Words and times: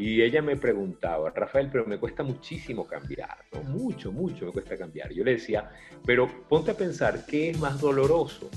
Y 0.00 0.22
ella 0.22 0.40
me 0.40 0.56
preguntaba, 0.56 1.28
Rafael, 1.28 1.68
pero 1.70 1.84
me 1.84 1.98
cuesta 1.98 2.22
muchísimo 2.22 2.86
cambiar, 2.86 3.36
¿no? 3.52 3.62
Mucho, 3.64 4.10
mucho 4.10 4.46
me 4.46 4.50
cuesta 4.52 4.78
cambiar. 4.78 5.12
Yo 5.12 5.22
le 5.22 5.32
decía, 5.32 5.68
pero 6.06 6.26
ponte 6.48 6.70
a 6.70 6.74
pensar, 6.74 7.26
¿qué 7.26 7.50
es 7.50 7.58
más 7.58 7.78
doloroso? 7.78 8.48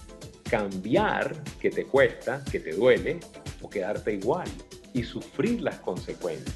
Cambiar, 0.50 1.36
que 1.60 1.70
te 1.70 1.84
cuesta, 1.84 2.42
que 2.50 2.62
te 2.62 2.72
duele, 2.72 3.20
o 3.62 3.70
quedarte 3.70 4.14
igual 4.14 4.48
y 4.94 5.04
sufrir 5.04 5.62
las 5.62 5.80
consecuencias. 5.80 6.56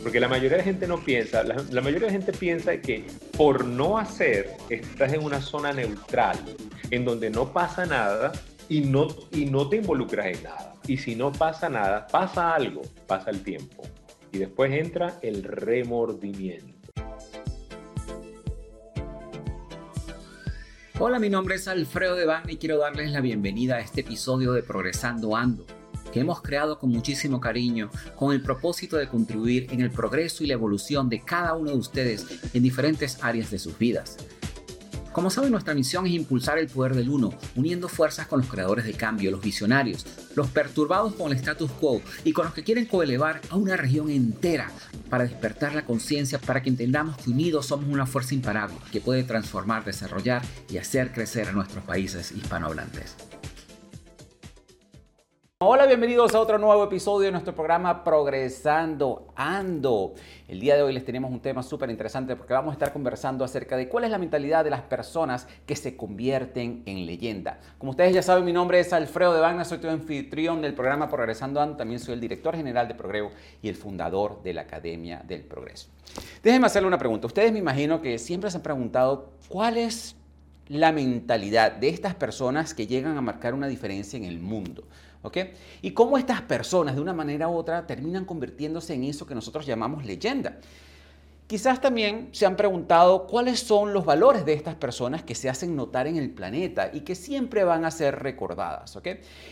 Porque 0.00 0.20
la 0.20 0.28
mayoría 0.28 0.58
de 0.58 0.62
gente 0.62 0.86
no 0.86 1.04
piensa, 1.04 1.42
la, 1.42 1.80
mayoría 1.80 2.06
de 2.06 2.12
gente 2.12 2.32
piensa 2.32 2.80
que 2.80 3.04
por 3.36 3.64
no 3.64 3.98
hacer 3.98 4.52
estás 4.68 5.12
en 5.12 5.24
una 5.24 5.40
zona 5.40 5.72
neutral, 5.72 6.38
en 6.92 7.04
donde 7.04 7.30
no 7.30 7.52
pasa 7.52 7.84
nada 7.84 8.30
y 8.68 8.82
no, 8.82 9.08
y 9.32 9.46
no 9.46 9.68
te 9.68 9.78
involucras 9.78 10.26
en 10.26 10.44
nada. 10.44 10.74
Y 10.86 10.98
si 10.98 11.16
no 11.16 11.32
pasa 11.32 11.68
nada, 11.68 12.06
pasa 12.06 12.54
algo, 12.54 12.82
pasa 13.08 13.30
el 13.30 13.42
tiempo. 13.42 13.82
Y 14.32 14.38
después 14.38 14.72
entra 14.72 15.18
el 15.22 15.42
remordimiento. 15.42 16.92
Hola, 20.98 21.18
mi 21.18 21.30
nombre 21.30 21.54
es 21.54 21.66
Alfredo 21.66 22.14
Devane 22.14 22.52
y 22.52 22.56
quiero 22.58 22.78
darles 22.78 23.10
la 23.10 23.20
bienvenida 23.20 23.76
a 23.76 23.80
este 23.80 24.02
episodio 24.02 24.52
de 24.52 24.62
Progresando 24.62 25.34
Ando, 25.34 25.64
que 26.12 26.20
hemos 26.20 26.42
creado 26.42 26.78
con 26.78 26.90
muchísimo 26.90 27.40
cariño, 27.40 27.90
con 28.16 28.32
el 28.32 28.42
propósito 28.42 28.98
de 28.98 29.08
contribuir 29.08 29.66
en 29.70 29.80
el 29.80 29.90
progreso 29.90 30.44
y 30.44 30.46
la 30.46 30.54
evolución 30.54 31.08
de 31.08 31.20
cada 31.20 31.54
uno 31.54 31.70
de 31.70 31.78
ustedes 31.78 32.26
en 32.54 32.62
diferentes 32.62 33.24
áreas 33.24 33.50
de 33.50 33.58
sus 33.58 33.78
vidas. 33.78 34.18
Como 35.12 35.28
saben, 35.28 35.50
nuestra 35.50 35.74
misión 35.74 36.06
es 36.06 36.12
impulsar 36.12 36.58
el 36.58 36.68
poder 36.68 36.94
del 36.94 37.08
uno, 37.08 37.34
uniendo 37.56 37.88
fuerzas 37.88 38.28
con 38.28 38.40
los 38.40 38.48
creadores 38.48 38.84
de 38.84 38.92
cambio, 38.92 39.32
los 39.32 39.40
visionarios, 39.40 40.06
los 40.36 40.48
perturbados 40.48 41.14
con 41.14 41.32
el 41.32 41.38
status 41.38 41.70
quo 41.72 42.00
y 42.22 42.32
con 42.32 42.44
los 42.44 42.54
que 42.54 42.62
quieren 42.62 42.86
coelevar 42.86 43.40
a 43.50 43.56
una 43.56 43.76
región 43.76 44.08
entera 44.08 44.70
para 45.08 45.24
despertar 45.24 45.74
la 45.74 45.84
conciencia, 45.84 46.38
para 46.38 46.62
que 46.62 46.68
entendamos 46.68 47.16
que 47.16 47.30
unidos 47.30 47.66
somos 47.66 47.88
una 47.88 48.06
fuerza 48.06 48.34
imparable 48.34 48.76
que 48.92 49.00
puede 49.00 49.24
transformar, 49.24 49.84
desarrollar 49.84 50.42
y 50.68 50.78
hacer 50.78 51.12
crecer 51.12 51.48
a 51.48 51.52
nuestros 51.52 51.82
países 51.84 52.30
hispanohablantes. 52.30 53.16
Hola, 55.62 55.84
bienvenidos 55.84 56.34
a 56.34 56.40
otro 56.40 56.56
nuevo 56.56 56.82
episodio 56.84 57.26
de 57.26 57.32
nuestro 57.32 57.54
programa 57.54 58.02
Progresando 58.02 59.26
Ando. 59.36 60.14
El 60.48 60.58
día 60.58 60.74
de 60.74 60.82
hoy 60.82 60.94
les 60.94 61.04
tenemos 61.04 61.30
un 61.30 61.40
tema 61.40 61.62
súper 61.62 61.90
interesante 61.90 62.34
porque 62.34 62.54
vamos 62.54 62.70
a 62.70 62.72
estar 62.72 62.94
conversando 62.94 63.44
acerca 63.44 63.76
de 63.76 63.86
cuál 63.86 64.04
es 64.04 64.10
la 64.10 64.16
mentalidad 64.16 64.64
de 64.64 64.70
las 64.70 64.80
personas 64.80 65.46
que 65.66 65.76
se 65.76 65.98
convierten 65.98 66.82
en 66.86 67.04
leyenda. 67.04 67.60
Como 67.76 67.90
ustedes 67.90 68.14
ya 68.14 68.22
saben, 68.22 68.46
mi 68.46 68.54
nombre 68.54 68.80
es 68.80 68.90
Alfredo 68.94 69.34
de 69.34 69.40
Vagna, 69.40 69.66
soy 69.66 69.76
tu 69.76 69.88
anfitrión 69.90 70.62
del 70.62 70.72
programa 70.72 71.10
Progresando 71.10 71.60
Ando, 71.60 71.76
también 71.76 72.00
soy 72.00 72.14
el 72.14 72.20
director 72.22 72.56
general 72.56 72.88
de 72.88 72.94
Progreso 72.94 73.28
y 73.60 73.68
el 73.68 73.76
fundador 73.76 74.42
de 74.42 74.54
la 74.54 74.62
Academia 74.62 75.22
del 75.28 75.42
Progreso. 75.42 75.90
Déjenme 76.42 76.68
hacerle 76.68 76.88
una 76.88 76.96
pregunta. 76.96 77.26
Ustedes 77.26 77.52
me 77.52 77.58
imagino 77.58 78.00
que 78.00 78.18
siempre 78.18 78.50
se 78.50 78.56
han 78.56 78.62
preguntado 78.62 79.32
cuál 79.50 79.76
es 79.76 80.16
la 80.68 80.92
mentalidad 80.92 81.72
de 81.72 81.88
estas 81.88 82.14
personas 82.14 82.72
que 82.72 82.86
llegan 82.86 83.18
a 83.18 83.20
marcar 83.20 83.52
una 83.52 83.66
diferencia 83.66 84.16
en 84.16 84.24
el 84.24 84.38
mundo. 84.38 84.84
Y 85.82 85.90
cómo 85.92 86.18
estas 86.18 86.42
personas, 86.42 86.94
de 86.94 87.00
una 87.00 87.12
manera 87.12 87.48
u 87.48 87.54
otra, 87.54 87.86
terminan 87.86 88.24
convirtiéndose 88.24 88.94
en 88.94 89.04
eso 89.04 89.26
que 89.26 89.34
nosotros 89.34 89.66
llamamos 89.66 90.04
leyenda. 90.04 90.58
Quizás 91.50 91.80
también 91.80 92.28
se 92.30 92.46
han 92.46 92.54
preguntado 92.54 93.26
cuáles 93.26 93.58
son 93.58 93.92
los 93.92 94.04
valores 94.04 94.44
de 94.44 94.52
estas 94.52 94.76
personas 94.76 95.24
que 95.24 95.34
se 95.34 95.50
hacen 95.50 95.74
notar 95.74 96.06
en 96.06 96.16
el 96.16 96.30
planeta 96.30 96.90
y 96.92 97.00
que 97.00 97.16
siempre 97.16 97.64
van 97.64 97.84
a 97.84 97.90
ser 97.90 98.20
recordadas. 98.20 98.96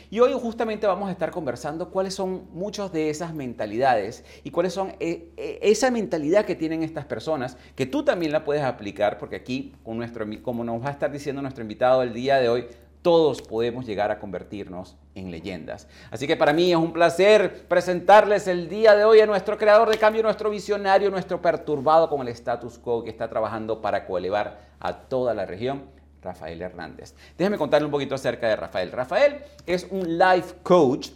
Y 0.09 0.21
hoy 0.21 0.33
justamente 0.41 0.87
vamos 0.87 1.09
a 1.09 1.11
estar 1.11 1.33
conversando 1.33 1.91
cuáles 1.91 2.15
son 2.15 2.47
muchas 2.53 2.93
de 2.93 3.11
esas 3.11 3.35
mentalidades 3.35 4.25
y 4.45 4.53
cuáles 4.53 4.75
son 4.75 4.93
eh, 5.01 5.33
eh, 5.37 5.59
esa 5.61 5.91
mentalidad 5.91 6.45
que 6.45 6.55
tienen 6.55 6.85
estas 6.85 7.05
personas, 7.05 7.57
que 7.75 7.85
tú 7.85 8.05
también 8.05 8.31
la 8.31 8.45
puedes 8.45 8.63
aplicar, 8.63 9.19
porque 9.19 9.35
aquí, 9.35 9.75
con 9.83 9.97
nuestro, 9.97 10.25
como 10.41 10.63
nos 10.63 10.81
va 10.81 10.91
a 10.91 10.93
estar 10.93 11.11
diciendo 11.11 11.43
nuestro 11.43 11.63
invitado 11.63 12.05
el 12.05 12.13
día 12.13 12.39
de 12.39 12.49
hoy, 12.49 12.67
todos 13.03 13.43
podemos 13.43 13.87
llegar 13.87 14.11
a 14.11 14.19
convertirnos 14.19 14.97
en 15.15 15.31
leyendas. 15.31 15.89
Así 16.11 16.27
que 16.27 16.37
para 16.37 16.53
mí 16.53 16.71
es 16.71 16.77
un 16.77 16.93
placer 16.93 17.67
presentarles 17.69 18.47
el 18.47 18.69
día 18.69 18.95
de 18.95 19.05
hoy 19.05 19.21
a 19.21 19.27
nuestro 19.27 19.59
creador 19.59 19.91
de 19.91 19.99
cambio, 19.99 20.23
nuestro 20.23 20.51
visionario, 20.51 21.11
nuestro 21.11 21.41
perturbado 21.41 22.09
con 22.09 22.21
el 22.23 22.29
status 22.29 22.79
quo 22.79 23.05
que 23.05 23.11
está 23.11 23.29
trabajando 23.29 23.81
para 23.81 24.07
coelevar 24.07 24.61
a 24.81 25.09
toda 25.09 25.35
la 25.35 25.47
región, 25.47 25.85
Rafael 26.23 26.61
Hernández. 26.61 27.15
Déjenme 27.37 27.59
contarle 27.59 27.87
un 27.87 27.93
poquito 27.93 28.15
acerca 28.15 28.49
de 28.49 28.57
Rafael. 28.57 28.93
Rafael 28.93 29.41
es 29.67 29.87
un 29.91 30.19
life 30.19 30.57
coach 30.63 31.11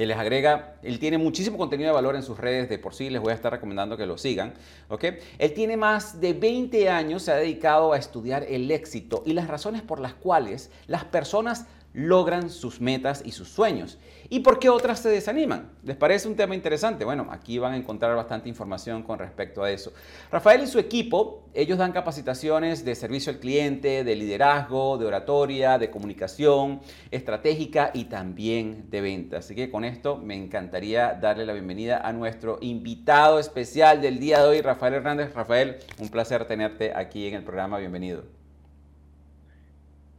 que 0.00 0.06
les 0.06 0.16
agrega, 0.16 0.76
él 0.82 0.98
tiene 0.98 1.18
muchísimo 1.18 1.58
contenido 1.58 1.90
de 1.90 1.94
valor 1.94 2.16
en 2.16 2.22
sus 2.22 2.38
redes, 2.38 2.70
de 2.70 2.78
por 2.78 2.94
sí 2.94 3.10
les 3.10 3.20
voy 3.20 3.32
a 3.32 3.34
estar 3.34 3.52
recomendando 3.52 3.98
que 3.98 4.06
lo 4.06 4.16
sigan, 4.16 4.54
¿ok? 4.88 5.04
Él 5.36 5.52
tiene 5.52 5.76
más 5.76 6.22
de 6.22 6.32
20 6.32 6.88
años, 6.88 7.24
se 7.24 7.32
ha 7.32 7.36
dedicado 7.36 7.92
a 7.92 7.98
estudiar 7.98 8.46
el 8.48 8.70
éxito 8.70 9.22
y 9.26 9.34
las 9.34 9.46
razones 9.46 9.82
por 9.82 10.00
las 10.00 10.14
cuales 10.14 10.70
las 10.86 11.04
personas 11.04 11.66
logran 11.92 12.50
sus 12.50 12.80
metas 12.80 13.22
y 13.24 13.32
sus 13.32 13.48
sueños. 13.48 13.98
¿Y 14.28 14.40
por 14.40 14.58
qué 14.60 14.68
otras 14.68 15.00
se 15.00 15.08
desaniman? 15.08 15.72
¿Les 15.82 15.96
parece 15.96 16.28
un 16.28 16.36
tema 16.36 16.54
interesante? 16.54 17.04
Bueno, 17.04 17.26
aquí 17.30 17.58
van 17.58 17.72
a 17.72 17.76
encontrar 17.76 18.14
bastante 18.14 18.48
información 18.48 19.02
con 19.02 19.18
respecto 19.18 19.62
a 19.62 19.70
eso. 19.70 19.92
Rafael 20.30 20.62
y 20.62 20.66
su 20.68 20.78
equipo, 20.78 21.48
ellos 21.52 21.78
dan 21.78 21.92
capacitaciones 21.92 22.84
de 22.84 22.94
servicio 22.94 23.32
al 23.32 23.40
cliente, 23.40 24.04
de 24.04 24.16
liderazgo, 24.16 24.98
de 24.98 25.06
oratoria, 25.06 25.78
de 25.78 25.90
comunicación 25.90 26.80
estratégica 27.10 27.90
y 27.92 28.04
también 28.04 28.88
de 28.88 29.00
venta. 29.00 29.38
Así 29.38 29.56
que 29.56 29.70
con 29.70 29.84
esto 29.84 30.16
me 30.16 30.36
encantaría 30.36 31.14
darle 31.14 31.44
la 31.44 31.52
bienvenida 31.52 31.98
a 31.98 32.12
nuestro 32.12 32.58
invitado 32.60 33.40
especial 33.40 34.00
del 34.00 34.20
día 34.20 34.40
de 34.40 34.48
hoy, 34.48 34.60
Rafael 34.60 34.94
Hernández. 34.94 35.34
Rafael, 35.34 35.78
un 35.98 36.08
placer 36.08 36.44
tenerte 36.44 36.92
aquí 36.94 37.26
en 37.26 37.34
el 37.34 37.42
programa. 37.42 37.78
Bienvenido. 37.78 38.39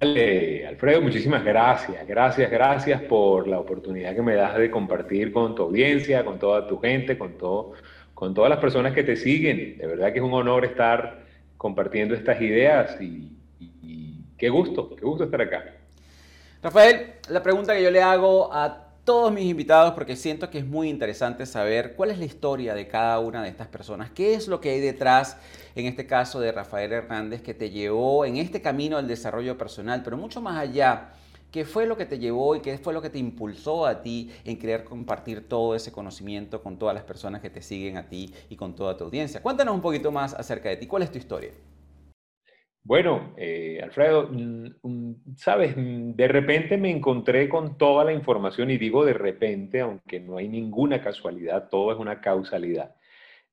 Alfredo, 0.02 1.00
muchísimas 1.00 1.44
gracias. 1.44 2.08
Gracias, 2.08 2.50
gracias 2.50 3.02
por 3.04 3.48
la 3.48 3.60
oportunidad 3.60 4.16
que 4.16 4.24
me 4.24 4.34
das 4.34 4.58
de 4.58 4.72
compartir 4.72 5.32
con 5.32 5.54
tu 5.54 5.62
audiencia, 5.62 6.26
con 6.26 6.40
toda 6.40 6.68
tu 6.68 6.80
gente, 6.80 7.20
con, 7.20 7.38
todo, 7.38 7.74
con 8.16 8.34
todas 8.34 8.50
las 8.50 8.58
personas 8.58 8.94
que 8.94 9.04
te 9.04 9.16
siguen. 9.16 9.78
De 9.78 9.86
verdad 9.86 10.12
que 10.12 10.18
es 10.18 10.26
un 10.26 10.34
honor 10.34 10.66
estar 10.66 11.22
compartiendo 11.56 12.16
estas 12.16 12.42
ideas 12.42 13.00
y, 13.00 13.38
y 13.60 14.16
qué 14.40 14.50
gusto, 14.50 14.96
qué 14.96 15.06
gusto 15.06 15.26
estar 15.26 15.40
acá. 15.40 15.66
Rafael, 16.64 17.14
la 17.30 17.44
pregunta 17.44 17.76
que 17.76 17.84
yo 17.84 17.92
le 17.92 18.02
hago 18.02 18.52
a 18.52 18.91
todos 19.04 19.32
mis 19.32 19.46
invitados 19.46 19.94
porque 19.94 20.16
siento 20.16 20.50
que 20.50 20.60
es 20.60 20.66
muy 20.66 20.90
interesante 20.90 21.46
saber 21.46 21.96
cuál 21.96 22.12
es 22.12 22.20
la 22.20 22.26
historia 22.26 22.76
de 22.76 22.88
cada 22.88 23.20
una 23.20 23.42
de 23.42 23.50
estas 23.50 23.68
personas, 23.68 24.12
qué 24.12 24.36
es 24.36 24.48
lo 24.48 24.62
que 24.62 24.70
hay 24.70 24.80
detrás, 24.80 25.38
en 25.76 25.88
este 25.88 26.06
caso 26.06 26.40
de 26.40 26.52
Rafael 26.52 26.92
Hernández, 26.92 27.42
que 27.42 27.54
te 27.54 27.70
llevó 27.72 28.26
en 28.26 28.38
este 28.38 28.62
camino 28.62 28.98
al 28.98 29.08
desarrollo 29.08 29.58
personal, 29.58 30.02
pero 30.04 30.18
mucho 30.18 30.42
más 30.42 30.58
allá. 30.58 31.14
¿Qué 31.52 31.66
fue 31.66 31.86
lo 31.86 31.98
que 31.98 32.06
te 32.06 32.18
llevó 32.18 32.56
y 32.56 32.62
qué 32.62 32.78
fue 32.78 32.94
lo 32.94 33.02
que 33.02 33.10
te 33.10 33.20
impulsó 33.20 33.86
a 33.86 34.02
ti 34.02 34.32
en 34.46 34.58
querer 34.58 34.86
compartir 34.86 35.50
todo 35.50 35.76
ese 35.76 35.92
conocimiento 35.92 36.64
con 36.64 36.78
todas 36.78 36.96
las 36.96 37.04
personas 37.04 37.42
que 37.42 37.50
te 37.50 37.62
siguen 37.62 37.98
a 37.98 38.08
ti 38.08 38.34
y 38.50 38.56
con 38.56 38.74
toda 38.74 38.96
tu 38.96 39.04
audiencia? 39.04 39.42
Cuéntanos 39.42 39.76
un 39.76 39.82
poquito 39.82 40.14
más 40.14 40.34
acerca 40.34 40.70
de 40.70 40.78
ti. 40.78 40.88
¿Cuál 40.88 41.04
es 41.04 41.12
tu 41.12 41.18
historia? 41.18 41.52
Bueno, 42.84 43.34
eh, 43.38 43.80
Alfredo, 43.84 44.32
sabes, 45.36 45.76
de 45.78 46.28
repente 46.28 46.78
me 46.78 46.90
encontré 46.90 47.48
con 47.48 47.78
toda 47.78 48.04
la 48.04 48.14
información 48.14 48.72
y 48.72 48.78
digo 48.78 49.06
de 49.06 49.14
repente, 49.14 49.82
aunque 49.82 50.20
no 50.20 50.38
hay 50.38 50.50
ninguna 50.50 51.02
casualidad, 51.02 51.70
todo 51.70 51.92
es 51.92 52.00
una 52.00 52.20
causalidad. 52.20 52.96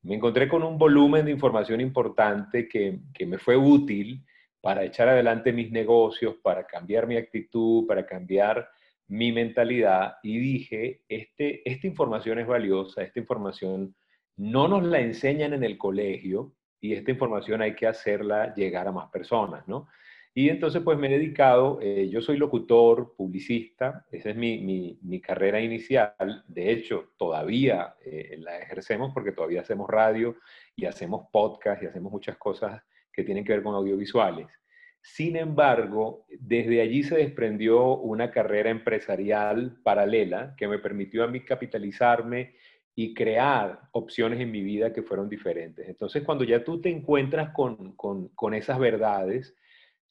Me 0.02 0.14
encontré 0.14 0.48
con 0.48 0.62
un 0.62 0.78
volumen 0.78 1.26
de 1.26 1.32
información 1.32 1.80
importante 1.80 2.68
que, 2.68 3.00
que 3.12 3.26
me 3.26 3.36
fue 3.36 3.56
útil 3.56 4.24
para 4.62 4.84
echar 4.84 5.08
adelante 5.08 5.52
mis 5.52 5.70
negocios, 5.70 6.36
para 6.42 6.66
cambiar 6.66 7.06
mi 7.06 7.16
actitud, 7.16 7.86
para 7.86 8.06
cambiar 8.06 8.68
mi 9.08 9.32
mentalidad 9.32 10.16
y 10.22 10.38
dije, 10.38 11.02
este, 11.08 11.68
esta 11.68 11.86
información 11.86 12.38
es 12.38 12.46
valiosa, 12.46 13.02
esta 13.02 13.18
información 13.18 13.94
no 14.36 14.68
nos 14.68 14.84
la 14.84 15.00
enseñan 15.00 15.54
en 15.54 15.64
el 15.64 15.76
colegio, 15.78 16.54
y 16.80 16.92
esta 16.94 17.10
información 17.10 17.62
hay 17.62 17.74
que 17.74 17.86
hacerla 17.86 18.54
llegar 18.54 18.86
a 18.88 18.92
más 18.92 19.10
personas, 19.10 19.66
¿no? 19.66 19.88
Y 20.34 20.50
entonces 20.50 20.82
pues 20.82 20.96
me 20.96 21.08
he 21.08 21.18
dedicado, 21.18 21.80
eh, 21.82 22.08
yo 22.08 22.20
soy 22.20 22.36
locutor, 22.36 23.14
publicista, 23.16 24.06
esa 24.12 24.30
es 24.30 24.36
mi, 24.36 24.98
mi, 25.02 25.20
carrera 25.20 25.60
inicial, 25.60 26.44
de 26.46 26.70
hecho 26.70 27.12
todavía 27.16 27.96
eh, 28.04 28.36
la 28.38 28.58
ejercemos 28.58 29.10
porque 29.12 29.32
todavía 29.32 29.62
hacemos 29.62 29.90
radio 29.90 30.36
y 30.76 30.84
hacemos 30.84 31.26
podcast 31.32 31.82
y 31.82 31.86
hacemos 31.86 32.12
muchas 32.12 32.36
cosas 32.36 32.80
que 33.12 33.24
tienen 33.24 33.44
que 33.44 33.52
ver 33.52 33.64
con 33.64 33.74
audiovisuales. 33.74 34.46
Sin 35.02 35.36
embargo, 35.36 36.26
desde 36.38 36.82
allí 36.82 37.02
se 37.02 37.16
desprendió 37.16 37.96
una 37.96 38.30
carrera 38.30 38.70
empresarial 38.70 39.80
paralela 39.82 40.54
que 40.56 40.68
me 40.68 40.78
permitió 40.78 41.24
a 41.24 41.28
mí 41.28 41.40
capitalizarme 41.40 42.54
y 43.00 43.14
crear 43.14 43.82
opciones 43.92 44.40
en 44.40 44.50
mi 44.50 44.60
vida 44.60 44.92
que 44.92 45.04
fueron 45.04 45.28
diferentes. 45.28 45.88
Entonces, 45.88 46.24
cuando 46.24 46.42
ya 46.42 46.64
tú 46.64 46.80
te 46.80 46.90
encuentras 46.90 47.52
con, 47.52 47.92
con, 47.94 48.54
esas 48.54 48.76
verdades, 48.80 49.54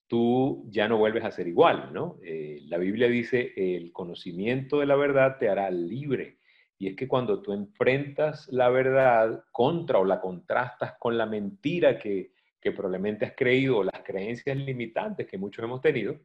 tú 0.07 0.66
ya 0.69 0.88
no 0.88 0.98
vuelves 0.98 1.25
a 1.25 1.31
ser 1.31 1.50
igual, 1.50 1.92
¿no? 1.92 2.18
Eh, 2.24 2.62
la 2.68 2.78
Biblia 2.78 3.10
dice, 3.10 3.51
el 3.57 3.92
conocimiento 3.92 4.80
de 4.80 4.86
la 4.86 4.95
verdad 4.95 5.36
te 5.38 5.50
hará 5.50 5.69
libre. 5.69 6.38
Y 6.78 6.88
es 6.88 6.95
que 6.95 7.10
cuando 7.10 7.42
tú 7.42 7.51
enfrentas 7.51 8.48
la 8.54 8.69
verdad 8.69 9.44
contra 9.51 10.00
o 10.00 10.06
la 10.06 10.22
contrastas 10.22 10.94
con 10.98 11.18
la 11.18 11.25
mentira 11.25 12.00
que, 12.00 12.31
que 12.62 12.72
probablemente 12.72 13.25
has 13.25 13.33
creído 13.36 13.80
o 13.80 13.83
las 13.83 14.01
creencias 14.06 14.56
limitantes 14.56 15.28
que 15.28 15.38
muchos 15.38 15.66
hemos 15.66 15.81
tenido, 15.81 16.22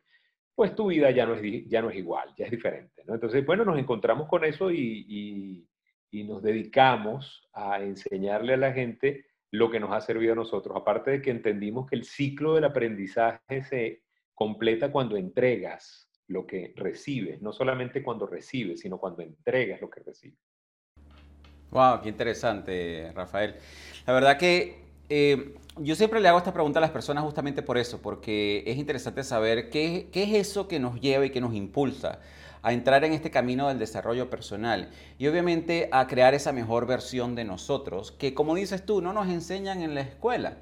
pues 0.55 0.75
tu 0.75 0.87
vida 0.88 1.11
ya 1.11 1.26
no 1.26 1.35
es, 1.35 1.69
ya 1.69 1.82
no 1.82 1.91
es 1.91 1.97
igual, 1.97 2.29
ya 2.37 2.44
es 2.44 2.50
diferente. 2.50 3.03
¿no? 3.06 3.15
Entonces, 3.15 3.44
bueno, 3.44 3.65
nos 3.65 3.79
encontramos 3.79 4.29
con 4.29 4.44
eso 4.44 4.70
y, 4.70 5.67
nos 6.12 6.43
dedicamos 6.43 7.49
a 7.53 7.81
enseñarle 7.81 8.55
a 8.55 8.59
la 8.59 8.73
gente 8.73 9.25
lo 9.50 9.70
que 9.70 9.81
nos 9.81 9.93
ha 9.93 10.00
servido 10.00 10.32
a 10.32 10.37
nosotros. 10.37 10.76
Aparte 10.76 11.11
de 11.11 11.23
que 11.23 11.31
entendimos 11.31 11.88
que 11.88 11.97
el 11.97 12.05
ciclo 12.05 12.55
del 12.55 12.64
aprendizaje 12.64 13.62
se 13.62 14.03
completa 14.35 14.93
cuando 14.93 15.17
entregas 15.17 16.09
lo 16.29 16.47
que 16.47 16.73
recibes, 16.76 17.41
no 17.43 17.53
solamente 17.53 18.03
cuando 18.03 18.26
recibes, 18.26 18.81
sino 18.81 18.99
cuando 18.99 19.23
entregas 19.23 19.81
lo 19.81 19.91
que 19.91 20.00
recibes. 20.00 20.38
Wow, 21.70 22.00
qué 22.03 22.09
interesante, 22.11 23.11
Rafael. 23.15 23.55
La 24.06 24.12
verdad 24.12 24.38
que 24.38 24.82
eh, 25.08 25.55
yo 25.79 25.94
siempre 25.94 26.20
le 26.20 26.29
hago 26.29 26.38
esta 26.38 26.53
pregunta 26.53 26.79
a 26.79 26.82
las 26.82 26.91
personas 26.91 27.25
justamente 27.25 27.62
por 27.62 27.79
eso, 27.79 28.00
porque 28.00 28.62
es 28.67 28.76
interesante 28.76 29.25
saber 29.25 29.70
qué, 29.70 30.08
qué 30.12 30.23
es 30.25 30.49
eso 30.49 30.69
que 30.69 30.79
nos 30.79 31.00
lleva 31.00 31.26
y 31.26 31.31
que 31.31 31.41
nos 31.41 31.55
impulsa 31.55 32.20
a 32.62 32.73
entrar 32.73 33.05
en 33.05 33.12
este 33.12 33.31
camino 33.31 33.69
del 33.69 33.79
desarrollo 33.79 34.31
personal 34.31 34.88
y 35.19 35.26
obviamente 35.26 35.88
a 35.93 36.06
crear 36.06 36.35
esa 36.35 36.53
mejor 36.53 36.87
versión 36.87 37.35
de 37.35 37.44
nosotros 37.44 38.12
que 38.12 38.35
como 38.35 38.55
dices 38.55 38.87
tú, 38.87 39.03
no 39.03 39.12
nos 39.12 39.29
enseñan 39.29 39.82
en 39.82 39.94
la 39.94 40.03
escuela. 40.03 40.56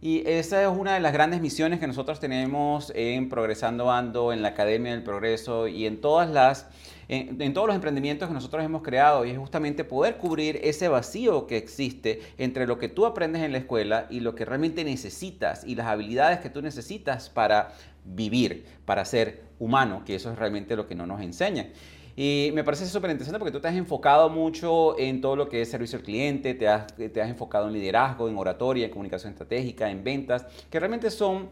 Y 0.00 0.22
esa 0.28 0.62
es 0.62 0.68
una 0.68 0.94
de 0.94 1.00
las 1.00 1.14
grandes 1.14 1.40
misiones 1.40 1.80
que 1.80 1.86
nosotros 1.86 2.20
tenemos 2.20 2.92
en 2.94 3.30
Progresando 3.30 3.90
Ando, 3.90 4.34
en 4.34 4.42
la 4.42 4.48
Academia 4.48 4.92
del 4.92 5.02
Progreso 5.02 5.66
y 5.66 5.86
en 5.86 6.02
todas 6.02 6.28
las 6.28 6.66
en, 7.08 7.52
todos 7.52 7.66
los 7.66 7.76
emprendimientos 7.76 8.28
que 8.28 8.34
nosotros 8.34 8.64
hemos 8.64 8.82
creado 8.82 9.24
y 9.24 9.30
es 9.30 9.38
justamente 9.38 9.84
poder 9.84 10.16
cubrir 10.16 10.60
ese 10.62 10.88
vacío 10.88 11.46
que 11.46 11.56
existe 11.56 12.22
entre 12.38 12.66
lo 12.66 12.78
que 12.78 12.88
tú 12.88 13.06
aprendes 13.06 13.42
en 13.42 13.52
la 13.52 13.58
escuela 13.58 14.06
y 14.10 14.20
lo 14.20 14.34
que 14.34 14.44
realmente 14.44 14.84
necesitas 14.84 15.64
y 15.64 15.74
las 15.74 15.86
habilidades 15.86 16.40
que 16.40 16.50
tú 16.50 16.62
necesitas 16.62 17.28
para 17.28 17.72
vivir, 18.04 18.64
para 18.84 19.04
ser 19.04 19.42
humano, 19.58 20.02
que 20.04 20.14
eso 20.14 20.30
es 20.30 20.38
realmente 20.38 20.76
lo 20.76 20.86
que 20.86 20.94
no 20.94 21.06
nos 21.06 21.20
enseñan. 21.20 21.70
Y 22.16 22.50
me 22.54 22.62
parece 22.62 22.86
súper 22.86 23.10
interesante 23.10 23.40
porque 23.40 23.50
tú 23.50 23.60
te 23.60 23.66
has 23.66 23.74
enfocado 23.74 24.30
mucho 24.30 24.96
en 24.98 25.20
todo 25.20 25.34
lo 25.34 25.48
que 25.48 25.62
es 25.62 25.70
servicio 25.70 25.98
al 25.98 26.04
cliente, 26.04 26.54
te 26.54 26.68
has, 26.68 26.86
te 26.94 27.20
has 27.20 27.28
enfocado 27.28 27.66
en 27.66 27.72
liderazgo, 27.72 28.28
en 28.28 28.38
oratoria, 28.38 28.84
en 28.84 28.90
comunicación 28.92 29.32
estratégica, 29.32 29.90
en 29.90 30.04
ventas, 30.04 30.46
que 30.70 30.78
realmente 30.78 31.10
son 31.10 31.50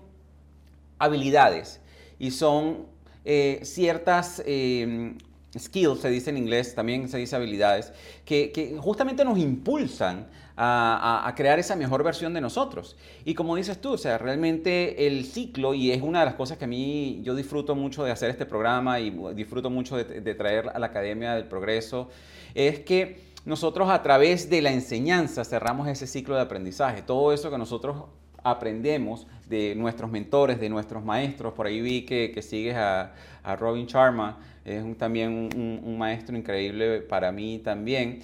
habilidades 0.99 1.81
y 2.21 2.31
son 2.31 2.87
eh, 3.25 3.61
ciertas 3.65 4.41
eh, 4.47 5.17
skills, 5.59 6.01
se 6.01 6.11
dice 6.11 6.31
en 6.31 6.37
inglés, 6.37 6.75
también 6.75 7.09
se 7.09 7.19
dice 7.19 7.37
habilidades, 7.37 7.93
que, 8.25 8.77
justamente 8.81 9.25
nos 9.25 9.39
impulsan 9.39 10.27
a, 10.57 11.33
crear 11.37 11.59
esa 11.59 11.77
mejor 11.77 12.05
versión 12.05 12.35
de 12.35 12.41
nosotros. 12.41 12.97
Y 13.25 13.35
como 13.35 13.57
dices 13.57 13.81
tú, 13.81 13.93
o 13.93 13.99
sea, 13.99 14.19
realmente 14.19 15.07
el 15.07 15.25
ciclo, 15.25 15.75
y 15.75 15.91
es 15.91 16.03
una 16.03 16.21
de 16.21 16.27
las 16.27 16.35
cosas 16.35 16.59
que 16.59 16.65
a 16.65 16.69
mí 16.69 17.21
yo 17.25 17.35
disfruto 17.35 17.75
mucho 17.75 18.05
de 18.05 18.11
hacer 18.11 18.31
este 18.31 18.47
programa 18.47 19.01
y 19.01 19.11
disfruto 19.35 19.71
mucho 19.71 19.97
de, 19.97 20.21
de 20.21 20.35
traer 20.35 20.71
a 20.75 20.79
la 20.79 20.87
Academia 20.87 21.35
del 21.35 21.45
Progreso, 21.45 22.09
es 22.55 22.81
que 22.81 23.33
nosotros 23.45 23.91
a 23.91 24.03
través 24.03 24.49
de 24.51 24.63
la 24.63 24.73
enseñanza 24.73 25.45
cerramos 25.45 25.89
ese 25.89 26.07
ciclo 26.07 26.37
de 26.37 26.43
aprendizaje. 26.43 27.03
Todo 27.03 27.33
eso 27.33 27.51
que 27.51 27.59
nosotros 27.59 28.05
aprendemos 28.45 29.27
de 29.49 29.75
nuestros 29.75 30.11
mentores, 30.11 30.61
de 30.61 30.69
nuestros 30.69 31.05
maestros. 31.05 31.53
Por 31.55 31.67
ahí 31.67 31.81
vi 31.81 32.03
que, 32.03 32.41
sigues 32.43 32.77
a, 32.77 33.13
Robin 33.59 33.87
Sharma, 33.87 34.39
es 34.65 34.99
también 34.99 35.51
un, 35.55 35.99
maestro 35.99 36.37
increíble 36.37 37.01
para 37.01 37.33
mí 37.33 37.59
también. 37.59 38.21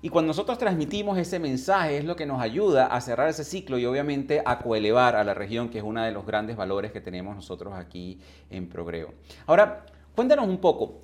Y 0.00 0.08
cuando 0.08 0.28
nosotros 0.28 0.58
transmitimos 0.58 1.16
ese 1.16 1.38
mensaje 1.38 1.98
es 1.98 2.04
lo 2.04 2.16
que 2.16 2.26
nos 2.26 2.40
ayuda 2.40 2.86
a 2.86 3.00
cerrar 3.00 3.28
ese 3.28 3.44
ciclo 3.44 3.78
y 3.78 3.86
obviamente 3.86 4.42
a 4.44 4.58
coelevar 4.58 5.14
a 5.14 5.22
la 5.22 5.32
región, 5.32 5.68
que 5.68 5.78
es 5.78 5.84
uno 5.84 6.02
de 6.02 6.10
los 6.10 6.26
grandes 6.26 6.56
valores 6.56 6.90
que 6.90 7.00
tenemos 7.00 7.36
nosotros 7.36 7.74
aquí 7.74 8.18
en 8.50 8.68
Progreo. 8.68 9.14
Ahora, 9.46 9.86
cuéntanos 10.16 10.48
un 10.48 10.58
poco, 10.58 11.00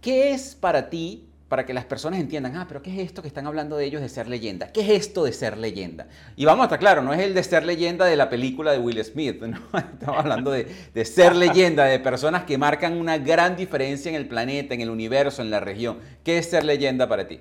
¿qué 0.00 0.32
es 0.32 0.56
para 0.56 0.90
ti 0.90 1.29
para 1.50 1.66
que 1.66 1.74
las 1.74 1.84
personas 1.84 2.20
entiendan, 2.20 2.56
ah, 2.56 2.66
pero 2.68 2.80
¿qué 2.80 2.92
es 2.92 2.98
esto 3.08 3.22
que 3.22 3.28
están 3.28 3.44
hablando 3.44 3.76
de 3.76 3.84
ellos 3.84 4.00
de 4.00 4.08
ser 4.08 4.28
leyenda? 4.28 4.70
¿Qué 4.72 4.82
es 4.82 4.88
esto 4.88 5.24
de 5.24 5.32
ser 5.32 5.58
leyenda? 5.58 6.06
Y 6.36 6.44
vamos 6.44 6.62
a 6.62 6.66
estar 6.66 6.78
claro, 6.78 7.02
no 7.02 7.12
es 7.12 7.18
el 7.18 7.34
de 7.34 7.42
ser 7.42 7.66
leyenda 7.66 8.06
de 8.06 8.14
la 8.14 8.30
película 8.30 8.70
de 8.70 8.78
Will 8.78 9.02
Smith, 9.02 9.42
¿no? 9.42 9.58
estamos 9.76 10.16
hablando 10.16 10.52
de, 10.52 10.64
ser 11.04 11.34
leyenda, 11.34 11.86
de 11.86 11.98
personas 11.98 12.44
que 12.44 12.56
marcan 12.56 12.96
una 12.96 13.18
gran 13.18 13.56
diferencia 13.56 14.08
en 14.08 14.14
el 14.14 14.28
planeta, 14.28 14.74
en 14.74 14.80
el 14.80 14.90
universo, 14.90 15.42
en 15.42 15.50
la 15.50 15.58
región. 15.58 15.98
¿Qué 16.22 16.38
es 16.38 16.48
ser 16.48 16.64
leyenda 16.64 17.08
para 17.08 17.26
ti? 17.26 17.40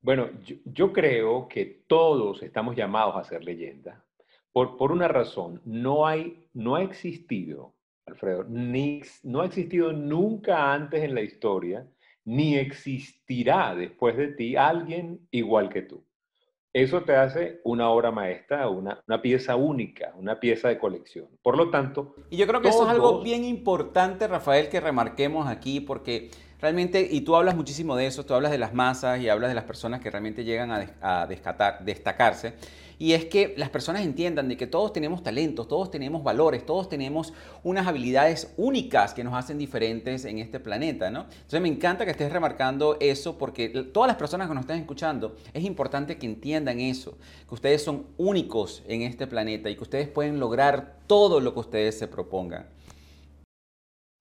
Bueno, 0.00 0.30
yo, 0.64 0.92
creo 0.92 1.48
que 1.48 1.82
todos 1.88 2.40
estamos 2.44 2.76
llamados 2.76 3.16
a 3.16 3.24
ser 3.24 3.42
leyenda. 3.42 4.04
Por, 4.52 4.76
por 4.76 4.92
una 4.92 5.08
razón, 5.08 5.60
no, 5.64 6.06
hay, 6.06 6.46
no 6.54 6.76
ha 6.76 6.84
existido, 6.84 7.74
Alfredo, 8.06 8.44
ni, 8.44 9.02
no 9.24 9.40
ha 9.40 9.46
existido 9.46 9.92
nunca 9.92 10.72
antes 10.72 11.02
en 11.02 11.16
la 11.16 11.22
historia 11.22 11.84
ni 12.26 12.56
existirá 12.56 13.74
después 13.74 14.16
de 14.16 14.28
ti 14.28 14.56
alguien 14.56 15.26
igual 15.30 15.70
que 15.70 15.82
tú. 15.82 16.04
Eso 16.72 17.04
te 17.04 17.16
hace 17.16 17.60
una 17.64 17.88
obra 17.88 18.10
maestra, 18.10 18.68
una, 18.68 19.00
pieza 19.22 19.56
única, 19.56 20.12
una 20.14 20.38
pieza 20.38 20.68
de 20.68 20.78
colección. 20.78 21.28
Por 21.40 21.56
lo 21.56 21.70
tanto... 21.70 22.14
Y 22.28 22.36
yo 22.36 22.46
creo 22.46 22.60
que 22.60 22.68
eso 22.68 22.82
es 22.82 22.90
algo 22.90 23.22
bien 23.22 23.44
importante, 23.44 24.28
Rafael, 24.28 24.68
que 24.68 24.80
remarquemos 24.80 25.46
aquí, 25.46 25.80
porque 25.80 26.30
realmente, 26.66 27.06
y 27.08 27.20
tú 27.20 27.36
hablas 27.36 27.54
muchísimo 27.54 27.94
de 27.94 28.06
eso, 28.06 28.26
tú 28.26 28.34
hablas 28.34 28.50
de 28.50 28.58
las 28.58 28.74
masas 28.74 29.20
y 29.20 29.28
hablas 29.28 29.50
de 29.50 29.54
las 29.54 29.62
personas 29.62 30.00
que 30.00 30.10
realmente 30.10 30.42
llegan 30.42 30.72
a, 30.72 30.86
a 31.00 31.26
destacarse 31.26 32.54
y 32.98 33.12
es 33.12 33.26
que 33.26 33.54
las 33.56 33.70
personas 33.70 34.02
entiendan 34.02 34.48
de 34.48 34.56
que 34.56 34.66
todos 34.66 34.92
tenemos 34.92 35.22
talentos, 35.22 35.68
todos 35.68 35.90
tenemos 35.90 36.24
valores, 36.24 36.64
todos 36.64 36.88
tenemos 36.88 37.32
unas 37.62 37.86
habilidades 37.86 38.52
únicas 38.56 39.12
que 39.12 39.22
nos 39.22 39.34
hacen 39.34 39.58
diferentes 39.58 40.24
en 40.24 40.38
este 40.38 40.60
planeta, 40.60 41.10
¿no? 41.10 41.26
Entonces 41.30 41.60
me 41.60 41.68
encanta 41.68 42.04
que 42.04 42.10
estés 42.12 42.32
remarcando 42.32 42.96
eso 43.00 43.36
porque 43.38 43.68
todas 43.68 44.08
las 44.08 44.16
personas 44.16 44.48
que 44.48 44.54
nos 44.54 44.62
están 44.62 44.78
escuchando, 44.78 45.36
es 45.52 45.64
importante 45.64 46.16
que 46.16 46.26
entiendan 46.26 46.80
eso, 46.80 47.18
que 47.48 47.54
ustedes 47.54 47.82
son 47.82 48.06
únicos 48.16 48.82
en 48.88 49.02
este 49.02 49.26
planeta 49.26 49.68
y 49.68 49.76
que 49.76 49.82
ustedes 49.82 50.08
pueden 50.08 50.40
lograr 50.40 50.96
todo 51.06 51.40
lo 51.40 51.52
que 51.52 51.60
ustedes 51.60 51.98
se 51.98 52.08
propongan. 52.08 52.66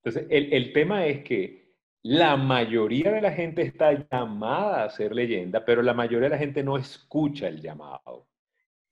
Entonces, 0.03 0.27
el, 0.29 0.53
el 0.53 0.73
tema 0.73 1.07
es 1.07 1.23
que 1.23 1.64
la 2.05 2.37
mayoría 2.37 3.11
de 3.11 3.19
la 3.19 3.31
gente 3.31 3.63
está 3.63 3.91
llamada 4.11 4.83
a 4.83 4.89
ser 4.91 5.15
leyenda, 5.15 5.65
pero 5.65 5.81
la 5.81 5.95
mayoría 5.95 6.29
de 6.29 6.35
la 6.35 6.37
gente 6.37 6.61
no 6.61 6.77
escucha 6.77 7.47
el 7.47 7.59
llamado. 7.59 8.27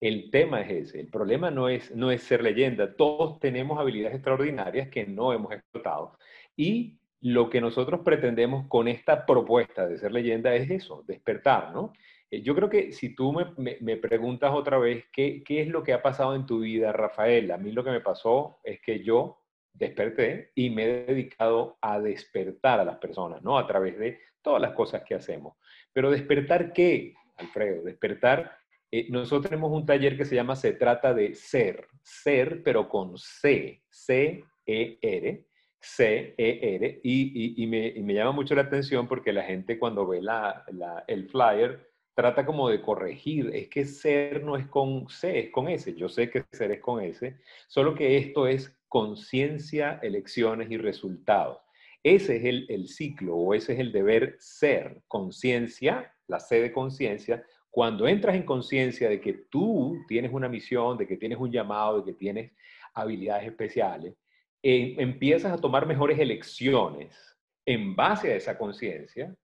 El 0.02 0.32
tema 0.32 0.62
es 0.62 0.90
ese, 0.90 1.00
el 1.02 1.10
problema 1.10 1.52
no 1.52 1.70
es, 1.70 1.96
no 1.96 2.10
es 2.10 2.24
ser 2.24 2.42
leyenda, 2.42 2.96
todos 2.96 3.40
tenemos 3.40 3.80
habilidades 3.80 4.16
extraordinarias 4.16 4.90
que 4.90 5.06
no 5.06 5.32
hemos 5.32 5.52
explotado. 5.54 6.18
Y 6.56 6.98
lo 7.22 7.52
que 7.52 7.62
nosotros 7.62 8.02
pretendemos 8.04 8.68
con 8.68 8.88
esta 8.88 9.28
propuesta 9.28 9.88
de 9.88 10.00
ser 10.00 10.12
leyenda 10.12 10.56
es 10.56 10.72
eso, 10.72 11.04
despertar, 11.08 11.72
¿no? 11.72 11.94
Eh, 12.32 12.42
yo 12.42 12.56
creo 12.56 12.68
que 12.68 12.94
si 12.94 13.14
tú 13.14 13.32
me, 13.32 13.98
preguntas 13.98 14.52
otra 14.56 14.80
vez 14.80 15.06
¿qué, 15.14 15.44
qué 15.44 15.62
es 15.62 15.68
lo 15.68 15.84
que 15.84 15.94
ha 15.94 16.02
pasado 16.02 16.36
en 16.36 16.48
tu 16.48 16.62
vida, 16.62 16.92
Rafael, 16.92 17.52
a 17.52 17.60
mí 17.60 17.72
lo 17.74 17.84
que 17.84 17.92
me 17.92 18.02
pasó 18.02 18.58
es 18.64 18.82
que 18.82 19.04
yo 19.04 19.43
desperté 19.74 20.52
y 20.56 20.70
me 20.70 20.84
he 20.84 21.06
dedicado 21.06 21.78
a 21.82 22.00
despertar 22.00 22.80
a 22.80 22.86
las 22.86 22.98
personas, 22.98 23.42
¿no? 23.42 23.58
A 23.58 23.68
través 23.68 23.98
de 23.98 24.20
todas 24.42 24.62
las 24.62 24.74
cosas 24.74 25.04
que 25.04 25.16
hacemos. 25.16 25.58
Pero 25.92 26.12
despertar 26.12 26.74
qué, 26.74 27.14
Alfredo? 27.38 27.84
Despertar 27.84 28.58
eh, 28.96 29.08
nosotros 29.10 29.50
tenemos 29.50 29.72
un 29.72 29.88
taller 29.88 30.16
que 30.16 30.24
se 30.24 30.36
llama 30.36 30.56
Se 30.56 30.74
trata 30.74 31.16
de 31.16 31.34
ser, 31.34 31.88
ser, 32.04 32.62
pero 32.62 32.88
con 32.88 33.18
C, 33.18 33.82
C-E-R, 33.90 35.48
C-E-R, 35.80 37.02
y, 37.04 37.66
me, 37.66 38.14
llama 38.14 38.34
mucho 38.34 38.54
la 38.54 38.62
atención 38.62 39.08
porque 39.08 39.34
la 39.34 39.42
gente 39.42 39.80
cuando 39.80 40.06
ve 40.06 40.22
la, 40.22 40.64
el 41.08 41.28
flyer 41.28 41.90
trata 42.14 42.46
como 42.46 42.70
de 42.70 42.84
corregir, 42.84 43.50
es 43.56 43.68
que 43.68 43.84
ser 43.86 44.44
no 44.44 44.58
es 44.58 44.68
con 44.68 45.10
C, 45.10 45.40
es 45.40 45.50
con 45.50 45.70
S, 45.70 45.96
yo 45.96 46.08
sé 46.08 46.30
que 46.30 46.44
ser 46.52 46.72
es 46.74 46.80
con 46.80 47.02
S, 47.02 47.36
solo 47.68 47.96
que 47.96 48.18
esto 48.18 48.46
es 48.46 48.78
conciencia, 48.94 50.00
elecciones 50.04 50.70
y 50.70 50.78
resultados. 50.78 51.58
Ese 52.04 52.36
es 52.36 52.68
el, 52.70 52.88
ciclo 52.88 53.36
o 53.36 53.56
ese 53.56 53.74
es 53.74 53.80
el 53.80 53.92
deber 53.92 54.36
ser, 54.38 55.02
conciencia, 55.08 56.14
la 56.28 56.40
C 56.40 56.62
de 56.62 56.72
conciencia, 56.72 57.44
cuando 57.72 58.08
entras 58.08 58.36
en 58.36 58.44
conciencia 58.44 59.10
de 59.10 59.20
que 59.20 59.34
tú 59.50 59.98
tienes 60.08 60.32
una 60.32 60.48
misión, 60.48 60.96
de 60.96 61.08
que 61.08 61.18
tienes 61.18 61.40
un 61.40 61.52
llamado, 61.52 62.02
de 62.02 62.12
que 62.12 62.20
tienes 62.20 62.52
habilidades 62.94 63.48
especiales, 63.48 64.14
eh, 64.62 64.94
empiezas 65.00 65.52
a 65.54 65.58
tomar 65.58 65.88
mejores 65.88 66.20
elecciones 66.20 67.36
en 67.66 67.96
base 67.96 68.32
a 68.32 68.36
esa 68.36 68.60
conciencia 68.60 69.36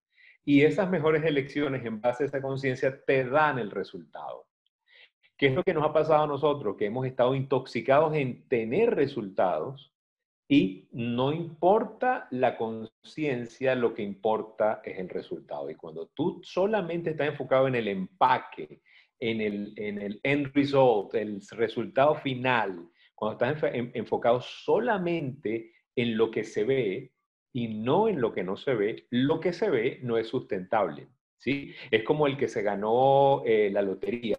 y 0.45 0.61
esas 0.61 0.91
mejores 0.91 1.23
elecciones 1.23 1.83
en 1.83 1.99
base 1.99 2.25
a 2.25 2.27
esa 2.27 2.39
conciencia 2.39 3.03
te 3.03 3.23
dan 3.23 3.57
el 3.57 3.71
resultado. 3.71 4.45
¿Qué 5.39 5.47
es 5.47 5.55
lo 5.55 5.63
que 5.63 5.73
nos 5.73 5.85
ha 5.85 5.93
pasado 5.93 6.23
a 6.25 6.27
nosotros? 6.27 6.75
Que 6.75 6.87
hemos 6.87 7.07
estado 7.07 7.33
intoxicados 7.33 8.13
en 8.13 8.45
tener 8.49 8.93
resultados, 8.93 9.93
Y 10.51 10.89
no 10.91 11.31
importa 11.31 12.27
la 12.31 12.57
conciencia, 12.57 13.75
lo 13.75 13.93
que 13.93 14.01
importa 14.01 14.81
es 14.83 14.97
el 14.99 15.07
resultado. 15.07 15.69
Y 15.69 15.75
cuando 15.75 16.07
tú 16.07 16.41
solamente 16.43 17.11
estás 17.11 17.27
enfocado 17.27 17.67
en 17.67 17.75
el 17.75 17.87
empaque, 17.87 18.81
en 19.19 19.41
el, 19.41 19.73
en 19.77 20.01
el 20.01 20.19
end 20.23 20.51
result, 20.55 21.13
el 21.15 21.39
resultado 21.51 22.15
final, 22.15 22.89
cuando 23.15 23.45
estás 23.45 23.71
enfocado 23.93 24.41
solamente 24.41 25.71
en 25.95 26.17
lo 26.17 26.31
que 26.31 26.43
se 26.43 26.63
ve 26.63 27.13
y 27.53 27.67
no 27.67 28.09
en 28.09 28.19
lo 28.19 28.33
que 28.33 28.43
no 28.43 28.57
se 28.57 28.73
ve, 28.73 29.07
lo 29.11 29.39
que 29.39 29.53
se 29.53 29.69
ve 29.69 29.99
no 30.03 30.17
es 30.17 30.27
sustentable. 30.27 31.07
¿sí? 31.37 31.73
Es 31.91 32.03
como 32.03 32.27
el 32.27 32.37
que 32.37 32.47
se 32.47 32.63
ganó 32.63 33.43
eh, 33.45 33.69
la 33.71 33.83
lotería 33.83 34.37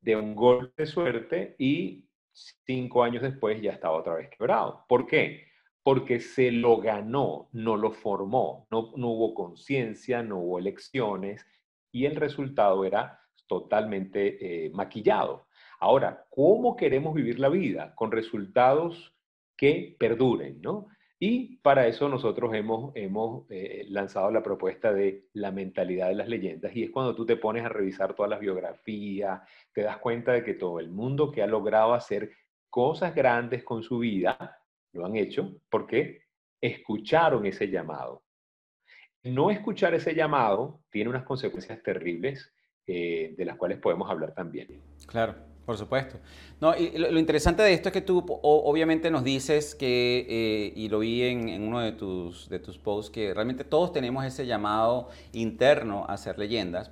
de 0.00 0.16
un 0.16 0.34
golpe 0.34 0.82
de 0.82 0.86
suerte 0.86 1.56
y 1.58 2.04
cinco 2.32 3.02
años 3.02 3.22
después 3.22 3.60
ya 3.60 3.72
estaba 3.72 3.96
otra 3.96 4.14
vez 4.14 4.30
quebrado. 4.30 4.84
¿Por 4.88 5.06
qué? 5.06 5.46
Porque 5.82 6.20
se 6.20 6.50
lo 6.50 6.78
ganó, 6.78 7.48
no 7.52 7.76
lo 7.76 7.92
formó, 7.92 8.66
no, 8.70 8.92
no 8.96 9.08
hubo 9.08 9.34
conciencia, 9.34 10.22
no 10.22 10.38
hubo 10.38 10.58
elecciones 10.58 11.46
y 11.90 12.06
el 12.06 12.16
resultado 12.16 12.84
era 12.84 13.20
totalmente 13.46 14.66
eh, 14.66 14.70
maquillado. 14.70 15.46
Ahora, 15.80 16.26
¿cómo 16.30 16.76
queremos 16.76 17.14
vivir 17.14 17.38
la 17.38 17.48
vida? 17.48 17.94
Con 17.94 18.12
resultados 18.12 19.14
que 19.56 19.96
perduren, 19.98 20.60
¿no? 20.60 20.88
Y 21.20 21.56
para 21.56 21.86
eso 21.88 22.08
nosotros 22.08 22.54
hemos, 22.54 22.92
hemos 22.94 23.44
eh, 23.50 23.84
lanzado 23.88 24.30
la 24.30 24.42
propuesta 24.42 24.92
de 24.92 25.26
la 25.32 25.50
mentalidad 25.50 26.08
de 26.08 26.14
las 26.14 26.28
leyendas 26.28 26.74
y 26.76 26.84
es 26.84 26.90
cuando 26.90 27.14
tú 27.14 27.26
te 27.26 27.36
pones 27.36 27.64
a 27.64 27.68
revisar 27.68 28.14
todas 28.14 28.30
las 28.30 28.38
biografías, 28.38 29.40
te 29.72 29.82
das 29.82 29.98
cuenta 29.98 30.32
de 30.32 30.44
que 30.44 30.54
todo 30.54 30.78
el 30.78 30.90
mundo 30.90 31.32
que 31.32 31.42
ha 31.42 31.48
logrado 31.48 31.92
hacer 31.92 32.30
cosas 32.70 33.14
grandes 33.14 33.64
con 33.64 33.82
su 33.82 33.98
vida 33.98 34.58
lo 34.92 35.04
han 35.04 35.16
hecho 35.16 35.56
porque 35.68 36.22
escucharon 36.60 37.46
ese 37.46 37.68
llamado. 37.68 38.22
No 39.24 39.50
escuchar 39.50 39.94
ese 39.94 40.14
llamado 40.14 40.82
tiene 40.88 41.10
unas 41.10 41.24
consecuencias 41.24 41.82
terribles 41.82 42.52
eh, 42.86 43.34
de 43.36 43.44
las 43.44 43.56
cuales 43.56 43.78
podemos 43.78 44.08
hablar 44.08 44.34
también. 44.34 44.80
Claro. 45.08 45.47
Por 45.68 45.76
supuesto. 45.76 46.16
No, 46.62 46.74
y 46.74 46.96
lo, 46.96 47.18
interesante 47.18 47.62
de 47.62 47.74
esto 47.74 47.90
es 47.90 47.92
que 47.92 48.00
tú 48.00 48.24
obviamente 48.40 49.10
nos 49.10 49.22
dices 49.22 49.74
que, 49.74 50.24
eh, 50.26 50.72
y 50.74 50.88
lo 50.88 51.00
vi 51.00 51.24
en, 51.24 51.50
en, 51.50 51.62
uno 51.62 51.80
de 51.80 51.92
tus, 51.92 52.48
de 52.48 52.58
tus 52.58 52.78
posts, 52.78 53.10
que 53.10 53.34
realmente 53.34 53.64
todos 53.64 53.92
tenemos 53.92 54.24
ese 54.24 54.46
llamado 54.46 55.10
interno 55.34 56.06
a 56.08 56.16
ser 56.16 56.38
leyendas. 56.38 56.90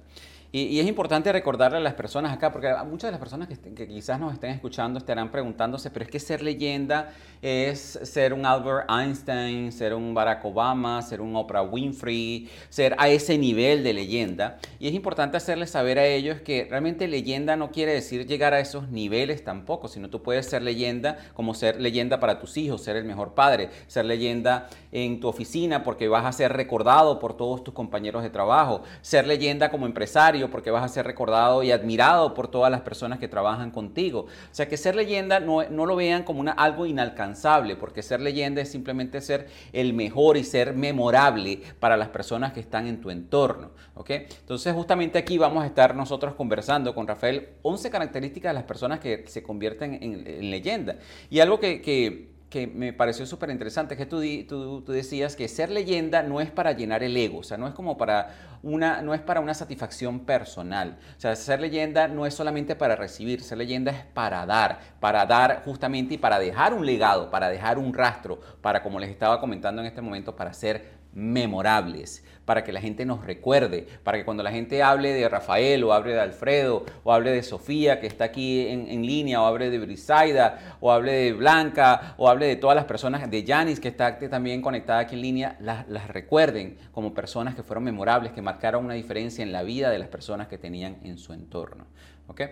Y, 0.56 0.80
es 0.80 0.86
importante 0.86 1.30
recordarle 1.32 1.76
a 1.76 1.80
las 1.80 1.92
personas 1.92 2.32
acá, 2.32 2.50
porque 2.50 2.72
muchas 2.88 3.08
de 3.08 3.10
las 3.10 3.20
personas 3.20 3.46
que, 3.46 3.86
quizás 3.86 4.18
nos 4.18 4.32
estén 4.32 4.52
escuchando 4.52 4.98
estarán 4.98 5.30
preguntándose, 5.30 5.90
pero 5.90 6.06
es 6.06 6.10
que 6.10 6.18
ser 6.18 6.42
leyenda 6.42 7.12
es 7.42 7.98
ser 8.04 8.32
un 8.32 8.46
Albert 8.46 8.88
Einstein, 8.90 9.70
ser 9.70 9.92
un 9.92 10.14
Barack 10.14 10.42
Obama, 10.46 11.02
ser 11.02 11.20
un 11.20 11.36
Oprah 11.36 11.62
Winfrey, 11.62 12.48
ser 12.70 12.96
a 12.96 13.10
ese 13.10 13.36
nivel 13.36 13.84
de 13.84 13.92
leyenda. 13.92 14.56
Y 14.78 14.88
es 14.88 14.94
importante 14.94 15.36
hacerles 15.36 15.68
saber 15.68 15.98
a 15.98 16.06
ellos 16.06 16.40
que 16.40 16.66
realmente 16.70 17.06
leyenda 17.06 17.54
no 17.56 17.70
quiere 17.70 17.92
decir 17.92 18.26
llegar 18.26 18.54
a 18.54 18.60
esos 18.60 18.88
niveles 18.88 19.44
tampoco, 19.44 19.88
sino 19.88 20.08
tú 20.08 20.22
puedes 20.22 20.46
ser 20.46 20.62
leyenda 20.62 21.18
como 21.34 21.52
ser 21.52 21.78
leyenda 21.78 22.18
para 22.18 22.40
tus 22.40 22.56
hijos, 22.56 22.82
ser 22.82 22.96
el 22.96 23.04
mejor 23.04 23.34
padre, 23.34 23.68
ser 23.88 24.06
leyenda 24.06 24.70
en 24.90 25.20
tu 25.20 25.28
oficina 25.28 25.84
porque 25.84 26.08
vas 26.08 26.24
a 26.24 26.32
ser 26.32 26.54
recordado 26.54 27.18
por 27.18 27.36
todos 27.36 27.62
tus 27.62 27.74
compañeros 27.74 28.22
de 28.22 28.30
trabajo, 28.30 28.80
ser 29.02 29.26
leyenda 29.26 29.70
como 29.70 29.84
empresario 29.84 30.45
porque 30.48 30.70
vas 30.70 30.84
a 30.84 30.88
ser 30.88 31.06
recordado 31.06 31.62
y 31.62 31.72
admirado 31.72 32.34
por 32.34 32.48
todas 32.48 32.70
las 32.70 32.80
personas 32.80 33.18
que 33.18 33.28
trabajan 33.28 33.70
contigo. 33.70 34.20
O 34.20 34.54
sea, 34.54 34.68
que 34.68 34.76
ser 34.76 34.94
leyenda 34.96 35.40
no, 35.40 35.62
lo 35.62 35.96
vean 35.96 36.22
como 36.22 36.40
una, 36.40 36.52
algo 36.52 36.86
inalcanzable, 36.86 37.76
porque 37.76 38.02
ser 38.02 38.20
leyenda 38.20 38.60
es 38.62 38.70
simplemente 38.70 39.20
ser 39.20 39.48
el 39.72 39.94
mejor 39.94 40.36
y 40.36 40.44
ser 40.44 40.74
memorable 40.74 41.60
para 41.80 41.96
las 41.96 42.08
personas 42.08 42.52
que 42.52 42.60
están 42.60 42.86
en 42.86 43.00
tu 43.00 43.10
entorno. 43.10 43.70
¿ok? 43.94 44.10
Entonces, 44.10 44.74
justamente 44.74 45.18
aquí 45.18 45.38
vamos 45.38 45.64
a 45.64 45.66
estar 45.66 45.94
nosotros 45.94 46.34
conversando 46.34 46.94
con 46.94 47.06
Rafael 47.06 47.50
11 47.62 47.90
características 47.90 48.50
de 48.50 48.54
las 48.54 48.64
personas 48.64 49.00
que 49.00 49.24
se 49.26 49.42
convierten 49.42 49.98
en, 50.02 50.50
leyenda. 50.50 50.96
Y 51.30 51.40
algo 51.40 51.58
que 51.58 52.35
me 52.66 52.92
pareció 52.92 53.26
súper 53.26 53.50
interesante, 53.50 53.96
que 53.96 54.06
tú, 54.06 54.22
tú, 54.48 54.82
tú, 54.82 54.92
decías 54.92 55.36
que 55.36 55.48
ser 55.48 55.70
leyenda 55.70 56.22
no 56.22 56.40
es 56.40 56.50
para 56.50 56.72
llenar 56.72 57.02
el 57.02 57.16
ego, 57.16 57.38
o 57.38 57.42
sea, 57.42 57.56
no 57.56 57.66
es 57.68 57.74
como 57.74 57.98
para 57.98 58.58
una, 58.62 59.02
no 59.02 59.14
es 59.14 59.20
para 59.20 59.40
una 59.40 59.54
satisfacción 59.54 60.20
personal. 60.20 60.98
O 61.16 61.20
sea, 61.20 61.36
ser 61.36 61.60
leyenda 61.60 62.08
no 62.08 62.24
es 62.24 62.34
solamente 62.34 62.76
para 62.76 62.96
recibir, 62.96 63.42
ser 63.42 63.58
leyenda 63.58 63.92
es 63.92 64.04
para 64.04 64.46
dar, 64.46 64.80
para 65.00 65.26
dar 65.26 65.62
justamente 65.64 66.14
y 66.14 66.18
para 66.18 66.38
dejar 66.38 66.72
un 66.72 66.86
legado, 66.86 67.30
para 67.30 67.48
dejar 67.48 67.78
un 67.78 67.92
rastro, 67.92 68.40
para, 68.60 68.82
como 68.82 68.98
les 68.98 69.10
estaba 69.10 69.40
comentando 69.40 69.82
en 69.82 69.88
este 69.88 70.00
momento, 70.00 70.34
para 70.34 70.52
ser 70.52 70.96
memorables, 71.12 72.24
para 72.46 72.64
que 72.64 72.72
la 72.72 72.80
gente 72.80 73.04
nos 73.04 73.26
recuerde, 73.26 73.86
para 74.02 74.16
que 74.16 74.24
cuando 74.24 74.42
la 74.42 74.50
gente 74.50 74.82
hable 74.82 75.12
de 75.12 75.28
Rafael 75.28 75.84
o 75.84 75.92
hable 75.92 76.14
de 76.14 76.20
Alfredo 76.20 76.86
o 77.04 77.12
hable 77.12 77.32
de 77.32 77.42
Sofía 77.42 78.00
que 78.00 78.06
está 78.06 78.24
aquí 78.24 78.66
en, 78.68 79.04
línea 79.04 79.42
o 79.42 79.46
hable 79.46 79.68
de 79.68 79.78
Brisaida 79.78 80.78
o 80.80 80.90
hable 80.90 81.12
de 81.12 81.32
Blanca 81.34 82.14
o 82.16 82.28
hable 82.28 82.46
de 82.46 82.56
todas 82.56 82.74
las 82.74 82.86
personas, 82.86 83.30
de 83.30 83.44
Janis 83.46 83.80
que 83.80 83.88
está 83.88 84.18
también 84.18 84.62
conectada 84.62 85.00
aquí 85.00 85.14
en 85.16 85.22
línea, 85.22 85.56
las, 85.60 86.08
recuerden 86.08 86.78
como 86.92 87.12
personas 87.12 87.54
que 87.54 87.62
fueron 87.62 87.84
memorables, 87.84 88.32
que 88.32 88.40
marcaron 88.40 88.84
una 88.84 88.94
diferencia 88.94 89.42
en 89.42 89.52
la 89.52 89.62
vida 89.62 89.90
de 89.90 89.98
las 89.98 90.08
personas 90.08 90.48
que 90.48 90.56
tenían 90.56 90.96
en 91.02 91.18
su 91.18 91.32
entorno. 91.32 91.86
¿Ok? 92.28 92.42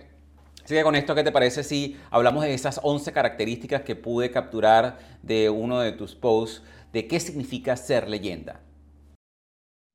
Así 0.64 0.80
con 0.82 0.96
esto, 0.96 1.14
¿qué 1.14 1.22
te 1.22 1.32
parece 1.32 1.62
si 1.62 1.98
hablamos 2.10 2.42
de 2.42 2.54
esas 2.54 2.80
11 2.82 3.12
características 3.12 3.82
que 3.82 3.96
pude 3.96 4.30
capturar 4.30 4.98
de 5.22 5.50
uno 5.50 5.80
de 5.80 5.92
tus 5.92 6.14
posts 6.14 6.62
de 6.94 7.08
qué 7.08 7.18
significa 7.18 7.76
ser 7.76 8.08
leyenda. 8.08 8.60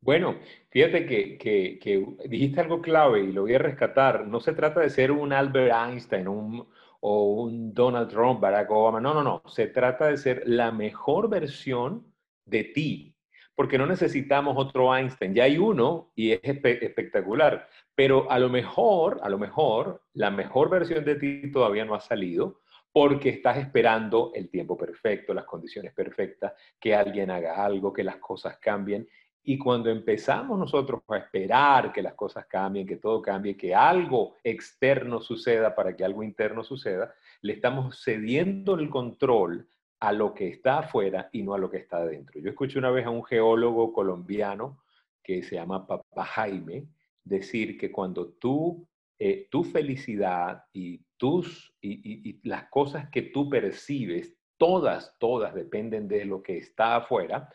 Bueno, 0.02 0.40
fíjate 0.70 1.06
que, 1.06 2.18
dijiste 2.30 2.62
algo 2.62 2.82
clave 2.82 3.22
y 3.22 3.32
lo 3.34 3.42
voy 3.42 3.56
a 3.56 3.60
rescatar. 3.60 4.28
No 4.28 4.40
se 4.40 4.54
trata 4.54 4.80
de 4.80 4.90
ser 4.90 5.12
un 5.12 5.34
Albert 5.34 5.74
Einstein 5.74 6.26
o 6.28 7.24
un 7.34 7.74
Donald 7.74 8.10
Trump, 8.10 8.40
Barack 8.40 8.72
Obama. 8.72 9.02
No, 9.02 9.14
no, 9.14 9.24
no. 9.24 9.44
Se 9.48 9.68
trata 9.68 10.08
de 10.08 10.18
ser 10.18 10.44
la 10.46 10.72
mejor 10.72 11.30
versión 11.30 12.14
de 12.46 12.64
ti. 12.64 13.16
Porque 13.56 13.78
no 13.78 13.86
necesitamos 13.86 14.56
otro 14.58 14.96
Einstein. 14.96 15.34
Ya 15.34 15.44
hay 15.44 15.58
uno 15.58 16.14
y 16.16 16.32
es 16.32 16.40
espectacular. 16.44 17.68
Pero 17.94 18.32
a 18.32 18.40
lo 18.40 18.50
mejor, 18.50 19.20
a 19.22 19.30
lo 19.30 19.38
mejor, 19.38 20.04
la 20.14 20.32
mejor 20.32 20.70
versión 20.70 21.04
de 21.04 21.16
ti 21.16 21.52
todavía 21.52 21.84
no 21.84 21.94
ha 21.94 22.00
salido 22.00 22.62
porque 22.92 23.30
estás 23.30 23.58
esperando 23.58 24.32
el 24.34 24.50
tiempo 24.50 24.78
perfecto, 24.78 25.34
las 25.34 25.46
condiciones 25.46 25.94
perfectas, 25.94 26.54
que 26.80 26.96
alguien 26.96 27.30
haga 27.30 27.64
algo, 27.64 27.94
que 27.94 28.04
las 28.04 28.18
cosas 28.18 28.58
cambien. 28.58 29.08
Y 29.44 29.58
cuando 29.58 29.90
empezamos 29.90 30.60
nosotros 30.60 31.02
a 31.08 31.18
esperar 31.18 31.92
que 31.92 32.02
las 32.02 32.14
cosas 32.14 32.46
cambien, 32.46 32.86
que 32.86 32.98
todo 32.98 33.22
cambie, 33.22 33.58
que 33.58 33.74
algo 33.74 34.36
externo 34.44 35.22
suceda 35.22 35.74
para 35.74 35.96
que 35.96 36.04
algo 36.04 36.24
interno 36.24 36.64
suceda, 36.64 37.14
le 37.42 37.54
estamos 37.54 38.04
cediendo 38.04 38.76
el 38.76 38.90
control 38.90 39.68
a 40.00 40.12
lo 40.14 40.34
que 40.34 40.48
está 40.48 40.80
afuera 40.80 41.30
y 41.32 41.44
no 41.44 41.54
a 41.54 41.58
lo 41.58 41.70
que 41.70 41.78
está 41.78 41.98
adentro. 41.98 42.40
Yo 42.40 42.50
escuché 42.50 42.80
una 42.80 42.92
vez 42.92 43.06
a 43.06 43.10
un 43.10 43.24
geólogo 43.24 43.92
colombiano 43.92 44.80
que 45.24 45.44
se 45.44 45.56
llama 45.56 45.86
Papá 45.86 46.26
Jaime 46.26 46.88
decir 47.24 47.78
que 47.78 47.92
cuando 47.92 48.30
tú, 48.34 48.88
eh, 49.18 49.48
tu 49.52 49.64
felicidad 49.64 50.64
y 50.74 51.04
tus 51.18 51.74
y, 51.82 52.40
las 52.48 52.70
cosas 52.70 53.10
que 53.10 53.22
tú 53.22 53.50
percibes, 53.50 54.36
todas, 54.58 55.16
todas 55.20 55.54
dependen 55.54 56.08
de 56.08 56.26
lo 56.26 56.42
que 56.42 56.58
está 56.58 56.98
afuera, 56.98 57.50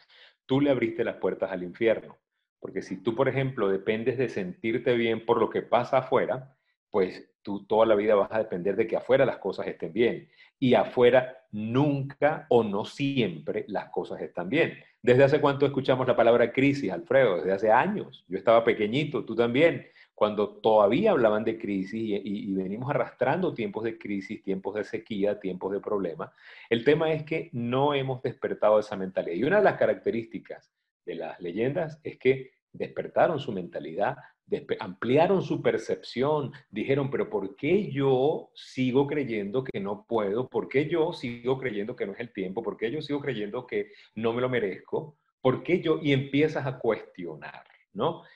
tú 0.47 0.61
le 0.61 0.71
abriste 0.71 1.05
las 1.05 1.17
puertas 1.17 1.51
al 1.51 1.63
infierno. 1.63 2.19
Porque 2.61 2.83
si 2.83 3.03
tú, 3.03 3.15
por 3.15 3.29
ejemplo, 3.29 3.69
dependes 3.69 4.17
de 4.17 4.29
sentirte 4.29 4.95
bien 4.95 5.27
por 5.27 5.39
lo 5.39 5.51
que 5.51 5.63
pasa 5.63 5.99
afuera, 5.99 6.57
pues 6.91 7.31
tú 7.43 7.67
toda 7.67 7.87
la 7.87 7.95
vida 7.95 8.15
vas 8.15 8.33
a 8.33 8.39
depender 8.39 8.75
de 8.75 8.87
que 8.87 8.97
afuera 8.97 9.27
las 9.27 9.39
cosas 9.39 9.67
estén 9.67 9.93
bien. 9.93 10.29
Y 10.59 10.75
afuera 10.75 11.37
nunca 11.51 12.47
o 12.49 12.65
no 12.65 12.85
siempre 12.85 13.67
las 13.69 13.91
cosas 13.91 14.23
están 14.23 14.49
bien. 14.49 14.79
¿Desde 15.03 15.25
hace 15.25 15.41
cuánto 15.41 15.67
escuchamos 15.67 16.07
la 16.07 16.17
palabra 16.17 16.53
crisis, 16.53 16.91
Alfredo? 16.91 17.37
Desde 17.37 17.53
hace 17.53 17.71
años. 17.71 18.25
Yo 18.29 18.39
estaba 18.39 18.65
pequeñito, 18.65 19.25
tú 19.25 19.35
también 19.35 19.87
cuando 20.15 20.49
todavía 20.49 21.11
hablaban 21.11 21.45
de 21.45 21.59
crisis 21.59 22.21
y, 22.25 22.55
venimos 22.55 22.91
arrastrando 22.91 23.53
tiempos 23.53 23.85
de 23.85 23.99
crisis, 23.99 24.43
tiempos 24.43 24.77
de 24.77 24.85
sequía, 24.85 25.41
tiempos 25.41 25.73
de 25.73 25.81
problemas, 25.81 26.31
el 26.71 26.85
tema 26.85 27.13
es 27.13 27.25
que 27.25 27.51
no 27.53 27.95
hemos 27.95 28.23
despertado 28.23 28.79
esa 28.79 28.97
mentalidad. 28.97 29.37
Y 29.37 29.45
una 29.45 29.59
de 29.59 29.65
las 29.65 29.79
características 29.79 30.73
de 31.05 31.17
las 31.17 31.41
leyendas 31.41 32.01
es 32.05 32.19
que 32.19 32.53
despertaron 32.73 33.41
su 33.41 33.53
mentalidad, 33.53 34.17
ampliaron 34.79 35.43
su 35.43 35.63
percepción, 35.63 36.53
dijeron, 36.71 37.11
pero 37.11 37.29
¿por 37.29 37.57
qué 37.57 37.91
yo 37.91 38.51
sigo 38.55 39.07
creyendo 39.07 39.65
que 39.65 39.81
no 39.81 40.07
puedo? 40.07 40.49
¿Por 40.49 40.69
qué 40.69 40.89
yo 40.89 41.13
sigo 41.13 41.59
creyendo 41.59 41.97
que 41.97 42.07
no 42.07 42.13
es 42.13 42.21
el 42.21 42.33
tiempo? 42.33 42.63
¿Por 42.63 42.77
qué 42.77 42.91
yo 42.91 43.03
sigo 43.03 43.21
creyendo 43.21 43.67
que 43.67 43.93
no 44.15 44.33
me 44.33 44.41
lo 44.41 44.49
merezco? 44.49 45.17
¿Por 45.41 45.63
qué 45.63 45.81
yo? 45.81 45.99
Y 46.01 46.13
empiezas 46.13 46.67
a 46.67 46.79
cuestionar. 46.79 47.74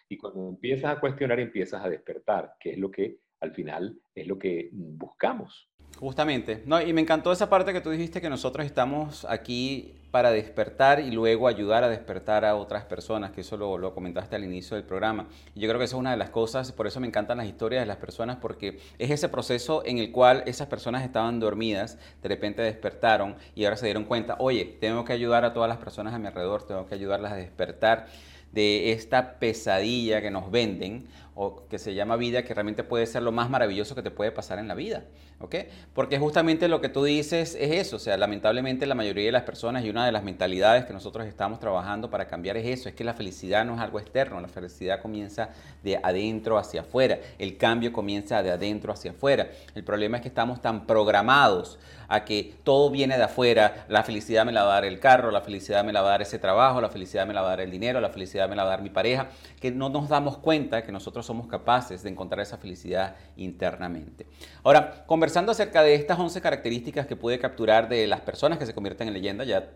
Y 0.08 0.16
cuando 0.16 0.48
empiezas 0.48 0.96
a 0.96 1.00
cuestionar, 1.00 1.40
empiezas 1.40 1.84
a 1.84 1.88
despertar, 1.88 2.54
que 2.60 2.70
es 2.70 2.78
lo 2.78 2.90
que 2.90 3.18
al 3.40 3.52
final 3.52 3.98
es 4.14 4.26
lo 4.26 4.38
que 4.38 4.70
buscamos. 4.72 5.68
Justamente. 5.98 6.62
No, 6.66 6.80
y 6.80 6.92
me 6.92 7.00
encantó 7.00 7.32
esa 7.32 7.48
parte 7.48 7.72
que 7.72 7.80
tú 7.80 7.90
dijiste 7.90 8.20
que 8.20 8.30
nosotros 8.30 8.64
estamos 8.66 9.24
aquí 9.24 9.94
para 10.10 10.30
despertar 10.30 11.00
y 11.00 11.10
luego 11.10 11.48
ayudar 11.48 11.84
a 11.84 11.88
despertar 11.88 12.44
a 12.44 12.56
otras 12.56 12.84
personas, 12.84 13.32
que 13.32 13.42
eso 13.42 13.56
lo, 13.56 13.92
comentaste 13.94 14.36
al 14.36 14.44
inicio 14.44 14.76
del 14.76 14.86
programa. 14.86 15.28
Y 15.54 15.60
yo 15.60 15.68
creo 15.68 15.78
que 15.78 15.84
eso 15.84 15.96
es 15.96 16.00
una 16.00 16.12
de 16.12 16.16
las 16.16 16.30
cosas, 16.30 16.72
por 16.72 16.86
eso 16.86 17.00
me 17.00 17.06
encantan 17.06 17.38
las 17.38 17.46
historias 17.46 17.82
de 17.82 17.86
las 17.86 17.98
personas, 17.98 18.36
porque 18.36 18.78
es 18.98 19.10
ese 19.10 19.28
proceso 19.28 19.82
en 19.84 19.98
el 19.98 20.12
cual 20.12 20.44
esas 20.46 20.68
personas 20.68 21.04
estaban 21.04 21.40
dormidas, 21.40 21.98
de 22.22 22.28
repente 22.28 22.62
despertaron 22.62 23.36
y 23.54 23.64
ahora 23.64 23.76
se 23.76 23.86
dieron 23.86 24.04
cuenta, 24.04 24.36
oye, 24.38 24.78
tengo 24.80 25.04
que 25.04 25.12
ayudar 25.12 25.44
a 25.44 25.52
todas 25.52 25.68
las 25.68 25.78
personas 25.78 26.14
a 26.14 26.18
mi 26.18 26.26
alrededor, 26.26 26.66
tengo 26.66 26.86
que 26.86 26.94
ayudarlas 26.94 27.32
a 27.32 27.36
despertar 27.36 28.06
de 28.52 28.93
esta 28.93 29.38
pesadilla 29.38 30.21
que 30.21 30.31
nos 30.31 30.50
venden 30.50 31.07
o 31.40 31.69
que 31.69 31.78
se 31.78 31.95
llama 31.95 32.17
vida, 32.17 32.43
que 32.43 32.52
realmente 32.52 32.83
puede 32.83 33.07
ser 33.07 33.23
lo 33.23 33.31
más 33.31 33.49
maravilloso 33.49 33.95
que 33.95 34.02
te 34.02 34.11
puede 34.11 34.33
pasar 34.33 34.59
en 34.59 34.67
la 34.67 34.75
vida, 34.75 35.05
¿ok? 35.38 35.55
Porque 35.95 36.19
justamente 36.19 36.67
lo 36.67 36.81
que 36.81 36.88
tú 36.88 37.05
dices 37.05 37.55
es 37.55 37.71
eso, 37.71 37.95
o 37.95 37.99
sea, 38.00 38.17
lamentablemente 38.17 38.87
la 38.87 38.97
mayoría 38.97 39.26
de 39.26 39.31
las 39.31 39.45
personas 39.45 39.85
y 39.85 39.90
una 39.90 40.05
de 40.05 40.11
las 40.11 40.25
mentalidades 40.25 40.85
que 40.85 40.93
nosotros 40.93 41.28
estamos 41.28 41.61
trabajando 41.61 42.11
para 42.11 42.26
cambiar 42.26 42.57
es 42.57 42.67
eso, 42.67 42.88
es 42.88 42.97
que 42.97 43.05
la 43.05 43.14
felicidad 43.14 43.64
no 43.64 43.76
es 43.76 43.81
algo 43.81 44.00
externo, 44.00 44.40
la 44.40 44.49
felicidad 44.49 45.00
comienza 45.00 45.50
de 45.85 46.00
adentro 46.02 46.59
hacia 46.59 46.81
afuera, 46.81 47.21
el 47.38 47.57
cambio 47.57 47.93
comienza 47.93 48.43
de 48.43 48.50
adentro 48.50 48.93
hacia 48.93 49.12
afuera. 49.12 49.49
El 49.76 49.85
problema 49.85 50.17
es 50.17 50.23
que 50.23 50.28
estamos 50.28 50.61
tan 50.61 50.88
programados 50.88 51.78
a 52.08 52.24
que 52.24 52.54
todo 52.64 52.90
viene 52.90 53.16
de 53.16 53.24
afuera, 53.24 53.84
la 53.88 54.02
felicidad 54.02 54.44
me 54.44 54.52
la 54.52 54.64
va 54.64 54.72
a 54.72 54.74
dar 54.74 54.84
el 54.86 54.98
carro, 54.98 55.30
la 55.30 55.42
felicidad 55.42 55.84
me 55.84 55.92
la 55.92 56.00
va 56.00 56.08
a 56.08 56.10
dar 56.12 56.22
ese 56.22 56.38
trabajo, 56.38 56.80
la 56.80 56.88
felicidad 56.88 57.26
me 57.26 57.34
la 57.34 57.42
va 57.42 57.48
a 57.48 57.50
dar 57.50 57.60
el 57.60 57.70
dinero, 57.70 58.00
la 58.00 58.08
felicidad 58.08 58.48
me 58.48 58.56
la 58.56 58.64
va 58.64 58.70
a 58.70 58.72
dar 58.72 58.82
mi 58.82 58.90
pareja, 58.90 59.28
que 59.60 59.70
no 59.70 59.90
nos 59.90 60.08
damos 60.08 60.38
cuenta 60.38 60.82
que 60.82 60.90
nosotros 60.90 61.26
somos 61.26 61.46
capaces 61.46 62.02
de 62.02 62.10
encontrar 62.10 62.40
esa 62.40 62.56
felicidad 62.56 63.16
internamente. 63.36 64.26
Ahora, 64.64 65.04
conversando 65.06 65.52
acerca 65.52 65.82
de 65.82 65.94
estas 65.94 66.18
11 66.18 66.40
características 66.40 67.06
que 67.06 67.16
pude 67.16 67.38
capturar 67.38 67.88
de 67.88 68.06
las 68.06 68.20
personas 68.20 68.58
que 68.58 68.66
se 68.66 68.74
convierten 68.74 69.08
en 69.08 69.14
leyenda, 69.14 69.44
ya 69.44 69.68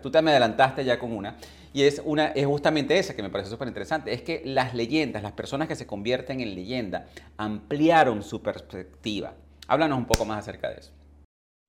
tú 0.00 0.10
te 0.10 0.22
me 0.22 0.30
adelantaste 0.30 0.84
ya 0.84 0.98
con 0.98 1.12
una, 1.12 1.36
y 1.72 1.84
es, 1.84 2.02
una, 2.04 2.26
es 2.28 2.46
justamente 2.46 2.98
esa 2.98 3.14
que 3.14 3.22
me 3.22 3.30
parece 3.30 3.50
súper 3.50 3.68
interesante, 3.68 4.12
es 4.12 4.22
que 4.22 4.42
las 4.44 4.74
leyendas, 4.74 5.22
las 5.22 5.32
personas 5.32 5.68
que 5.68 5.76
se 5.76 5.86
convierten 5.86 6.40
en 6.40 6.54
leyenda, 6.54 7.06
ampliaron 7.36 8.22
su 8.22 8.42
perspectiva. 8.42 9.34
Háblanos 9.68 9.98
un 9.98 10.06
poco 10.06 10.24
más 10.24 10.38
acerca 10.38 10.68
de 10.68 10.80
eso. 10.80 10.90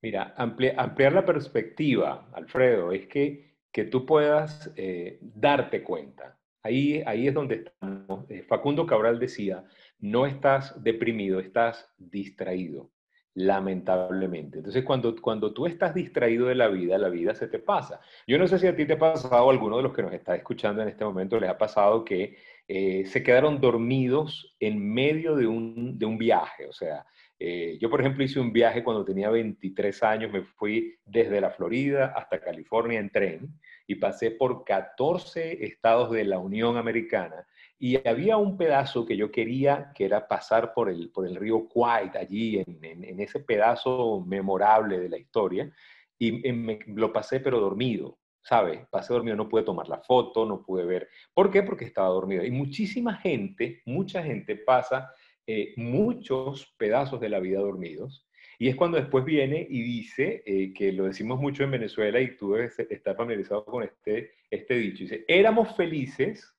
Mira, 0.01 0.33
ampliar 0.35 1.13
la 1.13 1.25
perspectiva, 1.25 2.27
Alfredo, 2.33 2.91
es 2.91 3.05
que, 3.07 3.53
que 3.71 3.85
tú 3.85 4.05
puedas 4.05 4.73
eh, 4.75 5.19
darte 5.21 5.83
cuenta. 5.83 6.39
Ahí, 6.63 7.03
ahí 7.05 7.27
es 7.27 7.33
donde 7.33 7.55
estamos. 7.55 8.29
Eh, 8.29 8.43
Facundo 8.43 8.85
Cabral 8.87 9.19
decía, 9.19 9.63
no 9.99 10.25
estás 10.25 10.81
deprimido, 10.83 11.39
estás 11.39 11.87
distraído, 11.97 12.89
lamentablemente. 13.35 14.57
Entonces, 14.57 14.83
cuando, 14.83 15.15
cuando 15.21 15.53
tú 15.53 15.67
estás 15.67 15.93
distraído 15.93 16.47
de 16.47 16.55
la 16.55 16.67
vida, 16.67 16.97
la 16.97 17.09
vida 17.09 17.35
se 17.35 17.47
te 17.47 17.59
pasa. 17.59 18.01
Yo 18.25 18.39
no 18.39 18.47
sé 18.47 18.57
si 18.57 18.65
a 18.65 18.75
ti 18.75 18.85
te 18.85 18.93
ha 18.93 18.99
pasado, 18.99 19.47
a 19.47 19.51
alguno 19.51 19.77
de 19.77 19.83
los 19.83 19.93
que 19.93 20.01
nos 20.01 20.13
está 20.13 20.35
escuchando 20.35 20.81
en 20.81 20.89
este 20.89 21.05
momento, 21.05 21.39
les 21.39 21.49
ha 21.49 21.57
pasado 21.59 22.03
que 22.03 22.37
eh, 22.67 23.05
se 23.05 23.21
quedaron 23.21 23.61
dormidos 23.61 24.55
en 24.59 24.93
medio 24.93 25.35
de 25.35 25.45
un, 25.45 25.99
de 25.99 26.05
un 26.07 26.17
viaje. 26.17 26.65
O 26.67 26.73
sea, 26.73 27.05
eh, 27.43 27.79
yo, 27.79 27.89
por 27.89 28.01
ejemplo, 28.01 28.23
hice 28.23 28.39
un 28.39 28.53
viaje 28.53 28.83
cuando 28.83 29.03
tenía 29.03 29.31
23 29.31 30.03
años, 30.03 30.31
me 30.31 30.43
fui 30.43 30.95
desde 31.03 31.41
la 31.41 31.49
Florida 31.49 32.13
hasta 32.15 32.39
California 32.39 32.99
en 32.99 33.09
tren 33.09 33.59
y 33.87 33.95
pasé 33.95 34.29
por 34.29 34.63
14 34.63 35.65
estados 35.65 36.11
de 36.11 36.23
la 36.23 36.37
Unión 36.37 36.77
Americana 36.77 37.47
y 37.79 38.07
había 38.07 38.37
un 38.37 38.57
pedazo 38.57 39.07
que 39.07 39.17
yo 39.17 39.31
quería, 39.31 39.91
que 39.95 40.05
era 40.05 40.27
pasar 40.27 40.71
por 40.75 40.87
el, 40.87 41.09
por 41.09 41.25
el 41.25 41.35
río 41.35 41.67
Quaid, 41.67 42.15
allí 42.15 42.59
en, 42.59 43.19
ese 43.19 43.39
pedazo 43.39 44.23
memorable 44.23 44.99
de 44.99 45.09
la 45.09 45.17
historia, 45.17 45.73
y, 46.19 46.31
me, 46.51 46.77
lo 46.85 47.11
pasé 47.11 47.39
pero 47.39 47.59
dormido. 47.59 48.19
¿sabes? 48.43 48.81
Pasé 48.89 49.13
dormido, 49.13 49.35
no 49.35 49.49
pude 49.49 49.63
tomar 49.63 49.87
la 49.87 49.99
foto, 49.99 50.45
no 50.45 50.63
pude 50.63 50.83
ver. 50.85 51.09
¿Por 51.33 51.51
qué? 51.51 51.61
Porque 51.63 51.85
estaba 51.85 52.09
dormido. 52.09 52.43
Y 52.43 52.51
muchísima 52.51 53.15
gente, 53.15 53.81
mucha 53.85 54.23
gente 54.23 54.55
pasa 54.55 55.11
eh, 55.47 55.73
muchos 55.77 56.73
pedazos 56.77 57.19
de 57.19 57.29
la 57.29 57.39
vida 57.39 57.59
dormidos. 57.59 58.27
Y 58.59 58.69
es 58.69 58.75
cuando 58.75 58.97
después 58.97 59.25
viene 59.25 59.65
y 59.69 59.81
dice, 59.81 60.43
eh, 60.45 60.73
que 60.73 60.91
lo 60.91 61.05
decimos 61.05 61.39
mucho 61.39 61.63
en 61.63 61.71
Venezuela 61.71 62.19
y 62.19 62.37
tú 62.37 62.53
debes 62.53 62.77
estar 62.79 63.15
familiarizado 63.15 63.65
con 63.65 63.83
este, 63.83 64.33
este 64.49 64.75
dicho, 64.75 65.03
dice, 65.03 65.25
éramos 65.27 65.75
felices 65.75 66.55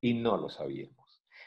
y 0.00 0.14
no 0.14 0.36
lo 0.36 0.48
sabíamos. 0.48 0.96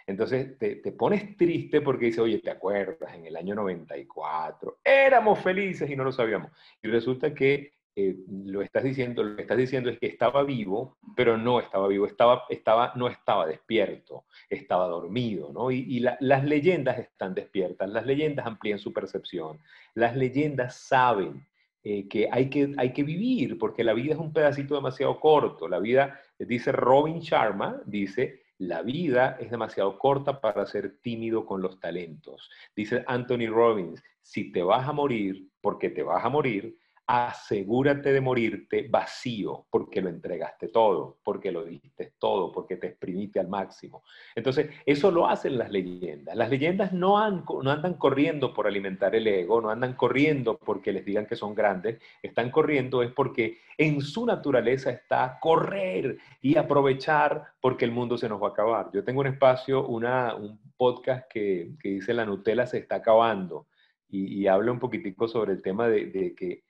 Entonces 0.10 0.58
te, 0.58 0.76
pones 0.94 1.38
triste 1.38 1.82
porque 1.82 2.08
dice, 2.08 2.22
oye, 2.22 2.40
¿te 2.40 2.50
acuerdas? 2.50 3.14
En 3.14 3.28
el 3.28 3.36
año 3.36 3.54
94, 3.54 4.80
éramos 4.84 5.38
felices 5.40 5.88
y 5.88 5.96
no 5.96 6.04
lo 6.04 6.12
sabíamos. 6.12 6.52
Y 6.82 6.88
resulta 6.88 7.32
que 7.36 7.74
eh, 8.02 8.16
lo 8.46 8.62
estás 8.62 8.84
diciendo, 8.84 9.24
lo 9.24 9.36
que 9.36 9.42
estás 9.42 9.58
diciendo 9.58 9.90
es 9.90 10.00
que 10.00 10.08
estaba 10.08 10.44
vivo, 10.44 10.98
pero 11.18 11.38
no 11.38 11.60
estaba 11.60 11.86
vivo, 11.90 12.06
estaba, 12.06 12.44
estaba, 12.48 12.94
no 12.96 13.10
estaba 13.10 13.46
despierto, 13.46 14.24
estaba 14.50 14.88
dormido, 14.88 15.52
¿no? 15.52 15.70
Y, 15.70 16.00
las 16.00 16.44
leyendas 16.46 16.98
están 16.98 17.34
despiertas, 17.34 17.90
las 17.90 18.06
leyendas 18.06 18.46
amplían 18.46 18.80
su 18.80 18.94
percepción, 18.94 19.60
las 19.96 20.16
leyendas 20.16 20.76
saben 20.76 21.46
eh, 21.84 22.08
que, 22.08 22.30
hay 22.32 22.50
que 22.50 22.74
hay 22.78 22.94
que 22.94 23.04
vivir, 23.04 23.58
porque 23.58 23.84
la 23.84 23.94
vida 23.94 24.14
es 24.14 24.20
un 24.20 24.32
pedacito 24.32 24.76
demasiado 24.76 25.20
corto, 25.20 25.68
la 25.68 25.80
vida, 25.80 26.22
dice 26.38 26.72
Robin 26.72 27.20
Sharma, 27.20 27.82
dice, 27.86 28.44
la 28.60 28.82
vida 28.82 29.38
es 29.42 29.52
demasiado 29.52 29.98
corta 29.98 30.40
para 30.40 30.66
ser 30.66 31.00
tímido 31.02 31.46
con 31.46 31.62
los 31.62 31.82
talentos. 31.82 32.50
Dice 32.76 33.04
Anthony 33.08 33.48
Robbins, 33.50 34.02
si 34.22 34.54
te 34.54 34.64
vas 34.64 34.88
a 34.88 34.94
morir, 34.94 35.50
porque 35.60 35.90
te 35.90 36.04
vas 36.04 36.24
a 36.24 36.30
morir, 36.30 36.78
asegúrate 37.12 38.14
de 38.14 38.22
morirte 38.22 38.88
vacío 38.88 39.66
porque 39.72 40.00
lo 40.00 40.10
entregaste 40.10 40.68
todo, 40.68 41.18
porque 41.24 41.52
lo 41.52 41.66
diste 41.66 42.14
todo, 42.20 42.52
porque 42.52 42.76
te 42.76 42.86
exprimiste 42.86 43.40
al 43.40 43.48
máximo. 43.48 44.04
Entonces, 44.36 44.70
eso 44.86 45.10
lo 45.10 45.28
hacen 45.28 45.58
las 45.58 45.72
leyendas. 45.72 46.36
Las 46.36 46.52
leyendas 46.52 46.94
no, 46.94 47.18
andan 47.18 47.96
corriendo 47.96 48.54
por 48.54 48.68
alimentar 48.68 49.16
el 49.16 49.26
ego, 49.26 49.60
no 49.60 49.72
andan 49.72 49.96
corriendo 49.96 50.60
porque 50.60 50.94
les 50.94 51.04
digan 51.04 51.26
que 51.26 51.36
son 51.36 51.56
grandes, 51.56 52.00
están 52.22 52.52
corriendo 52.52 53.02
es 53.02 53.12
porque 53.12 53.58
en 53.80 54.02
su 54.02 54.28
naturaleza 54.28 54.92
está 54.92 55.40
correr 55.42 56.20
y 56.44 56.58
aprovechar 56.58 57.44
porque 57.60 57.86
el 57.86 57.92
mundo 57.92 58.20
se 58.20 58.30
nos 58.30 58.40
va 58.40 58.50
a 58.50 58.52
acabar. 58.52 58.92
Yo 58.94 59.04
tengo 59.04 59.22
un 59.22 59.28
espacio, 59.28 59.88
una, 59.88 60.36
un 60.36 60.60
podcast 60.78 61.28
que, 61.28 61.72
dice 61.84 62.14
La 62.14 62.28
Nutella 62.28 62.68
se 62.68 62.78
está 62.78 62.98
acabando 62.98 63.66
y, 64.08 64.46
habla 64.46 64.72
un 64.72 64.80
poquitico 64.80 65.28
sobre 65.28 65.54
el 65.54 65.64
tema 65.64 65.88
de 65.88 66.36
que 66.38 66.69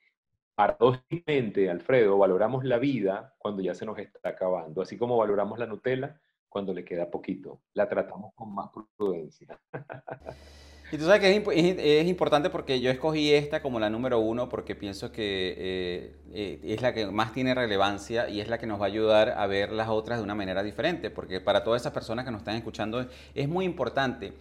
paradójicamente, 0.60 1.70
Alfredo, 1.70 2.18
valoramos 2.18 2.66
la 2.66 2.80
vida 2.80 3.34
cuando 3.38 3.62
ya 3.62 3.74
se 3.74 3.86
nos 3.86 3.98
está 3.98 4.28
acabando, 4.28 4.82
así 4.82 4.98
como 4.98 5.16
valoramos 5.16 5.58
la 5.58 5.66
Nutella 5.66 6.20
cuando 6.50 6.74
le 6.74 6.84
queda 6.84 7.10
poquito. 7.10 7.62
La 7.76 7.88
tratamos 7.88 8.34
con 8.36 8.54
más 8.54 8.70
prudencia. 8.98 9.58
Y 10.92 10.98
tú 10.98 11.06
sabes 11.06 11.22
que 11.22 12.02
es, 12.02 12.08
importante 12.08 12.50
porque 12.50 12.82
yo 12.82 12.90
escogí 12.92 13.32
esta 13.32 13.62
como 13.62 13.80
la 13.80 13.92
número 13.92 14.20
uno 14.20 14.50
porque 14.50 14.76
pienso 14.76 15.12
que 15.12 15.56
eh, 15.56 16.16
eh, 16.34 16.60
es 16.64 16.82
la 16.82 16.94
que 16.94 17.06
más 17.06 17.32
tiene 17.32 17.54
relevancia 17.54 18.28
y 18.28 18.42
es 18.42 18.50
la 18.50 18.58
que 18.58 18.66
nos 18.66 18.82
va 18.82 18.86
a 18.86 18.88
ayudar 18.88 19.30
a 19.38 19.46
ver 19.46 19.72
las 19.72 19.88
otras 19.88 20.18
de 20.18 20.24
una 20.24 20.36
manera 20.36 20.64
diferente, 20.64 21.10
porque 21.10 21.40
para 21.40 21.64
todas 21.64 21.84
esas 21.84 21.94
personas 21.94 22.26
que 22.26 22.32
nos 22.32 22.42
están 22.42 22.56
escuchando 22.56 23.08
es 23.34 23.48
muy 23.48 23.64
importante 23.64 24.34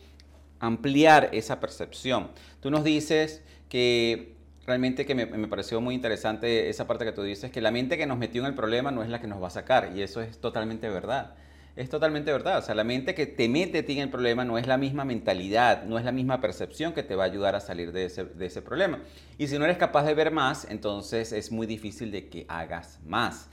ampliar 0.59 1.29
esa 1.33 1.61
percepción. 1.61 2.31
Tú 2.61 2.71
nos 2.73 2.83
dices 2.83 3.45
que 3.69 4.38
realmente 4.69 5.05
que 5.05 5.15
me, 5.15 5.27
pareció 5.49 5.81
muy 5.81 5.95
interesante 5.95 6.69
esa 6.69 6.87
parte 6.87 7.05
que 7.05 7.13
tú 7.13 7.23
dices, 7.23 7.51
que 7.51 7.61
la 7.61 7.73
mente 7.73 7.99
que 7.99 8.07
nos 8.07 8.19
metió 8.19 8.43
en 8.43 8.47
el 8.47 8.55
problema 8.55 8.93
no 8.93 9.03
es 9.03 9.09
la 9.09 9.21
que 9.21 9.27
nos 9.27 9.43
va 9.43 9.49
a 9.49 9.51
sacar, 9.51 9.93
y 9.97 10.03
eso 10.03 10.23
es 10.23 10.39
totalmente 10.39 10.89
verdad. 10.89 11.35
Es 11.75 11.89
totalmente 11.89 12.33
verdad, 12.33 12.59
o 12.59 12.63
sea, 12.63 12.75
la 12.75 12.83
mente 12.83 13.15
que 13.15 13.27
te 13.27 13.49
mete 13.49 13.79
a 13.79 13.85
ti 13.85 13.93
en 13.93 14.01
el 14.01 14.11
problema 14.11 14.45
no 14.45 14.59
es 14.59 14.67
la 14.67 14.77
misma 14.77 15.05
mentalidad, 15.05 15.85
no 15.85 15.97
es 15.97 16.05
la 16.05 16.11
misma 16.11 16.41
percepción 16.41 16.93
que 16.93 17.05
te 17.05 17.15
va 17.15 17.23
a 17.23 17.27
ayudar 17.27 17.55
a 17.55 17.61
salir 17.61 17.93
de 17.93 18.07
ese, 18.07 18.25
de 18.25 18.47
ese 18.47 18.63
problema. 18.63 19.01
Y 19.39 19.47
si 19.47 19.59
no 19.59 19.65
eres 19.65 19.79
capaz 19.79 20.05
de 20.05 20.15
ver 20.15 20.33
más, 20.33 20.67
entonces 20.69 21.33
es 21.33 21.53
muy 21.53 21.69
difícil 21.69 22.11
de 22.11 22.29
que 22.29 22.47
hagas 22.49 22.99
más. 23.07 23.49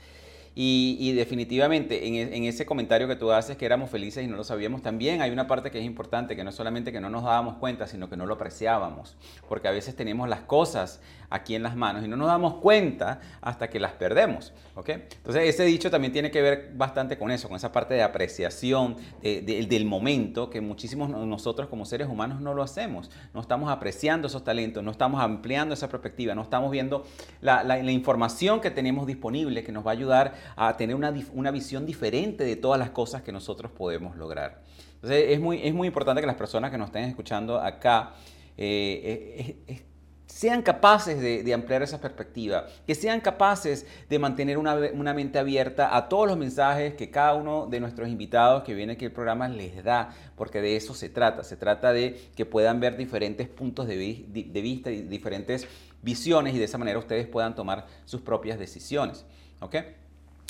Y, 0.58 1.12
definitivamente 1.12 2.06
en, 2.08 2.32
en, 2.32 2.44
ese 2.44 2.64
comentario 2.64 3.06
que 3.06 3.16
tú 3.16 3.30
haces 3.30 3.58
que 3.58 3.66
éramos 3.66 3.90
felices 3.90 4.24
y 4.24 4.26
no 4.26 4.36
lo 4.36 4.44
sabíamos, 4.44 4.80
también 4.80 5.20
hay 5.20 5.30
una 5.30 5.46
parte 5.46 5.70
que 5.70 5.78
es 5.78 5.84
importante, 5.84 6.34
que 6.34 6.44
no 6.44 6.50
solamente 6.50 6.92
que 6.92 7.00
no 7.00 7.10
nos 7.10 7.24
dábamos 7.24 7.56
cuenta, 7.56 7.86
sino 7.86 8.08
que 8.08 8.16
no 8.16 8.24
lo 8.24 8.34
apreciábamos, 8.34 9.16
porque 9.50 9.68
a 9.68 9.70
veces 9.70 9.94
tenemos 9.94 10.30
las 10.30 10.40
cosas 10.40 11.02
aquí 11.30 11.54
en 11.54 11.62
las 11.62 11.76
manos 11.76 12.04
y 12.04 12.08
no 12.08 12.16
nos 12.16 12.28
damos 12.28 12.54
cuenta 12.54 13.20
hasta 13.40 13.68
que 13.68 13.80
las 13.80 13.92
perdemos. 13.92 14.52
¿ok? 14.74 14.88
Entonces 14.90 15.44
ese 15.44 15.64
dicho 15.64 15.90
también 15.90 16.12
tiene 16.12 16.30
que 16.30 16.42
ver 16.42 16.72
bastante 16.74 17.18
con 17.18 17.30
eso, 17.30 17.48
con 17.48 17.56
esa 17.56 17.72
parte 17.72 17.94
de 17.94 18.02
apreciación 18.02 18.96
del 19.22 19.84
momento 19.86 20.50
que 20.50 20.60
muchísimos 20.60 21.08
nosotros 21.08 21.68
como 21.68 21.84
seres 21.84 22.08
humanos 22.08 22.40
no 22.40 22.54
lo 22.54 22.62
hacemos. 22.62 23.10
No 23.34 23.40
estamos 23.40 23.70
apreciando 23.70 24.28
esos 24.28 24.44
talentos, 24.44 24.84
no 24.84 24.90
estamos 24.90 25.20
ampliando 25.20 25.74
esa 25.74 25.88
perspectiva, 25.88 26.34
no 26.34 26.42
estamos 26.42 26.70
viendo 26.70 27.04
la, 27.40 27.64
la, 27.64 27.90
información 27.90 28.60
que 28.60 28.70
tenemos 28.70 29.06
disponible 29.06 29.64
que 29.64 29.72
nos 29.72 29.86
va 29.86 29.90
a 29.90 29.94
ayudar 29.94 30.34
a 30.56 30.76
tener 30.76 30.94
una, 30.94 31.12
una, 31.32 31.50
visión 31.50 31.86
diferente 31.86 32.44
de 32.44 32.56
todas 32.56 32.78
las 32.78 32.90
cosas 32.90 33.22
que 33.22 33.32
nosotros 33.32 33.72
podemos 33.72 34.16
lograr. 34.16 34.62
Entonces 34.96 35.26
es 35.30 35.40
muy, 35.40 35.60
es 35.62 35.72
muy 35.72 35.88
importante 35.88 36.20
que 36.20 36.26
las 36.26 36.36
personas 36.36 36.70
que 36.70 36.78
nos 36.78 36.88
estén 36.88 37.04
escuchando 37.04 37.58
acá 37.58 38.14
eh, 38.56 39.56
sean 40.26 40.62
capaces 40.62 41.20
de, 41.20 41.54
ampliar 41.54 41.82
esa 41.82 42.00
perspectiva, 42.00 42.66
que 42.86 42.94
sean 42.94 43.20
capaces 43.20 43.86
de 44.08 44.18
mantener 44.18 44.58
una, 44.58 44.74
una, 44.92 45.14
mente 45.14 45.38
abierta 45.38 45.96
a 45.96 46.08
todos 46.08 46.26
los 46.26 46.36
mensajes 46.36 46.94
que 46.94 47.10
cada 47.10 47.34
uno 47.34 47.66
de 47.66 47.80
nuestros 47.80 48.08
invitados 48.08 48.64
que 48.64 48.74
viene 48.74 48.94
aquí 48.94 49.04
al 49.04 49.12
programa 49.12 49.48
les 49.48 49.82
da, 49.82 50.14
porque 50.36 50.60
de 50.60 50.76
eso 50.76 50.94
se 50.94 51.08
trata. 51.08 51.44
Se 51.44 51.56
trata 51.56 51.92
de 51.92 52.20
que 52.34 52.44
puedan 52.44 52.80
ver 52.80 52.96
diferentes 52.96 53.48
puntos 53.48 53.86
de, 53.86 53.96
vista 53.96 54.90
y 54.90 55.02
diferentes 55.02 55.66
visiones 56.02 56.54
y 56.54 56.58
de 56.58 56.64
esa 56.64 56.78
manera 56.78 56.98
ustedes 56.98 57.26
puedan 57.26 57.54
tomar 57.54 57.86
sus 58.04 58.20
propias 58.20 58.58
decisiones. 58.58 59.24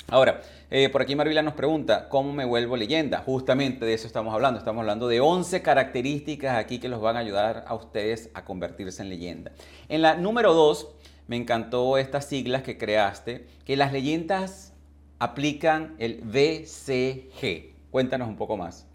Ahora, 0.09 0.41
eh, 0.71 0.87
por 0.87 1.01
aquí 1.01 1.17
Marvila 1.17 1.41
nos 1.41 1.53
pregunta, 1.53 2.07
¿cómo 2.07 2.31
me 2.31 2.45
vuelvo 2.45 2.77
leyenda? 2.77 3.19
Justamente 3.19 3.85
de 3.85 3.93
eso 3.93 4.07
estamos 4.07 4.33
hablando. 4.33 4.57
Estamos 4.57 4.79
hablando 4.79 5.09
de 5.09 5.19
11 5.19 5.61
características 5.61 6.57
aquí 6.57 6.79
que 6.79 6.87
los 6.87 7.01
van 7.01 7.17
a 7.17 7.19
ayudar 7.19 7.65
a 7.67 7.75
ustedes 7.75 8.29
a 8.33 8.45
convertirse 8.45 9.01
en 9.01 9.09
leyenda. 9.09 9.51
En 9.89 10.01
la 10.01 10.15
número 10.15 10.53
2, 10.53 10.87
me 11.27 11.35
encantó 11.35 11.97
estas 11.97 12.23
siglas 12.23 12.61
que 12.61 12.77
creaste, 12.77 13.47
que 13.65 13.75
las 13.75 13.91
leyendas 13.91 14.73
aplican 15.19 15.95
el 15.99 16.21
VCG. 16.23 17.75
Cuéntanos 17.91 18.29
un 18.29 18.37
poco 18.37 18.55
más. 18.55 18.87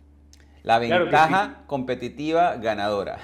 La 0.63 0.79
ventaja 0.79 1.65
competitiva 1.67 2.57
ganadora. 2.57 3.19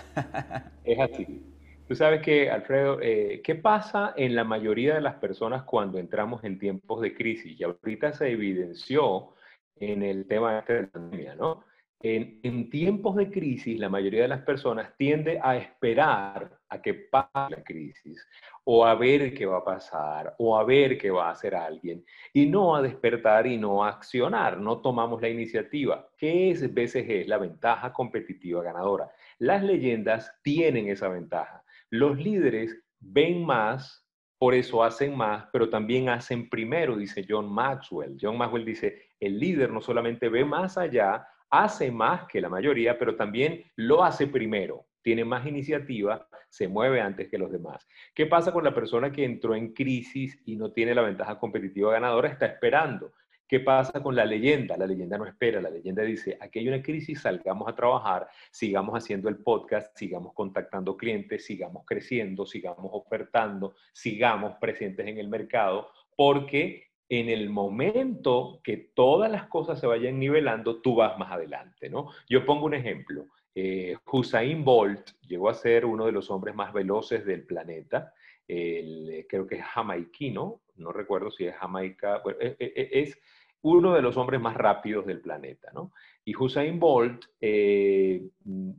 Es 0.84 1.00
así. 1.00 1.47
Tú 1.88 1.94
sabes 1.94 2.20
que, 2.20 2.50
Alfredo, 2.50 3.00
eh, 3.00 3.40
¿qué 3.42 3.54
pasa 3.54 4.12
en 4.14 4.34
la 4.34 4.44
mayoría 4.44 4.96
de 4.96 5.00
las 5.00 5.14
personas 5.14 5.62
cuando 5.62 5.98
entramos 5.98 6.44
en 6.44 6.58
tiempos 6.58 7.00
de 7.00 7.14
crisis? 7.14 7.58
Y 7.58 7.64
ahorita 7.64 8.12
se 8.12 8.30
evidenció 8.30 9.30
en 9.76 10.02
el 10.02 10.26
tema 10.26 10.62
de 10.66 10.82
la 10.82 10.88
pandemia, 10.90 11.34
¿no? 11.34 11.64
En, 12.00 12.68
tiempos 12.68 13.16
de 13.16 13.30
crisis, 13.30 13.78
la 13.78 13.88
mayoría 13.88 14.22
de 14.22 14.28
las 14.28 14.42
personas 14.42 14.94
tiende 14.98 15.40
a 15.42 15.56
esperar 15.56 16.58
a 16.68 16.82
que 16.82 16.92
pase 16.92 17.56
la 17.56 17.64
crisis, 17.64 18.24
o 18.64 18.84
a 18.84 18.94
ver 18.94 19.32
qué 19.32 19.46
va 19.46 19.58
a 19.58 19.64
pasar, 19.64 20.34
o 20.38 20.58
a 20.58 20.64
ver 20.64 20.98
qué 20.98 21.10
va 21.10 21.28
a 21.28 21.32
hacer 21.32 21.54
alguien, 21.54 22.04
y 22.34 22.44
no 22.44 22.76
a 22.76 22.82
despertar 22.82 23.46
y 23.46 23.56
no 23.56 23.82
a 23.82 23.88
accionar, 23.88 24.60
no 24.60 24.82
tomamos 24.82 25.22
la 25.22 25.30
iniciativa. 25.30 26.06
¿Qué 26.18 26.50
es 26.50 26.72
BCG? 26.72 27.26
La 27.26 27.38
ventaja 27.38 27.94
competitiva 27.94 28.62
ganadora. 28.62 29.10
Las 29.38 29.62
leyendas 29.64 30.38
tienen 30.42 30.88
esa 30.88 31.08
ventaja. 31.08 31.64
Los 31.90 32.18
líderes 32.18 32.82
ven 33.00 33.44
más, 33.44 34.06
por 34.38 34.54
eso 34.54 34.84
hacen 34.84 35.16
más, 35.16 35.46
pero 35.52 35.68
también 35.68 36.08
hacen 36.08 36.48
primero, 36.48 36.96
dice 36.96 37.24
John 37.28 37.52
Maxwell. 37.52 38.16
John 38.20 38.38
Maxwell 38.38 38.64
dice, 38.64 39.08
el 39.18 39.38
líder 39.38 39.70
no 39.70 39.80
solamente 39.80 40.28
ve 40.28 40.44
más 40.44 40.78
allá, 40.78 41.26
hace 41.50 41.90
más 41.90 42.26
que 42.28 42.40
la 42.40 42.48
mayoría, 42.48 42.98
pero 42.98 43.16
también 43.16 43.64
lo 43.76 44.04
hace 44.04 44.26
primero. 44.26 44.86
Tiene 45.02 45.24
más 45.24 45.46
iniciativa, 45.46 46.28
se 46.48 46.68
mueve 46.68 47.00
antes 47.00 47.28
que 47.28 47.38
los 47.38 47.50
demás. 47.50 47.86
¿Qué 48.14 48.26
pasa 48.26 48.52
con 48.52 48.64
la 48.64 48.74
persona 48.74 49.10
que 49.10 49.24
entró 49.24 49.54
en 49.54 49.72
crisis 49.72 50.40
y 50.44 50.56
no 50.56 50.72
tiene 50.72 50.94
la 50.94 51.02
ventaja 51.02 51.38
competitiva 51.38 51.92
ganadora? 51.92 52.28
Está 52.28 52.46
esperando. 52.46 53.12
¿Qué 53.48 53.60
pasa 53.60 54.02
con 54.02 54.14
la 54.14 54.26
leyenda? 54.26 54.76
La 54.76 54.86
leyenda 54.86 55.16
no 55.16 55.24
espera, 55.24 55.62
la 55.62 55.70
leyenda 55.70 56.02
dice, 56.02 56.36
aquí 56.38 56.58
hay 56.58 56.68
una 56.68 56.82
crisis, 56.82 57.22
salgamos 57.22 57.66
a 57.66 57.74
trabajar, 57.74 58.28
sigamos 58.50 58.94
haciendo 58.94 59.30
el 59.30 59.38
podcast, 59.38 59.96
sigamos 59.96 60.34
contactando 60.34 60.98
clientes, 60.98 61.46
sigamos 61.46 61.84
creciendo, 61.86 62.44
sigamos 62.44 62.90
ofertando, 62.92 63.74
sigamos 63.94 64.56
presentes 64.60 65.06
en 65.06 65.16
el 65.16 65.28
mercado, 65.28 65.88
porque 66.14 66.88
en 67.08 67.30
el 67.30 67.48
momento 67.48 68.60
que 68.62 68.76
todas 68.76 69.30
las 69.30 69.46
cosas 69.46 69.80
se 69.80 69.86
vayan 69.86 70.18
nivelando, 70.18 70.82
tú 70.82 70.96
vas 70.96 71.18
más 71.18 71.32
adelante, 71.32 71.88
¿no? 71.88 72.10
Yo 72.28 72.44
pongo 72.44 72.66
un 72.66 72.74
ejemplo. 72.74 73.28
Eh, 73.54 73.96
Hussein 74.12 74.62
Bolt 74.62 75.12
llegó 75.26 75.48
a 75.48 75.54
ser 75.54 75.86
uno 75.86 76.04
de 76.04 76.12
los 76.12 76.30
hombres 76.30 76.54
más 76.54 76.74
veloces 76.74 77.24
del 77.24 77.46
planeta. 77.46 78.12
Creo 78.48 79.46
que 79.46 79.56
es 79.56 79.64
jamaiquino, 79.64 80.62
no 80.76 80.92
recuerdo 80.92 81.30
si 81.30 81.44
es 81.44 81.54
jamaica, 81.54 82.22
e, 82.40 82.56
e, 82.58 82.72
e, 82.74 83.00
es 83.02 83.18
uno 83.62 83.94
de 83.94 84.02
los 84.02 84.16
hombres 84.16 84.40
más 84.40 84.56
rápidos 84.56 85.06
del 85.06 85.20
planeta, 85.20 85.70
¿no? 85.72 85.92
Y 86.24 86.34
Hussein 86.36 86.78
Bolt, 86.78 87.24
eh, 87.40 88.22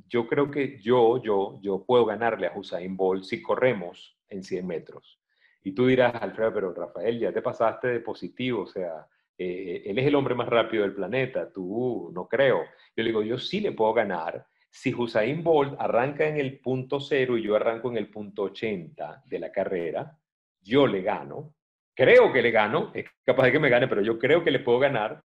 yo 0.08 0.28
creo 0.28 0.50
que 0.50 0.80
yo, 0.80 1.22
yo, 1.22 1.60
yo 1.62 1.84
puedo 1.84 2.06
ganarle 2.06 2.48
a 2.48 2.54
Hussein 2.56 2.96
Bolt 2.96 3.24
si 3.24 3.42
corremos 3.42 4.18
en 4.30 4.44
100 4.44 4.66
metros. 4.66 5.20
Y 5.64 5.74
tú 5.74 5.88
dirás, 5.88 6.16
Alfredo, 6.16 6.54
pero 6.54 6.74
Rafael, 6.74 7.20
ya 7.20 7.34
te 7.34 7.42
pasaste 7.42 7.88
de 7.90 8.00
positivo, 8.00 8.62
o 8.62 8.68
sea, 8.68 9.06
eh, 9.38 9.84
él 9.86 9.98
es 10.00 10.08
el 10.08 10.16
hombre 10.16 10.36
más 10.36 10.48
rápido 10.48 10.84
del 10.84 10.94
planeta, 10.94 11.52
tú 11.52 12.12
no 12.14 12.28
creo. 12.28 12.60
Yo 12.96 13.04
le 13.04 13.10
digo, 13.10 13.24
yo 13.24 13.38
sí 13.38 13.60
le 13.60 13.74
puedo 13.74 13.94
ganar 13.94 14.46
si 14.70 14.94
Hussein 14.94 15.44
Bolt 15.44 15.76
arranca 15.80 16.28
en 16.28 16.38
el 16.38 16.60
punto 16.60 17.00
cero 17.00 17.38
y 17.38 17.44
yo 17.44 17.56
arranco 17.56 17.90
en 17.90 17.98
el 17.98 18.10
punto 18.10 18.44
80 18.44 19.24
de 19.26 19.40
la 19.40 19.52
carrera, 19.52 20.18
yo 20.62 20.86
le 20.86 21.02
gano, 21.02 21.56
creo 21.96 22.32
que 22.32 22.42
le 22.42 22.52
gano, 22.52 22.92
es 22.94 23.06
capaz 23.24 23.46
de 23.46 23.52
que 23.54 23.60
me 23.60 23.70
gane, 23.70 23.88
pero 23.88 24.02
yo 24.02 24.20
creo 24.20 24.44
que 24.44 24.52
le 24.52 24.60
puedo 24.60 24.80
ganar 24.80 25.24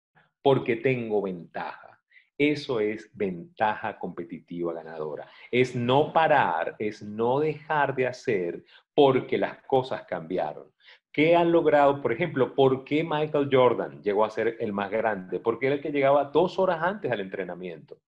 porque 0.43 0.77
tengo 0.77 1.23
ventaja. 1.23 2.01
Eso 2.39 2.81
es 2.81 3.11
ventaja 3.15 3.99
competitiva 3.99 4.75
ganadora. 4.75 5.27
Es 5.51 5.75
no 5.75 6.13
parar, 6.13 6.77
es 6.79 7.03
no 7.03 7.41
dejar 7.41 7.95
de 7.95 8.07
hacer 8.07 8.63
porque 8.95 9.39
las 9.39 9.63
cosas 9.63 10.05
cambiaron. 10.05 10.71
¿Qué 11.11 11.35
han 11.35 11.51
logrado? 11.51 12.03
Por 12.03 12.13
ejemplo, 12.13 12.55
¿por 12.55 12.85
qué 12.85 13.03
Michael 13.03 13.49
Jordan 13.51 14.03
llegó 14.03 14.25
a 14.25 14.31
ser 14.31 14.57
el 14.61 14.73
más 14.75 14.91
grande? 14.91 15.41
Porque 15.41 15.67
era 15.67 15.77
el 15.77 15.81
que 15.81 15.91
llegaba 15.91 16.25
dos 16.25 16.59
horas 16.59 16.83
antes 16.83 17.11
al 17.11 17.21
entrenamiento. 17.21 17.99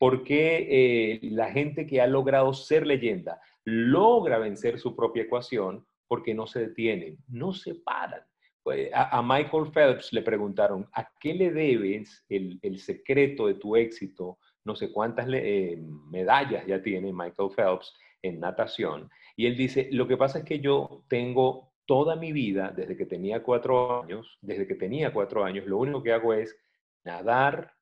¿Por 0.00 0.24
qué 0.24 0.66
eh, 0.68 1.20
la 1.22 1.52
gente 1.52 1.86
que 1.86 2.00
ha 2.00 2.08
logrado 2.08 2.52
ser 2.54 2.86
leyenda 2.86 3.40
logra 3.64 4.38
vencer 4.38 4.80
su 4.80 4.96
propia 4.96 5.22
ecuación? 5.22 5.86
porque 6.10 6.34
no 6.34 6.44
se 6.48 6.58
detienen, 6.58 7.18
no 7.28 7.52
se 7.52 7.76
paran. 7.76 8.20
Pues, 8.64 8.90
a, 8.92 9.22
Michael 9.22 9.70
Phelps 9.72 10.12
le 10.12 10.22
preguntaron, 10.22 10.88
¿a 10.92 11.08
qué 11.20 11.34
le 11.34 11.52
debes 11.52 12.24
el, 12.28 12.78
secreto 12.80 13.46
de 13.46 13.54
tu 13.54 13.76
éxito? 13.76 14.40
No 14.64 14.74
sé 14.74 14.90
cuántas 14.90 15.28
eh, 15.30 15.80
medallas 16.10 16.66
ya 16.66 16.82
tiene 16.82 17.12
Michael 17.12 17.50
Phelps 17.54 17.94
en 18.22 18.40
natación. 18.40 19.08
Y 19.36 19.46
él 19.46 19.56
dice, 19.56 19.88
lo 19.92 20.08
que 20.08 20.16
pasa 20.16 20.40
es 20.40 20.44
que 20.44 20.58
yo 20.58 21.04
tengo 21.06 21.74
toda 21.86 22.16
mi 22.16 22.32
vida, 22.32 22.74
desde 22.76 22.96
que 22.96 23.06
tenía 23.06 23.44
cuatro 23.44 24.02
años, 24.02 24.36
desde 24.42 24.66
que 24.66 24.74
tenía 24.74 25.12
cuatro 25.12 25.44
años, 25.44 25.64
lo 25.66 25.78
único 25.78 26.02
que 26.02 26.12
hago 26.12 26.34
es 26.34 26.58
nadar, 27.04 27.72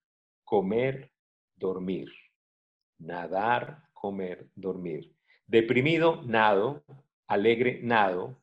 comer, 0.45 1.11
dormir. 1.59 2.11
Nadar, 2.99 3.85
comer, 3.93 4.49
dormir. 4.55 5.15
Deprimido, 5.47 6.23
nado 6.25 6.83
alegre 7.29 7.81
nado 7.83 8.41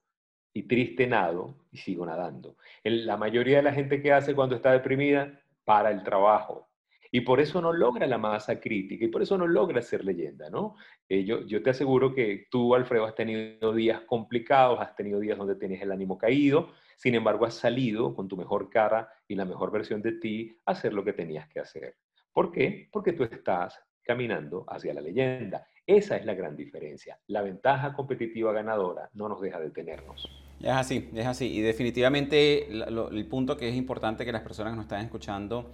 y 0.53 0.63
triste 0.63 1.07
nado 1.07 1.55
y 1.71 1.77
sigo 1.77 2.05
nadando. 2.05 2.55
La 2.83 3.17
mayoría 3.17 3.57
de 3.57 3.63
la 3.63 3.73
gente 3.73 4.01
que 4.01 4.13
hace 4.13 4.33
cuando 4.33 4.55
está 4.55 4.71
deprimida 4.71 5.41
para 5.65 5.91
el 5.91 6.03
trabajo. 6.03 6.69
Y 7.11 7.21
por 7.21 7.39
eso 7.39 7.61
no 7.61 7.71
logra 7.71 8.07
la 8.07 8.17
masa 8.17 8.59
crítica 8.59 9.05
y 9.05 9.07
por 9.07 9.21
eso 9.21 9.37
no 9.37 9.47
logra 9.47 9.81
ser 9.81 10.03
leyenda, 10.03 10.49
¿no? 10.49 10.75
Eh, 11.07 11.23
yo, 11.23 11.45
yo 11.45 11.63
te 11.63 11.69
aseguro 11.69 12.13
que 12.13 12.47
tú, 12.51 12.75
Alfredo, 12.75 13.05
has 13.05 13.15
tenido 13.15 13.73
días 13.73 14.01
complicados, 14.01 14.79
has 14.81 14.95
tenido 14.95 15.19
días 15.19 15.37
donde 15.37 15.55
tienes 15.55 15.81
el 15.81 15.91
ánimo 15.91 16.17
caído, 16.17 16.71
sin 16.97 17.15
embargo 17.15 17.45
has 17.45 17.53
salido 17.53 18.13
con 18.13 18.27
tu 18.27 18.35
mejor 18.35 18.69
cara 18.69 19.09
y 19.27 19.35
la 19.35 19.45
mejor 19.45 19.71
versión 19.71 20.01
de 20.01 20.13
ti 20.13 20.59
a 20.65 20.71
hacer 20.71 20.93
lo 20.93 21.05
que 21.05 21.13
tenías 21.13 21.47
que 21.47 21.61
hacer. 21.61 21.95
¿Por 22.35 22.51
qué? 22.51 22.89
Porque 22.91 23.13
tú 23.13 23.23
estás 23.23 23.79
caminando 24.03 24.65
hacia 24.67 24.93
la 24.93 24.99
leyenda. 24.99 25.65
Esa 25.87 26.17
es 26.17 26.25
la 26.25 26.33
gran 26.33 26.57
diferencia. 26.57 27.17
La 27.27 27.41
ventaja 27.41 27.93
competitiva 27.93 28.51
ganadora 28.51 29.09
no 29.13 29.29
nos 29.29 29.39
deja 29.39 29.57
detenernos. 29.57 30.29
Es 30.59 30.67
así, 30.67 31.09
es 31.15 31.25
así. 31.25 31.45
Y 31.45 31.61
definitivamente 31.61 32.67
el 32.69 33.25
punto 33.27 33.55
que 33.55 33.69
es 33.69 33.75
importante 33.75 34.25
que 34.25 34.33
las 34.33 34.41
personas 34.41 34.73
que 34.73 34.75
nos 34.75 34.83
están 34.83 35.05
escuchando 35.05 35.71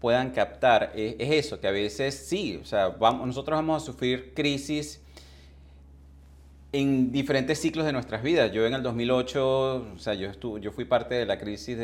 puedan 0.00 0.30
captar 0.30 0.92
es, 0.94 1.16
eso, 1.18 1.60
que 1.60 1.68
a 1.68 1.72
veces 1.72 2.14
sí, 2.14 2.56
o 2.56 2.64
sea, 2.64 2.88
vamos, 2.88 3.26
nosotros 3.26 3.58
vamos 3.58 3.82
a 3.82 3.84
sufrir 3.84 4.32
crisis 4.32 5.04
en 6.72 7.12
diferentes 7.12 7.60
ciclos 7.60 7.84
de 7.84 7.92
nuestras 7.92 8.22
vidas. 8.22 8.50
Yo 8.50 8.66
en 8.66 8.72
el 8.72 8.82
2008, 8.82 9.92
o 9.94 9.98
sea, 9.98 10.14
yo, 10.14 10.30
estuve, 10.30 10.62
yo 10.62 10.72
fui 10.72 10.86
parte 10.86 11.16
de 11.16 11.26
la 11.26 11.36
crisis 11.36 11.76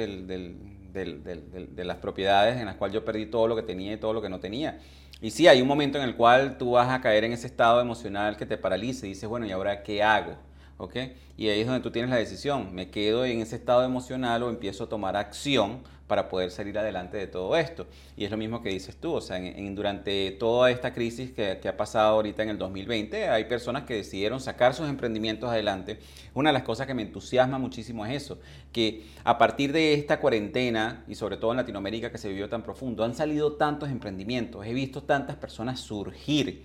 de 0.94 1.85
las 1.85 1.96
propiedades 1.98 2.57
en 2.57 2.66
las 2.66 2.76
cuales 2.76 2.94
yo 2.94 3.04
perdí 3.04 3.26
todo 3.26 3.48
lo 3.48 3.57
que 3.57 3.62
tenía 3.62 3.92
y 3.92 3.96
todo 3.96 4.12
lo 4.12 4.22
que 4.22 4.28
no 4.28 4.40
tenía. 4.40 4.78
Y 5.20 5.30
sí, 5.30 5.46
hay 5.48 5.61
un 5.61 5.68
momento 5.68 5.98
en 5.98 6.04
el 6.04 6.16
cual 6.16 6.59
tú 6.59 6.72
vas 6.72 6.90
a 6.90 7.00
caer 7.00 7.24
en 7.24 7.33
ese 7.33 7.46
estado 7.46 7.80
emocional 7.80 8.37
que 8.37 8.46
te 8.46 8.57
paraliza 8.57 9.07
y 9.07 9.11
dices, 9.11 9.28
bueno, 9.28 9.46
¿y 9.46 9.52
ahora 9.52 9.83
qué 9.83 10.02
hago? 10.02 10.37
¿Ok? 10.76 10.96
Y 11.37 11.48
ahí 11.48 11.60
es 11.60 11.66
donde 11.66 11.82
tú 11.82 11.90
tienes 11.90 12.10
la 12.10 12.16
decisión, 12.16 12.74
me 12.74 12.90
quedo 12.90 13.24
en 13.24 13.40
ese 13.40 13.56
estado 13.56 13.84
emocional 13.84 14.42
o 14.42 14.50
empiezo 14.50 14.84
a 14.84 14.88
tomar 14.88 15.16
acción 15.16 15.82
para 16.06 16.28
poder 16.28 16.50
salir 16.50 16.78
adelante 16.78 17.16
de 17.16 17.26
todo 17.26 17.56
esto. 17.56 17.87
Y 18.16 18.24
es 18.24 18.30
lo 18.30 18.37
mismo 18.37 18.62
que 18.62 18.68
dices 18.68 18.96
tú, 18.96 19.14
o 19.14 19.20
sea, 19.20 19.40
durante 19.72 20.32
toda 20.32 20.70
esta 20.70 20.92
crisis 20.92 21.30
que, 21.30 21.58
que, 21.60 21.68
ha 21.68 21.76
pasado 21.76 22.14
ahorita 22.14 22.42
en 22.42 22.50
el 22.50 22.58
2020, 22.58 23.28
hay 23.28 23.44
personas 23.44 23.84
que 23.84 23.94
decidieron 23.94 24.40
sacar 24.40 24.74
sus 24.74 24.88
emprendimientos 24.88 25.50
adelante. 25.50 25.98
Una 26.34 26.50
de 26.50 26.54
las 26.54 26.62
cosas 26.62 26.87
que 26.87 26.94
me 26.94 27.02
entusiasma 27.02 27.58
muchísimo 27.58 28.04
es 28.04 28.22
eso, 28.22 28.38
que 28.72 29.06
a 29.24 29.38
partir 29.38 29.72
de 29.72 29.94
esta 29.94 30.20
cuarentena, 30.20 31.04
y 31.08 31.14
sobre 31.14 31.37
todo 31.37 31.52
en 31.52 31.56
Latinoamérica 31.58 32.10
que 32.10 32.18
se 32.18 32.28
vivió 32.28 32.48
tan 32.48 32.62
profundo, 32.62 33.04
han 33.04 33.14
salido 33.14 33.54
tantos 33.54 33.88
emprendimientos, 33.88 34.66
he 34.66 34.74
visto 34.74 35.02
tantas 35.02 35.37
personas 35.37 35.80
surgir, 35.80 36.64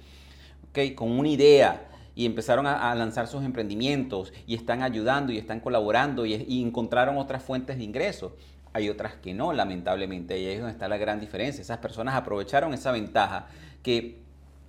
¿ok? 0.69 0.95
Con 0.95 1.12
una 1.12 1.30
idea 1.30 1.88
y 2.20 2.26
empezaron 2.26 2.68
a, 2.68 2.94
lanzar 2.96 3.30
sus 3.30 3.46
emprendimientos 3.46 4.34
y 4.46 4.54
están 4.54 4.84
ayudando 4.84 5.32
y 5.32 5.38
están 5.38 5.62
colaborando 5.62 6.26
y, 6.26 6.34
y 6.50 6.62
encontraron 6.62 7.18
otras 7.18 7.42
fuentes 7.42 7.78
de 7.78 7.86
ingresos. 7.86 8.34
Hay 8.74 8.90
otras 8.90 9.16
que 9.16 9.34
no, 9.34 9.54
lamentablemente, 9.54 10.38
y 10.38 10.46
ahí 10.46 10.56
es 10.56 10.60
donde 10.60 10.74
está 10.74 10.90
la 10.90 10.98
gran 10.98 11.22
diferencia. 11.22 11.62
Esas 11.62 11.78
personas 11.78 12.16
aprovecharon 12.16 12.74
esa 12.74 12.92
ventaja 12.92 13.48
que 13.84 14.18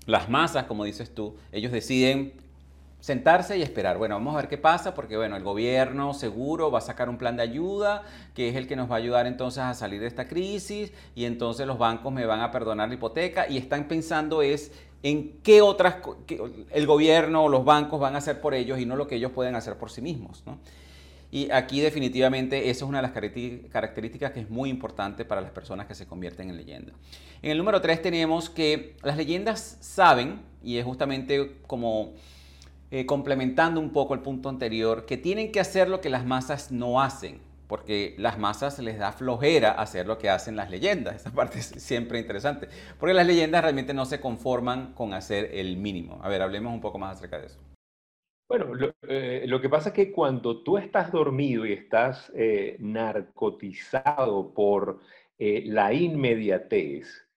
las 0.07 0.29
masas, 0.29 0.67
como 0.67 0.85
dices 0.85 1.13
tú, 1.13 1.35
ellos 1.51 1.73
deciden 1.73 2.35
sentarse 3.01 3.59
y 3.59 3.63
esperar. 3.63 3.99
Bueno, 3.99 4.15
vamos 4.15 4.35
a 4.35 4.39
ver 4.39 4.49
qué 4.49 4.59
pasa, 4.59 4.95
porque 4.95 5.17
bueno, 5.17 5.37
el 5.37 5.43
gobierno 5.43 6.15
seguro 6.15 6.71
va 6.71 6.79
a 6.79 6.83
sacar 6.83 7.09
un 7.09 7.19
plan 7.19 7.37
de 7.37 7.43
ayuda, 7.43 8.03
que 8.35 8.49
es 8.49 8.57
el 8.57 8.67
que 8.67 8.77
nos 8.77 8.91
va 8.91 8.95
a 8.95 8.99
ayudar 8.99 9.27
entonces 9.27 9.63
a 9.63 9.75
salir 9.75 10.01
de 10.01 10.07
esta 10.07 10.29
crisis, 10.29 10.93
y 11.15 11.25
entonces 11.25 11.67
los 11.67 11.79
bancos 11.79 12.13
me 12.13 12.27
van 12.27 12.41
a 12.41 12.51
perdonar 12.51 12.89
la 12.89 12.95
hipoteca, 12.95 13.49
y 13.49 13.57
están 13.57 13.89
pensando 13.89 14.43
es 14.43 14.73
en 15.03 15.41
qué 15.43 15.63
otras, 15.63 15.97
el 16.71 16.87
gobierno 16.87 17.45
o 17.45 17.49
los 17.49 17.65
bancos 17.65 17.99
van 17.99 18.15
a 18.17 18.19
hacer 18.19 18.41
por 18.41 18.53
ellos 18.53 18.79
y 18.79 18.85
no 18.85 18.97
lo 18.97 19.07
que 19.07 19.17
ellos 19.17 19.33
pueden 19.33 19.55
hacer 19.55 19.77
por 19.79 19.91
sí 19.91 20.03
mismos. 20.03 20.45
Y 21.33 21.51
aquí 21.53 21.81
definitivamente 21.81 22.69
esa 22.69 22.71
es 22.71 22.83
una 22.83 22.99
de 22.99 23.03
las 23.03 23.13
características 23.13 24.33
que 24.33 24.41
es 24.41 24.51
muy 24.51 24.69
importante 24.69 25.25
para 25.25 25.41
las 25.41 25.53
personas 25.53 25.87
que 25.87 25.95
se 25.95 26.05
convierten 26.05 26.51
en 26.51 26.57
leyenda. 26.57 26.93
En 27.41 27.53
el 27.53 27.57
número 27.57 27.81
3 27.81 28.03
tenemos 28.03 28.51
que 28.51 28.97
las 29.03 29.17
leyendas 29.17 29.79
saben, 29.81 30.43
y 30.63 30.77
es 30.77 30.85
justamente 30.85 31.57
como 31.67 32.13
eh, 32.92 33.07
complementando 33.07 33.81
un 33.81 33.90
poco 33.92 34.14
el 34.14 34.20
punto 34.20 34.48
anterior, 34.48 35.07
que 35.07 35.16
tienen 35.16 35.53
que 35.53 35.61
hacer 35.61 35.88
lo 35.88 36.00
que 36.00 36.11
las 36.11 36.26
masas 36.26 36.72
no 36.72 37.00
hacen, 37.00 37.40
porque 37.68 38.16
las 38.18 38.37
masas 38.37 38.81
les 38.81 38.98
da 38.98 39.12
flojera 39.12 39.70
hacer 39.70 40.09
lo 40.09 40.18
que 40.18 40.29
hacen 40.29 40.57
las 40.57 40.70
leyendas. 40.70 41.14
Esa 41.14 41.31
parte 41.31 41.61
es 41.61 41.66
siempre 41.66 42.18
interesante, 42.18 42.68
porque 42.98 43.14
las 43.14 43.26
leyendas 43.26 43.62
realmente 43.62 43.94
no 43.94 44.07
se 44.07 44.20
conforman 44.20 44.92
con 44.94 45.14
hacer 45.14 45.50
el 45.53 45.76
mínimo. 45.76 46.18
A 46.22 46.29
ver, 46.29 46.42
hablemos 46.42 46.72
un 46.72 46.81
poco 46.81 46.98
más 46.98 47.16
acerca 47.16 47.38
de 47.38 47.46
eso. 47.46 47.61
Bueno, 48.48 48.74
lo, 48.74 48.92
eh, 49.03 49.46
que 49.62 49.68
pasa 49.68 49.90
es 49.90 49.94
que 49.94 50.11
cuando 50.11 50.64
tú 50.64 50.76
estás 50.76 51.12
dormido 51.12 51.64
y 51.64 51.72
estás 51.72 52.33
eh, 52.35 52.76
narcotizado 52.81 54.53
por 54.53 54.98
la 55.38 55.92
inmediatez, 55.94 57.31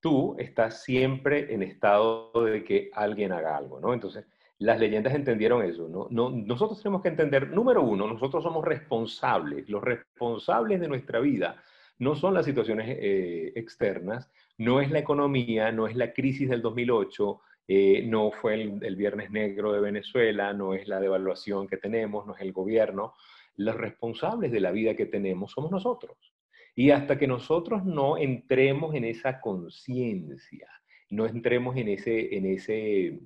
tú 0.00 0.34
estás 0.38 0.82
siempre 0.82 1.52
en 1.52 1.62
estado 1.62 2.32
de 2.44 2.64
que 2.64 2.90
alguien 2.94 3.32
haga 3.32 3.56
algo, 3.56 3.80
¿no? 3.80 3.92
Entonces, 3.92 4.24
las 4.60 4.78
leyendas 4.78 5.14
entendieron 5.14 5.64
eso. 5.64 5.88
¿no? 5.88 6.08
nosotros 6.30 6.82
tenemos 6.82 7.02
que 7.02 7.08
entender, 7.08 7.48
número 7.48 7.82
uno, 7.82 8.06
nosotros 8.06 8.44
somos 8.44 8.64
responsables. 8.64 9.68
Los 9.68 9.82
responsables 9.82 10.80
de 10.80 10.88
nuestra 10.88 11.18
vida 11.18 11.62
no 11.98 12.14
son 12.14 12.34
las 12.34 12.44
situaciones 12.44 12.86
eh, 13.00 13.52
externas, 13.56 14.30
no 14.58 14.80
es 14.82 14.90
la 14.90 14.98
economía, 14.98 15.72
no 15.72 15.86
es 15.86 15.96
la 15.96 16.12
crisis 16.12 16.50
del 16.50 16.60
2008, 16.60 17.40
eh, 17.68 18.02
no 18.06 18.30
fue 18.32 18.54
el, 18.54 18.84
el, 18.84 18.96
Viernes 18.96 19.30
Negro 19.30 19.72
de 19.72 19.80
Venezuela, 19.80 20.52
no 20.52 20.74
es 20.74 20.86
la 20.86 21.00
devaluación 21.00 21.66
que 21.66 21.78
tenemos, 21.78 22.26
no 22.26 22.34
es 22.34 22.42
el 22.42 22.52
gobierno. 22.52 23.14
Los 23.56 23.76
responsables 23.76 24.52
de 24.52 24.60
la 24.60 24.72
vida 24.72 24.94
que 24.94 25.06
tenemos 25.06 25.52
somos 25.52 25.70
nosotros. 25.70 26.34
Y 26.76 26.90
hasta 26.90 27.18
que 27.18 27.26
nosotros 27.26 27.86
no 27.86 28.18
entremos 28.18 28.94
en 28.94 29.04
esa 29.04 29.40
conciencia, 29.40 30.68
no 31.08 31.24
entremos 31.24 31.76
en 31.76 31.88
ese, 31.88 32.36
en 32.36 32.44
ese 32.44 33.20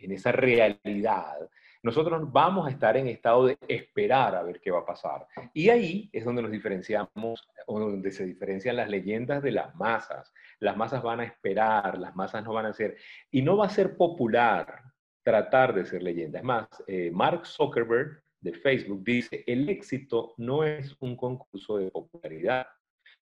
en 0.00 0.12
esa 0.12 0.32
realidad, 0.32 1.48
nosotros 1.82 2.32
vamos 2.32 2.66
a 2.66 2.70
estar 2.70 2.96
en 2.96 3.06
estado 3.06 3.46
de 3.46 3.56
esperar 3.68 4.34
a 4.34 4.42
ver 4.42 4.60
qué 4.60 4.72
va 4.72 4.80
a 4.80 4.84
pasar. 4.84 5.26
Y 5.54 5.68
ahí 5.68 6.10
es 6.12 6.24
donde 6.24 6.42
nos 6.42 6.50
diferenciamos, 6.50 7.48
donde 7.66 8.10
se 8.10 8.26
diferencian 8.26 8.76
las 8.76 8.88
leyendas 8.88 9.42
de 9.42 9.52
las 9.52 9.74
masas. 9.76 10.32
Las 10.58 10.76
masas 10.76 11.02
van 11.02 11.20
a 11.20 11.24
esperar, 11.24 11.98
las 11.98 12.16
masas 12.16 12.42
no 12.44 12.52
van 12.52 12.66
a 12.66 12.72
ser, 12.72 12.96
y 13.30 13.42
no 13.42 13.56
va 13.56 13.66
a 13.66 13.70
ser 13.70 13.96
popular 13.96 14.82
tratar 15.22 15.74
de 15.74 15.86
ser 15.86 16.02
leyenda. 16.02 16.38
Es 16.38 16.44
más, 16.44 16.66
eh, 16.86 17.10
Mark 17.12 17.46
Zuckerberg 17.46 18.22
de 18.40 18.52
Facebook 18.52 19.04
dice, 19.04 19.44
el 19.46 19.68
éxito 19.68 20.34
no 20.38 20.64
es 20.64 20.96
un 21.00 21.16
concurso 21.16 21.78
de 21.78 21.90
popularidad, 21.90 22.66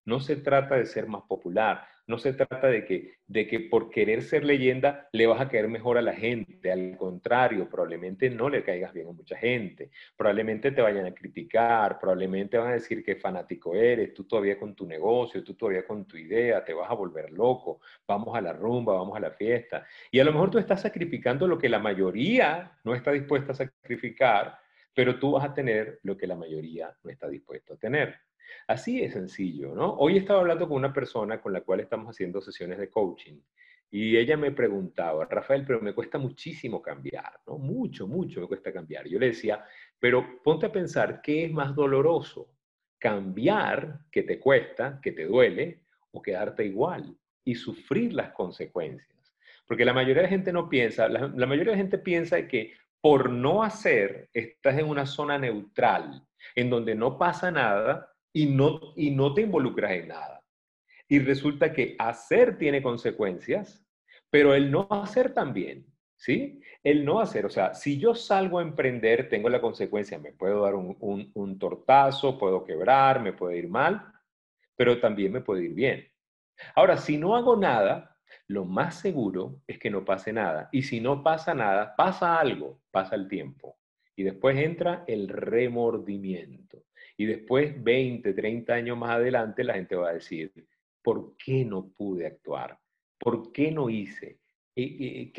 no 0.05 0.19
se 0.19 0.35
trata 0.35 0.75
de 0.75 0.85
ser 0.85 1.07
más 1.07 1.23
popular, 1.23 1.87
no 2.07 2.17
se 2.17 2.33
trata 2.33 2.67
de 2.67 2.85
que, 2.85 3.17
de 3.25 3.47
que 3.47 3.61
por 3.61 3.89
querer 3.89 4.21
ser 4.21 4.43
leyenda 4.43 5.09
le 5.11 5.27
vas 5.27 5.41
a 5.41 5.49
caer 5.49 5.67
mejor 5.67 5.97
a 5.97 6.01
la 6.01 6.13
gente. 6.13 6.71
Al 6.71 6.95
contrario, 6.97 7.67
probablemente 7.69 8.29
no 8.29 8.49
le 8.49 8.63
caigas 8.63 8.93
bien 8.93 9.07
a 9.07 9.11
mucha 9.11 9.37
gente. 9.37 9.89
Probablemente 10.15 10.71
te 10.71 10.81
vayan 10.81 11.05
a 11.05 11.13
criticar, 11.13 11.99
probablemente 11.99 12.57
van 12.57 12.69
a 12.69 12.73
decir 12.73 13.03
que 13.03 13.15
fanático 13.15 13.73
eres, 13.73 14.13
tú 14.13 14.25
todavía 14.25 14.59
con 14.59 14.75
tu 14.75 14.85
negocio, 14.85 15.43
tú 15.43 15.55
todavía 15.55 15.85
con 15.85 16.05
tu 16.05 16.17
idea, 16.17 16.63
te 16.63 16.73
vas 16.73 16.89
a 16.89 16.93
volver 16.93 17.31
loco, 17.31 17.81
vamos 18.07 18.35
a 18.35 18.41
la 18.41 18.53
rumba, 18.53 18.93
vamos 18.93 19.17
a 19.17 19.19
la 19.19 19.31
fiesta. 19.31 19.85
Y 20.11 20.19
a 20.19 20.23
lo 20.23 20.31
mejor 20.31 20.51
tú 20.51 20.59
estás 20.59 20.81
sacrificando 20.81 21.47
lo 21.47 21.57
que 21.57 21.69
la 21.69 21.79
mayoría 21.79 22.71
no 22.83 22.93
está 22.93 23.11
dispuesta 23.11 23.51
a 23.53 23.55
sacrificar, 23.55 24.57
pero 24.93 25.19
tú 25.19 25.31
vas 25.31 25.45
a 25.45 25.53
tener 25.53 25.99
lo 26.03 26.15
que 26.15 26.27
la 26.27 26.35
mayoría 26.35 26.95
no 27.03 27.09
está 27.09 27.27
dispuesto 27.27 27.73
a 27.73 27.77
tener. 27.77 28.15
Así 28.67 29.01
es 29.01 29.13
sencillo, 29.13 29.75
¿no? 29.75 29.95
Hoy 29.95 30.17
estaba 30.17 30.39
hablando 30.39 30.67
con 30.67 30.77
una 30.77 30.93
persona 30.93 31.41
con 31.41 31.53
la 31.53 31.61
cual 31.61 31.79
estamos 31.79 32.09
haciendo 32.09 32.41
sesiones 32.41 32.79
de 32.79 32.89
coaching 32.89 33.39
y 33.91 34.17
ella 34.17 34.35
me 34.35 34.51
preguntaba, 34.51 35.25
Rafael, 35.25 35.63
pero 35.65 35.79
me 35.79 35.93
cuesta 35.93 36.17
muchísimo 36.17 36.81
cambiar, 36.81 37.39
¿no? 37.47 37.57
Mucho, 37.57 38.07
mucho 38.07 38.41
me 38.41 38.47
cuesta 38.47 38.73
cambiar. 38.73 39.07
Yo 39.07 39.19
le 39.19 39.27
decía, 39.27 39.63
pero 39.99 40.41
ponte 40.43 40.65
a 40.65 40.71
pensar, 40.71 41.21
¿qué 41.21 41.45
es 41.45 41.51
más 41.51 41.73
doloroso? 41.75 42.51
¿Cambiar, 42.99 43.99
que 44.11 44.23
te 44.23 44.39
cuesta, 44.39 44.99
que 45.01 45.11
te 45.11 45.25
duele, 45.25 45.83
o 46.11 46.21
quedarte 46.21 46.65
igual 46.65 47.15
y 47.43 47.55
sufrir 47.55 48.13
las 48.13 48.31
consecuencias? 48.31 49.33
Porque 49.67 49.85
la 49.85 49.93
mayoría 49.93 50.23
de 50.23 50.23
la 50.23 50.29
gente 50.29 50.51
no 50.51 50.67
piensa, 50.67 51.07
la, 51.07 51.27
la 51.33 51.45
mayoría 51.45 51.71
de 51.71 51.77
la 51.77 51.83
gente 51.83 51.97
piensa 51.97 52.47
que 52.47 52.73
por 52.99 53.29
no 53.29 53.63
hacer 53.63 54.29
estás 54.33 54.77
en 54.77 54.89
una 54.89 55.05
zona 55.05 55.37
neutral, 55.37 56.21
en 56.55 56.69
donde 56.69 56.95
no 56.95 57.17
pasa 57.17 57.51
nada 57.51 58.14
y 58.35 58.47
no, 58.47 58.81
y 58.97 59.11
no 59.11 59.33
te 59.33 59.43
involucras 59.43 59.93
en 59.93 60.09
nada. 60.09 60.43
Y 61.07 61.19
resulta 61.19 61.71
que 61.71 61.95
hacer 61.97 62.57
tiene 62.57 62.83
consecuencias, 62.83 63.81
pero 64.29 64.53
el 64.53 64.69
no 64.69 64.89
hacer 64.91 65.33
también, 65.33 65.85
¿sí? 66.17 66.59
El 66.83 67.05
no 67.05 67.21
hacer, 67.21 67.45
o 67.45 67.49
sea, 67.49 67.73
si 67.73 67.97
yo 67.97 68.13
salgo 68.13 68.59
a 68.59 68.61
emprender, 68.61 69.29
tengo 69.29 69.47
la 69.47 69.61
consecuencia, 69.61 70.19
me 70.19 70.33
puedo 70.33 70.63
dar 70.63 70.75
un, 70.75 70.97
un, 70.99 71.31
un 71.33 71.57
tortazo, 71.57 72.37
puedo 72.37 72.65
quebrar, 72.65 73.21
me 73.21 73.31
puede 73.31 73.57
ir 73.57 73.69
mal, 73.69 74.05
pero 74.75 74.99
también 74.99 75.31
me 75.31 75.39
puede 75.39 75.63
ir 75.63 75.73
bien. 75.73 76.05
Ahora, 76.75 76.97
si 76.97 77.17
no 77.17 77.37
hago 77.37 77.55
nada, 77.55 78.17
lo 78.47 78.65
más 78.65 78.99
seguro 78.99 79.61
es 79.65 79.79
que 79.79 79.89
no 79.89 80.03
pase 80.03 80.33
nada. 80.33 80.67
Y 80.73 80.81
si 80.81 80.99
no 80.99 81.23
pasa 81.23 81.53
nada, 81.53 81.95
pasa 81.95 82.37
algo, 82.37 82.81
pasa 82.91 83.15
el 83.15 83.29
tiempo. 83.29 83.77
Y 84.17 84.23
después 84.23 84.57
entra 84.57 85.05
el 85.07 85.29
remordimiento. 85.29 86.84
Y 87.17 87.25
después, 87.25 87.81
20, 87.83 88.33
30 88.33 88.73
años 88.73 88.97
más 88.97 89.11
adelante, 89.11 89.63
la 89.63 89.75
gente 89.75 89.95
va 89.95 90.09
a 90.09 90.13
decir, 90.13 90.51
¿por 91.01 91.35
qué 91.37 91.63
no 91.63 91.87
pude 91.87 92.25
actuar? 92.25 92.77
¿Por 93.17 93.51
qué 93.51 93.71
no 93.71 93.89
hice? 93.89 94.39
Que, 94.75 95.31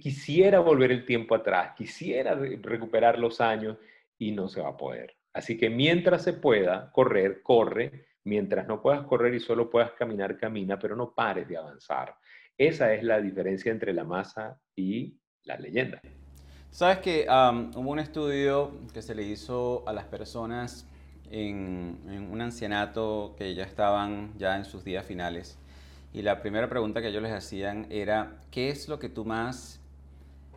quisiera 0.00 0.60
volver 0.60 0.92
el 0.92 1.04
tiempo 1.04 1.34
atrás, 1.34 1.72
quisiera 1.76 2.34
recuperar 2.34 3.18
los 3.18 3.40
años 3.40 3.76
y 4.18 4.30
no 4.30 4.48
se 4.48 4.60
va 4.60 4.68
a 4.68 4.76
poder. 4.76 5.16
Así 5.32 5.58
que 5.58 5.68
mientras 5.68 6.22
se 6.22 6.32
pueda 6.32 6.90
correr, 6.92 7.42
corre. 7.42 8.06
Mientras 8.24 8.66
no 8.66 8.82
puedas 8.82 9.02
correr 9.06 9.34
y 9.34 9.40
solo 9.40 9.70
puedas 9.70 9.92
caminar, 9.92 10.36
camina, 10.36 10.78
pero 10.80 10.96
no 10.96 11.14
pares 11.14 11.46
de 11.46 11.56
avanzar. 11.56 12.16
Esa 12.58 12.92
es 12.92 13.04
la 13.04 13.20
diferencia 13.20 13.70
entre 13.70 13.92
la 13.92 14.02
masa 14.02 14.60
y 14.74 15.16
la 15.44 15.56
leyenda. 15.58 16.00
Sabes 16.70 16.98
que 16.98 17.26
hubo 17.28 17.90
un 17.90 18.00
estudio 18.00 18.72
que 18.92 19.00
se 19.00 19.14
le 19.14 19.22
hizo 19.22 19.84
a 19.86 19.92
las 19.92 20.06
personas 20.06 20.90
en, 21.30 22.28
un 22.30 22.40
ancianato 22.40 23.34
que 23.38 23.54
ya 23.54 23.64
estaban 23.64 24.32
ya 24.38 24.56
en 24.56 24.64
sus 24.64 24.84
días 24.84 25.04
finales. 25.04 25.58
Y 26.12 26.22
la 26.22 26.40
primera 26.40 26.68
pregunta 26.68 27.00
que 27.00 27.08
ellos 27.08 27.22
les 27.22 27.32
hacían 27.32 27.86
era, 27.90 28.38
¿qué 28.50 28.70
es 28.70 28.88
lo 28.88 28.98
que 28.98 29.08
tú 29.08 29.24
más 29.24 29.80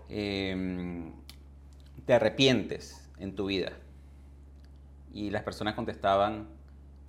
em, 0.07 1.11
te 2.05 2.13
arrepientes 2.13 3.09
en 3.19 3.35
tu 3.35 3.47
vida? 3.47 3.73
Y 5.13 5.31
las 5.31 5.43
personas 5.43 5.75
contestaban, 5.75 6.47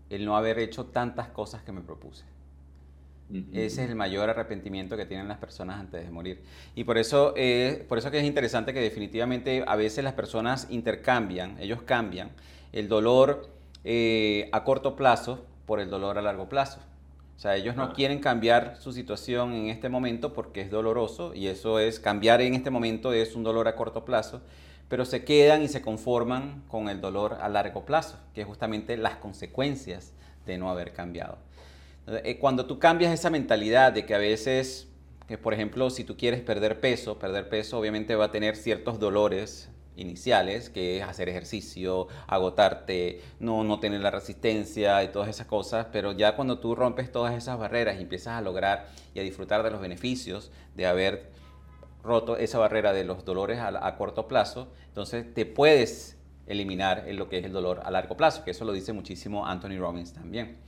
el 0.09 0.25
no 0.25 0.37
haber 0.37 0.59
hecho 0.59 0.87
tantas 0.87 1.29
cosas 1.29 1.63
que 1.63 1.73
me 1.73 1.81
propuse. 1.81 2.25
Ese 3.53 3.85
es 3.85 3.91
el 3.91 3.95
mayor 3.95 4.29
arrepentimiento 4.29 4.97
que 4.97 5.07
tienen 5.07 5.29
las 5.29 5.39
personas 5.39 5.79
antes 5.79 6.05
de 6.05 6.11
morir. 6.11 6.43
Y 6.75 6.83
por 6.83 6.99
eso, 6.99 7.33
eh, 7.37 7.85
por 7.89 7.99
eso 7.99 8.11
que 8.11 8.19
es 8.19 8.25
interesante 8.25 8.75
que 8.75 8.81
definitivamente 8.81 9.63
a 9.67 9.77
veces 9.77 10.03
las 10.03 10.15
personas 10.15 10.67
intercambian, 10.69 11.57
ellos 11.61 11.83
cambian 11.83 12.31
el 12.73 12.89
dolor 12.89 13.49
eh, 13.85 14.49
a 14.53 14.65
corto 14.65 14.97
plazo 14.97 15.45
por 15.67 15.81
el 15.81 15.91
dolor 15.91 16.19
a 16.19 16.23
largo 16.23 16.49
plazo. 16.49 16.81
O 17.37 17.41
sea, 17.41 17.57
ellos 17.57 17.75
no 17.75 17.85
ah. 17.85 17.93
quieren 17.95 18.19
cambiar 18.19 18.77
su 18.79 18.93
situación 18.93 19.55
en 19.55 19.67
este 19.67 19.89
momento 19.89 20.33
porque 20.35 20.61
es 20.61 20.71
doloroso 20.71 21.35
y 21.35 21.47
eso 21.47 21.79
es, 21.79 21.99
cambiar 21.99 22.41
en 22.43 22.55
este 22.55 22.71
momento 22.71 23.13
es 23.13 23.35
un 23.35 23.43
dolor 23.43 23.67
a 23.67 23.77
corto 23.77 24.05
plazo, 24.05 24.43
pero 24.89 25.05
se 25.05 25.25
quedan 25.25 25.63
y 25.63 25.69
se 25.69 25.81
conforman 25.81 26.65
con 26.69 26.89
el 26.89 27.01
dolor 27.01 27.39
a 27.41 27.49
largo 27.49 27.85
plazo, 27.85 28.19
que 28.35 28.43
es 28.43 28.47
justamente 28.47 28.97
las 28.97 29.17
consecuencias 29.17 30.13
de 30.45 30.59
no 30.59 30.71
haber 30.71 30.93
cambiado. 30.93 31.39
Eh, 32.09 32.39
cuando 32.39 32.67
tú 32.67 32.79
cambias 32.79 33.13
esa 33.13 33.31
mentalidad 33.31 33.93
de 33.93 34.05
que 34.05 34.15
a 34.15 34.19
veces 34.19 34.91
que 35.31 35.39
por 35.39 35.55
ejemplo, 35.55 35.91
si 35.91 36.03
tú 36.03 36.17
quieres 36.17 36.41
perder 36.41 36.81
peso, 36.81 37.21
perder 37.21 37.49
peso 37.49 37.79
obviamente 37.79 38.17
va 38.17 38.25
a 38.25 38.33
tener 38.33 38.57
ciertos 38.57 38.99
dolores 38.99 39.71
iniciales, 40.01 40.71
que 40.71 40.99
es 40.99 41.05
hacer 41.05 41.29
ejercicio, 41.29 42.09
agotarte, 42.27 43.21
no, 43.39 43.65
no 43.65 43.81
tener 43.81 44.01
la 44.01 44.11
resistencia 44.11 45.03
y 45.05 45.09
todas 45.09 45.29
esas 45.29 45.47
cosas, 45.47 45.87
pero 45.93 46.13
ya 46.13 46.37
cuando 46.37 46.59
tú 46.59 46.75
rompes 46.75 47.13
todas 47.13 47.35
esas 47.35 47.59
barreras 47.59 47.99
y 47.99 48.03
empiezas 48.03 48.39
a 48.39 48.41
lograr 48.41 48.89
y 49.15 49.21
a 49.21 49.23
disfrutar 49.23 49.63
de 49.63 49.71
los 49.71 49.81
beneficios 49.81 50.51
de 50.75 50.87
haber 50.87 51.31
roto 52.03 52.37
esa 52.37 52.59
barrera 52.59 52.93
de 52.93 53.05
los 53.05 53.25
dolores 53.25 53.59
a, 53.59 53.97
corto 53.97 54.27
plazo, 54.27 54.69
entonces 54.89 55.33
te 55.35 55.47
puedes 55.47 56.17
eliminar 56.47 57.05
en 57.07 57.17
lo 57.17 57.29
que 57.29 57.39
es 57.39 57.45
el 57.45 57.53
dolor 57.53 57.83
a 57.85 57.91
largo 57.91 58.17
plazo, 58.17 58.45
que 58.45 58.51
eso 58.51 58.65
lo 58.65 58.73
dice 58.73 58.93
muchísimo 58.93 59.47
Anthony 59.47 59.79
Robbins 59.79 60.13
también. 60.13 60.59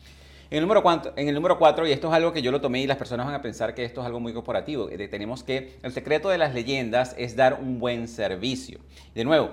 En 0.53 0.59
el, 0.59 0.65
número 0.65 0.83
cuatro, 0.83 1.15
en 1.17 1.29
el 1.29 1.35
número 1.35 1.59
4, 1.59 1.87
y 1.87 1.93
esto 1.93 2.09
es 2.09 2.13
algo 2.13 2.31
que 2.31 2.43
yo 2.43 2.53
lo 2.53 2.61
tomé 2.61 2.83
y 2.83 2.87
las 2.87 2.99
personas 2.99 3.25
van 3.25 3.35
a 3.35 3.41
pensar 3.41 3.75
que 3.75 3.87
esto 3.87 4.03
es 4.03 4.07
algo 4.07 4.21
muy 4.21 4.35
corporativo, 4.35 4.91
eh, 4.91 5.09
tenemos 5.09 5.43
que 5.43 5.79
el 5.83 5.93
secreto 5.95 6.29
de 6.29 6.37
las 6.37 6.53
leyendas 6.53 7.15
es 7.17 7.37
dar 7.37 7.55
un 7.55 7.79
buen 7.79 8.07
servicio. 8.07 8.79
De 9.15 9.25
nuevo, 9.25 9.53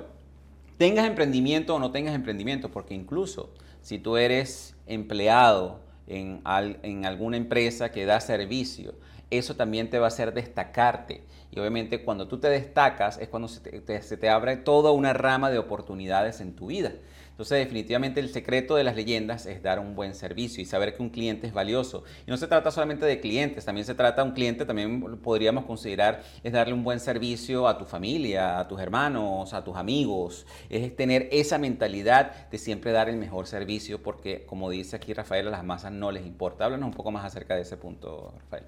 tengas 0.78 1.08
emprendimiento 1.08 1.74
o 1.74 1.80
no 1.80 1.92
tengas 1.92 2.14
emprendimiento, 2.14 2.70
porque 2.70 2.96
incluso 2.96 3.54
si 3.82 3.98
tú 3.98 4.18
eres 4.18 4.76
empleado 4.88 5.80
en, 6.06 6.42
en 6.84 7.06
alguna 7.06 7.38
empresa 7.38 7.94
que 7.94 8.04
da 8.04 8.20
servicio, 8.20 8.94
eso 9.32 9.56
también 9.56 9.90
te 9.90 10.00
va 10.00 10.08
a 10.08 10.10
hacer 10.10 10.34
destacarte. 10.34 11.24
Y 11.52 11.60
obviamente 11.60 12.04
cuando 12.04 12.28
tú 12.28 12.40
te 12.40 12.50
destacas 12.50 13.18
es 13.20 13.30
cuando 13.30 13.48
se 13.48 13.62
te, 13.62 14.02
se 14.02 14.18
te, 14.18 14.30
abre 14.30 14.58
toda 14.58 14.92
una 14.92 15.14
rama 15.14 15.50
de 15.50 15.60
oportunidades 15.60 16.42
en 16.42 16.56
tu 16.56 16.68
vida. 16.68 16.92
Entonces 17.40 17.60
definitivamente 17.60 18.20
el 18.20 18.28
secreto 18.28 18.76
de 18.76 18.84
las 18.84 18.98
leyendas 18.98 19.46
es 19.46 19.64
dar 19.64 19.80
un 19.80 19.96
buen 19.96 20.14
servicio 20.14 20.62
y 20.62 20.66
saber 20.66 20.94
que 20.94 21.02
un 21.02 21.10
cliente 21.10 21.48
es 21.48 21.54
valioso. 21.54 22.04
Y 22.28 22.32
no 22.32 22.36
se 22.36 22.48
trata 22.48 22.70
solamente 22.70 23.06
de 23.06 23.22
clientes, 23.22 23.64
también 23.64 23.86
se 23.86 23.96
trata 23.96 24.22
de 24.22 24.28
un 24.28 24.36
cliente, 24.36 24.66
también 24.66 25.00
podríamos 25.22 25.64
considerar 25.64 26.22
es 26.44 26.52
darle 26.52 26.74
un 26.74 26.84
buen 26.84 27.00
servicio 27.00 27.70
a 27.70 27.78
tu 27.78 27.86
familia, 27.86 28.60
a 28.60 28.68
tus 28.68 28.82
hermanos, 28.82 29.54
a 29.54 29.64
tus 29.64 29.78
amigos. 29.78 30.46
Es 30.70 30.94
tener 30.98 31.30
esa 31.32 31.58
mentalidad 31.58 32.50
de 32.50 32.58
siempre 32.58 32.92
dar 32.92 33.08
el 33.08 33.16
mejor 33.16 33.48
servicio 33.48 34.04
porque 34.04 34.46
como 34.46 34.70
dice 34.70 34.98
aquí 34.98 35.14
Rafael, 35.14 35.48
a 35.48 35.52
las 35.52 35.64
masas 35.64 35.94
no 35.94 36.12
les 36.12 36.26
importa. 36.26 36.66
Háblanos 36.66 36.90
un 36.90 36.94
poco 36.94 37.10
más 37.10 37.24
acerca 37.24 37.56
de 37.56 37.62
ese 37.62 37.78
punto, 37.78 38.34
Rafael. 38.38 38.66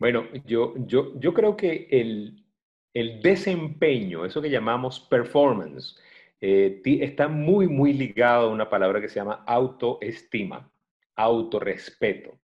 Bueno, 0.00 0.24
yo, 0.44 0.74
yo, 0.88 1.12
yo 1.20 1.32
creo 1.32 1.56
que 1.56 1.86
el, 1.92 2.44
el 2.94 3.22
desempeño, 3.22 4.24
eso 4.24 4.42
que 4.42 4.50
llamamos 4.50 4.98
performance, 4.98 5.96
eh, 6.40 6.80
está 6.84 7.28
muy, 7.28 7.68
muy 7.68 7.92
ligado 7.92 8.48
a 8.48 8.52
una 8.52 8.68
palabra 8.68 9.00
que 9.00 9.08
se 9.08 9.16
llama 9.16 9.44
autoestima, 9.46 10.70
autorrespeto. 11.16 12.38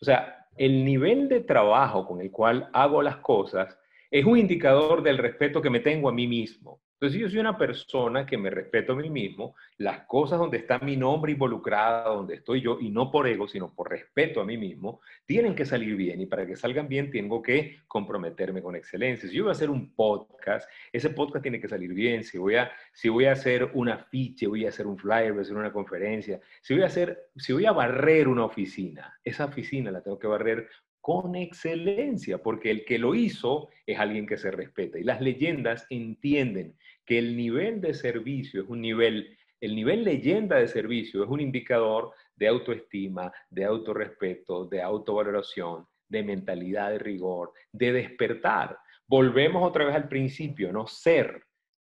O 0.00 0.04
sea, 0.04 0.48
el 0.56 0.84
nivel 0.84 1.28
de 1.28 1.40
trabajo 1.40 2.06
con 2.06 2.20
el 2.20 2.30
cual 2.30 2.68
hago 2.72 3.02
las 3.02 3.16
cosas 3.18 3.78
es 4.10 4.24
un 4.24 4.38
indicador 4.38 5.02
del 5.02 5.18
respeto 5.18 5.62
que 5.62 5.70
me 5.70 5.80
tengo 5.80 6.08
a 6.08 6.12
mí 6.12 6.26
mismo. 6.26 6.80
Entonces, 7.02 7.20
yo 7.20 7.28
soy 7.28 7.40
una 7.40 7.58
persona 7.58 8.24
que 8.24 8.38
me 8.38 8.48
respeto 8.48 8.92
a 8.92 8.94
mí 8.94 9.10
mismo, 9.10 9.56
las 9.78 10.06
cosas 10.06 10.38
donde 10.38 10.58
está 10.58 10.78
mi 10.78 10.96
nombre 10.96 11.32
involucrado, 11.32 12.14
donde 12.18 12.36
estoy 12.36 12.60
yo, 12.60 12.78
y 12.80 12.90
no 12.90 13.10
por 13.10 13.26
ego, 13.26 13.48
sino 13.48 13.74
por 13.74 13.90
respeto 13.90 14.40
a 14.40 14.44
mí 14.44 14.56
mismo, 14.56 15.00
tienen 15.26 15.56
que 15.56 15.64
salir 15.64 15.96
bien. 15.96 16.20
Y 16.20 16.26
para 16.26 16.46
que 16.46 16.54
salgan 16.54 16.86
bien, 16.86 17.10
tengo 17.10 17.42
que 17.42 17.80
comprometerme 17.88 18.62
con 18.62 18.76
excelencia. 18.76 19.28
Si 19.28 19.34
yo 19.34 19.42
voy 19.42 19.50
a 19.50 19.52
hacer 19.54 19.68
un 19.68 19.92
podcast, 19.96 20.70
ese 20.92 21.10
podcast 21.10 21.42
tiene 21.42 21.60
que 21.60 21.66
salir 21.66 21.92
bien. 21.92 22.22
Si 22.22 22.38
voy 22.38 22.54
a, 22.54 22.70
si 22.92 23.08
voy 23.08 23.24
a 23.24 23.32
hacer 23.32 23.68
un 23.74 23.88
afiche, 23.88 24.46
voy 24.46 24.64
a 24.64 24.68
hacer 24.68 24.86
un 24.86 24.96
flyer, 24.96 25.32
voy 25.32 25.40
a 25.40 25.42
hacer 25.42 25.56
una 25.56 25.72
conferencia, 25.72 26.38
si 26.60 26.74
voy 26.74 26.84
a, 26.84 26.86
hacer, 26.86 27.30
si 27.34 27.52
voy 27.52 27.66
a 27.66 27.72
barrer 27.72 28.28
una 28.28 28.44
oficina, 28.44 29.18
esa 29.24 29.46
oficina 29.46 29.90
la 29.90 30.04
tengo 30.04 30.20
que 30.20 30.28
barrer 30.28 30.68
con 31.02 31.34
excelencia, 31.34 32.38
porque 32.38 32.70
el 32.70 32.84
que 32.84 32.96
lo 32.96 33.16
hizo 33.16 33.70
es 33.86 33.98
alguien 33.98 34.24
que 34.24 34.38
se 34.38 34.52
respeta. 34.52 35.00
Y 35.00 35.02
las 35.02 35.20
leyendas 35.20 35.84
entienden 35.90 36.76
que 37.04 37.18
el 37.18 37.36
nivel 37.36 37.80
de 37.80 37.94
servicio 37.94 38.62
es 38.62 38.68
un 38.68 38.80
nivel, 38.80 39.36
el 39.60 39.74
nivel 39.74 40.04
leyenda 40.04 40.56
de 40.56 40.68
servicio 40.68 41.22
es 41.24 41.30
un 41.30 41.40
indicador 41.40 42.12
de 42.36 42.48
autoestima, 42.48 43.32
de 43.50 43.64
autorrespeto, 43.64 44.66
de 44.66 44.82
autovaloración, 44.82 45.86
de 46.08 46.22
mentalidad 46.22 46.90
de 46.90 46.98
rigor, 46.98 47.52
de 47.72 47.92
despertar. 47.92 48.78
Volvemos 49.06 49.66
otra 49.66 49.84
vez 49.84 49.94
al 49.94 50.08
principio, 50.08 50.72
no 50.72 50.86
ser 50.86 51.44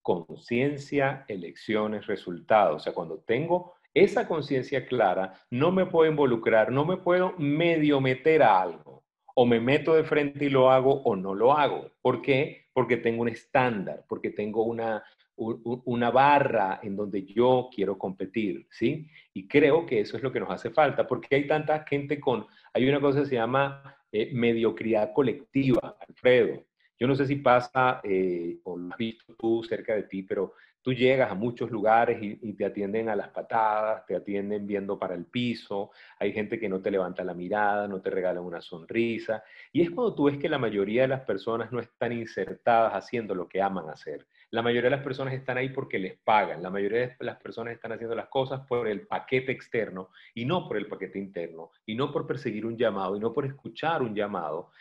conciencia, 0.01 1.25
elecciones, 1.27 2.05
resultados. 2.05 2.75
O 2.75 2.79
sea, 2.79 2.93
cuando 2.93 3.19
tengo 3.19 3.73
esa 3.93 4.27
conciencia 4.27 4.85
clara, 4.85 5.33
no 5.49 5.71
me 5.71 5.85
puedo 5.85 6.09
involucrar, 6.09 6.71
no 6.71 6.85
me 6.85 6.97
puedo 6.97 7.33
medio 7.37 8.01
meter 8.01 8.43
a 8.43 8.61
algo. 8.61 9.03
O 9.35 9.45
me 9.45 9.59
meto 9.59 9.95
de 9.95 10.03
frente 10.03 10.45
y 10.45 10.49
lo 10.49 10.69
hago 10.69 11.01
o 11.03 11.15
no 11.15 11.33
lo 11.33 11.53
hago. 11.53 11.89
¿Por 12.01 12.21
qué? 12.21 12.62
Porque 12.73 12.97
tengo 12.97 13.21
un 13.21 13.29
estándar, 13.29 14.03
porque 14.07 14.31
tengo 14.31 14.63
una, 14.63 15.03
una 15.35 16.11
barra 16.11 16.79
en 16.83 16.95
donde 16.95 17.23
yo 17.23 17.69
quiero 17.73 17.97
competir, 17.97 18.67
¿sí? 18.69 19.07
Y 19.33 19.47
creo 19.47 19.85
que 19.85 19.99
eso 19.99 20.17
es 20.17 20.23
lo 20.23 20.31
que 20.31 20.39
nos 20.39 20.49
hace 20.49 20.69
falta, 20.71 21.07
porque 21.07 21.35
hay 21.35 21.47
tanta 21.47 21.83
gente 21.85 22.19
con, 22.19 22.45
hay 22.73 22.87
una 22.87 22.99
cosa 22.99 23.21
que 23.21 23.27
se 23.27 23.35
llama 23.35 23.95
eh, 24.11 24.31
mediocridad 24.33 25.11
colectiva, 25.13 25.97
Alfredo. 26.07 26.65
Yo 26.99 27.07
no 27.07 27.15
sé 27.15 27.25
si 27.25 27.37
pasa, 27.37 27.99
eh, 28.03 28.59
o 28.63 28.77
lo 28.77 28.91
has 28.91 28.97
visto 28.97 29.33
tú 29.35 29.63
cerca 29.63 29.95
de 29.95 30.03
ti, 30.03 30.23
pero 30.23 30.53
Tú 30.83 30.93
llegas 30.93 31.31
a 31.31 31.33
muchos 31.33 31.71
lugares 31.71 32.21
y, 32.21 32.53
te 32.53 32.65
atienden 32.65 33.07
a 33.07 33.15
las 33.15 33.29
patadas, 33.29 34.05
te 34.05 34.17
atienden 34.17 34.67
viendo 34.67 34.99
para 34.99 35.15
el 35.15 35.23
piso, 35.23 35.91
hay 36.19 36.33
gente 36.33 36.59
que 36.59 36.67
no 36.67 36.81
te 36.81 36.91
levanta 36.91 37.23
la 37.23 37.33
mirada, 37.33 37.87
no 37.87 38.01
te 38.01 38.09
regala 38.09 38.41
una 38.41 38.61
sonrisa. 38.61 39.43
Y 39.71 39.81
es 39.81 39.89
cuando 39.89 40.13
tú 40.13 40.25
ves 40.25 40.37
que 40.37 40.49
la 40.49 40.57
mayoría 40.57 41.03
de 41.03 41.07
las 41.07 41.21
personas 41.21 41.71
no 41.71 41.79
están 41.79 42.11
insertadas 42.11 42.93
haciendo 42.93 43.33
lo 43.33 43.47
que 43.47 43.61
aman 43.61 43.89
hacer. 43.89 44.27
La 44.51 44.61
mayoría 44.61 44.89
de 44.89 44.97
las 44.97 45.05
personas 45.05 45.33
están 45.33 45.57
ahí 45.57 45.69
porque 45.69 45.97
les 45.97 46.17
pagan. 46.17 46.61
La 46.61 46.69
mayoría 46.69 47.07
de 47.07 47.15
las 47.21 47.37
personas 47.37 47.73
están 47.73 47.93
haciendo 47.93 48.13
las 48.13 48.27
cosas 48.27 48.67
por 48.67 48.87
el 48.89 49.07
paquete 49.07 49.53
externo 49.53 50.09
y 50.35 50.43
no 50.43 50.67
por 50.67 50.75
el 50.75 50.87
paquete 50.87 51.17
interno, 51.17 51.71
y 51.85 51.95
no 51.95 52.11
por 52.11 52.27
perseguir 52.27 52.65
un 52.65 52.77
llamado, 52.77 53.15
y 53.15 53.21
no 53.21 53.31
por 53.31 53.45
escuchar 53.45 54.01
un 54.01 54.13
llamado, 54.13 54.71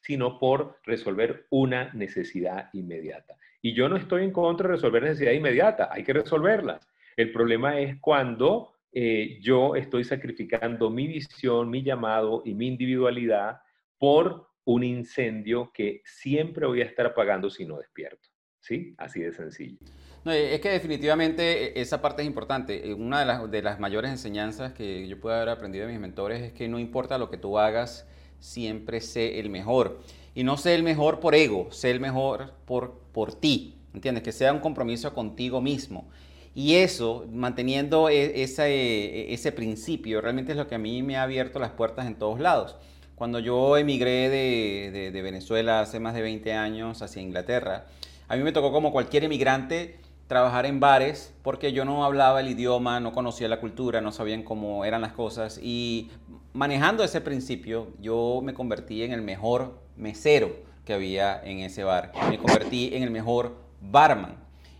sino 0.00 0.38
por 0.38 0.80
resolver 0.84 1.46
una 1.50 1.92
necesidad 1.92 2.70
inmediata. 2.72 3.36
Y 3.62 3.74
yo 3.74 3.88
no 3.88 3.96
estoy 3.96 4.24
en 4.24 4.32
contra 4.32 4.68
de 4.68 4.74
resolver 4.74 5.02
necesidad 5.02 5.32
inmediata, 5.32 5.88
hay 5.92 6.02
que 6.02 6.12
resolverlas. 6.12 6.86
El 7.16 7.32
problema 7.32 7.78
es 7.78 7.98
cuando 8.00 8.72
eh, 8.92 9.38
yo 9.40 9.76
estoy 9.76 10.04
sacrificando 10.04 10.90
mi 10.90 11.06
visión, 11.06 11.70
mi 11.70 11.82
llamado 11.82 12.42
y 12.44 12.54
mi 12.54 12.66
individualidad 12.66 13.60
por 13.98 14.48
un 14.64 14.82
incendio 14.84 15.70
que 15.72 16.02
siempre 16.04 16.66
voy 16.66 16.80
a 16.80 16.84
estar 16.84 17.06
apagando 17.06 17.50
si 17.50 17.64
no 17.64 17.78
despierto. 17.78 18.28
¿Sí? 18.58 18.94
Así 18.98 19.20
de 19.20 19.32
sencillo. 19.32 19.78
es 20.26 20.60
que 20.60 20.68
definitivamente 20.68 21.78
e, 21.78 21.80
esa 21.80 22.02
parte 22.02 22.22
es 22.22 22.28
importante. 22.28 22.90
Eh, 22.90 22.94
una 22.94 23.20
de 23.20 23.26
las, 23.26 23.50
de 23.50 23.62
las 23.62 23.80
mayores 23.80 24.10
enseñanzas 24.10 24.74
que 24.74 25.08
yo 25.08 25.18
puedo 25.18 25.34
haber 25.34 25.48
aprendido 25.48 25.86
de 25.86 25.92
mis 25.92 26.00
mentores 26.00 26.42
es 26.42 26.52
que 26.52 26.68
no 26.68 26.78
importa 26.78 27.16
lo 27.16 27.30
que 27.30 27.38
tú 27.38 27.58
hagas, 27.58 28.06
siempre 28.38 29.00
sé 29.00 29.40
el 29.40 29.48
mejor. 29.48 30.02
Y 30.34 30.44
no 30.44 30.56
sé 30.56 30.74
el 30.74 30.82
mejor 30.82 31.20
por 31.20 31.34
ego, 31.34 31.68
sé 31.70 31.90
el 31.90 32.00
mejor 32.00 32.52
por, 32.64 33.00
por 33.12 33.34
ti, 33.34 33.74
¿entiendes? 33.94 34.22
Que 34.22 34.32
sea 34.32 34.52
un 34.52 34.60
compromiso 34.60 35.12
contigo 35.12 35.60
mismo. 35.60 36.08
Y 36.54 36.76
eso, 36.76 37.26
manteniendo 37.30 38.08
e, 38.08 38.42
ese, 38.42 39.32
ese 39.32 39.52
principio, 39.52 40.20
realmente 40.20 40.52
es 40.52 40.58
lo 40.58 40.68
que 40.68 40.74
a 40.74 40.78
mí 40.78 41.02
me 41.02 41.16
ha 41.16 41.22
abierto 41.22 41.58
las 41.58 41.70
puertas 41.72 42.06
en 42.06 42.16
todos 42.16 42.40
lados. 42.40 42.76
Cuando 43.14 43.38
yo 43.38 43.76
emigré 43.76 44.30
de, 44.30 45.10
de, 45.12 45.22
Venezuela 45.22 45.80
hace 45.80 46.00
más 46.00 46.14
de 46.14 46.22
20 46.22 46.54
años 46.54 47.02
hacia 47.02 47.20
Inglaterra, 47.20 47.86
a 48.28 48.36
mí 48.36 48.42
me 48.42 48.52
tocó 48.52 48.72
como 48.72 48.92
cualquier 48.92 49.24
emigrante 49.24 49.98
trabajar 50.26 50.64
en 50.64 50.80
bares 50.80 51.34
porque 51.42 51.72
yo 51.72 51.84
no 51.84 52.04
hablaba 52.04 52.40
el 52.40 52.48
idioma, 52.48 52.98
no 52.98 53.12
conocía 53.12 53.48
la 53.48 53.60
cultura, 53.60 54.00
no 54.00 54.10
sabían 54.10 54.42
cómo 54.42 54.84
eran 54.84 55.02
las 55.02 55.12
cosas 55.12 55.60
y 55.62 56.10
manejando 56.52 57.04
ese 57.04 57.20
principio 57.20 57.88
yo 58.00 58.40
me 58.42 58.54
convertí 58.54 59.02
en 59.02 59.12
el 59.12 59.22
mejor 59.22 59.78
mesero 59.96 60.56
que 60.84 60.92
había 60.92 61.40
en 61.44 61.60
ese 61.60 61.84
bar. 61.84 62.12
Me 62.28 62.38
convertí 62.38 62.90
en 62.94 63.02
el 63.02 63.10
mejor 63.10 63.56
barman. 63.80 64.36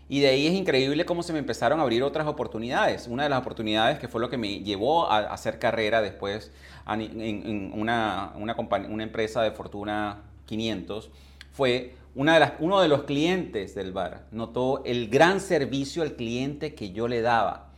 Y 0.09 0.19
de 0.19 0.27
ahí 0.27 0.45
es 0.45 0.53
increíble 0.53 1.05
cómo 1.05 1.23
se 1.23 1.31
me 1.31 1.39
empezaron 1.39 1.79
a 1.79 1.83
abrir 1.83 2.03
otras 2.03 2.27
oportunidades. 2.27 3.07
Una 3.07 3.23
de 3.23 3.29
las 3.29 3.39
oportunidades 3.39 3.97
que 3.97 4.09
fue 4.09 4.19
lo 4.19 4.29
que 4.29 4.37
me 4.37 4.59
llevó 4.59 5.09
a 5.09 5.19
hacer 5.19 5.57
carrera 5.57 6.01
después 6.01 6.51
en, 6.85 7.71
una, 7.73 8.33
empresa 8.99 9.41
de 9.41 9.51
Fortuna 9.51 10.23
500 10.47 11.11
fue 11.53 11.95
una 12.13 12.57
uno 12.59 12.81
de 12.81 12.89
los 12.89 13.03
clientes 13.03 13.73
del 13.73 13.93
bar. 13.93 14.25
Notó 14.31 14.83
el 14.83 15.07
gran 15.07 15.39
servicio 15.39 16.03
al 16.03 16.17
cliente 16.17 16.75
que 16.75 16.91
yo 16.91 17.07
le 17.07 17.21
daba. 17.21 17.70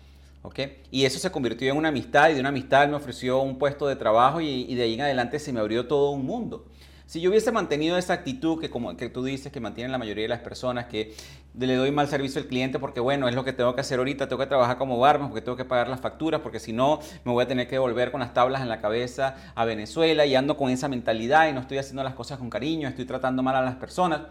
Y 0.91 1.05
eso 1.05 1.19
se 1.19 1.31
convirtió 1.31 1.71
en 1.71 1.77
una 1.77 1.89
amistad 1.89 2.29
y 2.29 2.33
de 2.33 2.39
una 2.39 2.49
amistad 2.49 2.87
me 2.87 2.95
ofreció 2.95 3.41
un 3.41 3.57
puesto 3.57 3.87
de 3.87 3.95
trabajo 3.95 4.41
y, 4.41 4.65
y 4.69 4.75
de 4.75 4.83
ahí 4.83 4.93
en 4.93 5.01
adelante 5.01 5.39
se 5.39 5.53
me 5.53 5.59
abrió 5.59 5.87
todo 5.87 6.11
un 6.11 6.25
mundo. 6.25 6.65
Si 7.05 7.21
yo 7.21 7.29
hubiese 7.29 7.51
mantenido 7.51 7.97
esa 7.97 8.13
actitud 8.13 8.59
que, 8.59 8.69
como 8.69 8.95
que 8.97 9.09
tú 9.09 9.23
dices 9.23 9.51
que 9.51 9.59
mantienen 9.59 9.91
la 9.91 9.97
mayoría 9.97 10.23
de 10.23 10.29
las 10.29 10.39
personas, 10.39 10.85
que 10.85 11.13
le 11.57 11.75
doy 11.75 11.91
mal 11.91 12.07
servicio 12.07 12.41
al 12.41 12.47
cliente 12.47 12.79
porque, 12.79 12.99
bueno, 12.99 13.27
es 13.27 13.35
lo 13.35 13.43
que 13.43 13.53
tengo 13.53 13.75
que 13.75 13.81
hacer 13.81 13.99
ahorita, 13.99 14.27
tengo 14.27 14.39
que 14.39 14.47
trabajar 14.47 14.77
como 14.77 14.97
barman 14.97 15.29
porque 15.29 15.41
tengo 15.41 15.55
que 15.55 15.65
pagar 15.65 15.89
las 15.89 15.99
facturas, 15.99 16.41
porque 16.41 16.59
si 16.59 16.73
no 16.73 16.99
me 17.23 17.31
voy 17.31 17.43
a 17.43 17.47
tener 17.47 17.67
que 17.67 17.77
volver 17.77 18.11
con 18.11 18.21
las 18.21 18.33
tablas 18.33 18.61
en 18.61 18.69
la 18.69 18.81
cabeza 18.81 19.35
a 19.53 19.65
Venezuela 19.65 20.25
y 20.25 20.33
ando 20.33 20.57
con 20.57 20.71
esa 20.71 20.87
mentalidad 20.87 21.49
y 21.49 21.53
no 21.53 21.59
estoy 21.59 21.77
haciendo 21.77 22.03
las 22.03 22.15
cosas 22.15 22.39
con 22.39 22.49
cariño, 22.49 22.87
estoy 22.87 23.05
tratando 23.05 23.43
mal 23.43 23.55
a 23.57 23.61
las 23.61 23.75
personas. 23.75 24.21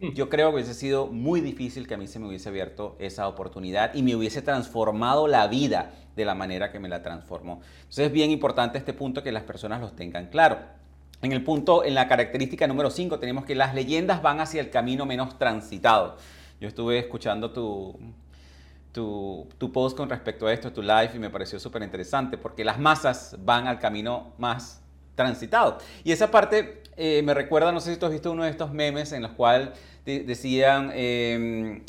Mm. 0.00 0.10
Yo 0.10 0.28
creo 0.28 0.50
que 0.50 0.56
hubiese 0.56 0.74
sido 0.74 1.06
muy 1.06 1.40
difícil 1.40 1.86
que 1.86 1.94
a 1.94 1.96
mí 1.96 2.06
se 2.06 2.18
me 2.18 2.28
hubiese 2.28 2.48
abierto 2.48 2.96
esa 2.98 3.28
oportunidad 3.28 3.94
y 3.94 4.02
me 4.02 4.14
hubiese 4.14 4.42
transformado 4.42 5.26
la 5.26 5.46
vida 5.48 5.92
de 6.14 6.24
la 6.24 6.34
manera 6.34 6.70
que 6.70 6.78
me 6.78 6.88
la 6.88 7.02
transformó. 7.02 7.60
Entonces 7.78 8.06
es 8.06 8.12
bien 8.12 8.30
importante 8.30 8.78
este 8.78 8.92
punto 8.92 9.22
que 9.22 9.32
las 9.32 9.44
personas 9.44 9.80
los 9.80 9.96
tengan 9.96 10.26
claro. 10.26 10.58
En 11.20 11.32
el 11.32 11.42
punto, 11.42 11.84
en 11.84 11.94
la 11.94 12.06
característica 12.06 12.66
número 12.68 12.90
5, 12.90 13.18
tenemos 13.18 13.44
que 13.44 13.56
las 13.56 13.74
leyendas 13.74 14.22
van 14.22 14.40
hacia 14.40 14.60
el 14.60 14.70
camino 14.70 15.04
menos 15.04 15.36
transitado. 15.36 16.16
Yo 16.60 16.68
estuve 16.68 16.98
escuchando 16.98 17.50
tu, 17.50 17.98
tu, 18.92 19.72
post 19.72 19.96
con 19.96 20.08
respecto 20.08 20.46
a 20.46 20.52
esto, 20.52 20.72
tu 20.72 20.82
live, 20.82 21.10
y 21.14 21.18
me 21.18 21.30
pareció 21.30 21.58
súper 21.58 21.82
interesante, 21.82 22.38
porque 22.38 22.64
las 22.64 22.78
masas 22.78 23.36
van 23.40 23.66
al 23.66 23.78
camino 23.78 24.32
más 24.38 24.80
transitado. 25.16 25.78
Y 26.04 26.12
esa 26.12 26.30
parte 26.30 26.82
eh, 26.98 27.22
me 27.22 27.32
recuerda, 27.34 27.72
no 27.72 27.80
sé 27.80 27.94
si 27.94 28.00
tú 28.00 28.06
has 28.06 28.12
visto 28.12 28.30
uno 28.32 28.44
de 28.44 28.50
estos 28.50 28.72
memes 28.72 29.12
en 29.12 29.22
los 29.22 29.32
cuales 29.32 29.70
decían 30.04 30.90
em, 30.94 31.84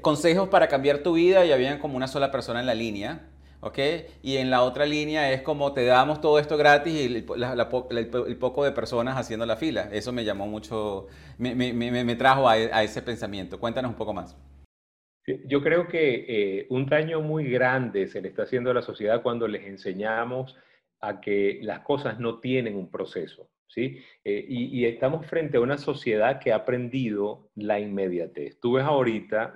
consejos 0.00 0.48
para 0.48 0.68
cambiar 0.68 0.98
tu 0.98 1.14
vida 1.14 1.44
y 1.44 1.52
habían 1.52 1.78
como 1.78 1.96
una 1.96 2.08
sola 2.08 2.30
persona 2.30 2.60
en 2.60 2.66
la 2.66 2.74
línea. 2.74 3.30
¿ok? 3.60 3.78
Y 4.22 4.36
en 4.36 4.50
la 4.50 4.62
otra 4.62 4.86
línea 4.86 5.32
es 5.32 5.42
como 5.42 5.72
te 5.72 5.84
damos 5.84 6.20
todo 6.20 6.38
esto 6.38 6.56
gratis 6.56 6.92
y 6.94 7.04
el, 7.14 8.36
poco 8.38 8.64
de 8.64 8.72
personas 8.72 9.16
haciendo 9.16 9.46
la 9.46 9.56
fila. 9.56 9.88
Eso 9.92 10.12
me 10.12 10.24
llamó 10.24 10.46
mucho, 10.46 11.06
me, 11.38 12.16
trajo 12.16 12.48
a, 12.48 12.82
ese 12.82 13.02
pensamiento. 13.02 13.58
Cuéntanos 13.60 13.90
un 13.90 13.96
poco 13.96 14.12
más. 14.12 14.36
Yo 15.46 15.62
creo 15.62 15.86
que 15.86 16.24
eh, 16.28 16.66
un 16.70 16.86
daño 16.86 17.20
muy 17.20 17.48
grande 17.50 18.08
se 18.08 18.20
le 18.20 18.28
está 18.28 18.42
haciendo 18.42 18.70
a 18.70 18.74
la 18.74 18.82
sociedad 18.82 19.22
cuando 19.22 19.46
les 19.46 19.64
enseñamos 19.64 20.56
a 21.00 21.20
que 21.20 21.60
las 21.62 21.80
cosas 21.80 22.18
no 22.18 22.40
tienen 22.40 22.76
un 22.76 22.90
proceso, 22.90 23.48
¿sí? 23.70 24.02
Eh, 24.24 24.44
y, 24.48 24.84
estamos 24.84 25.26
frente 25.26 25.56
a 25.56 25.60
una 25.60 25.78
sociedad 25.78 26.40
que 26.40 26.52
ha 26.52 26.56
aprendido 26.56 27.50
la 27.54 27.78
inmediatez. 27.78 28.58
Tú 28.60 28.72
ves 28.72 28.84
ahorita 28.84 29.54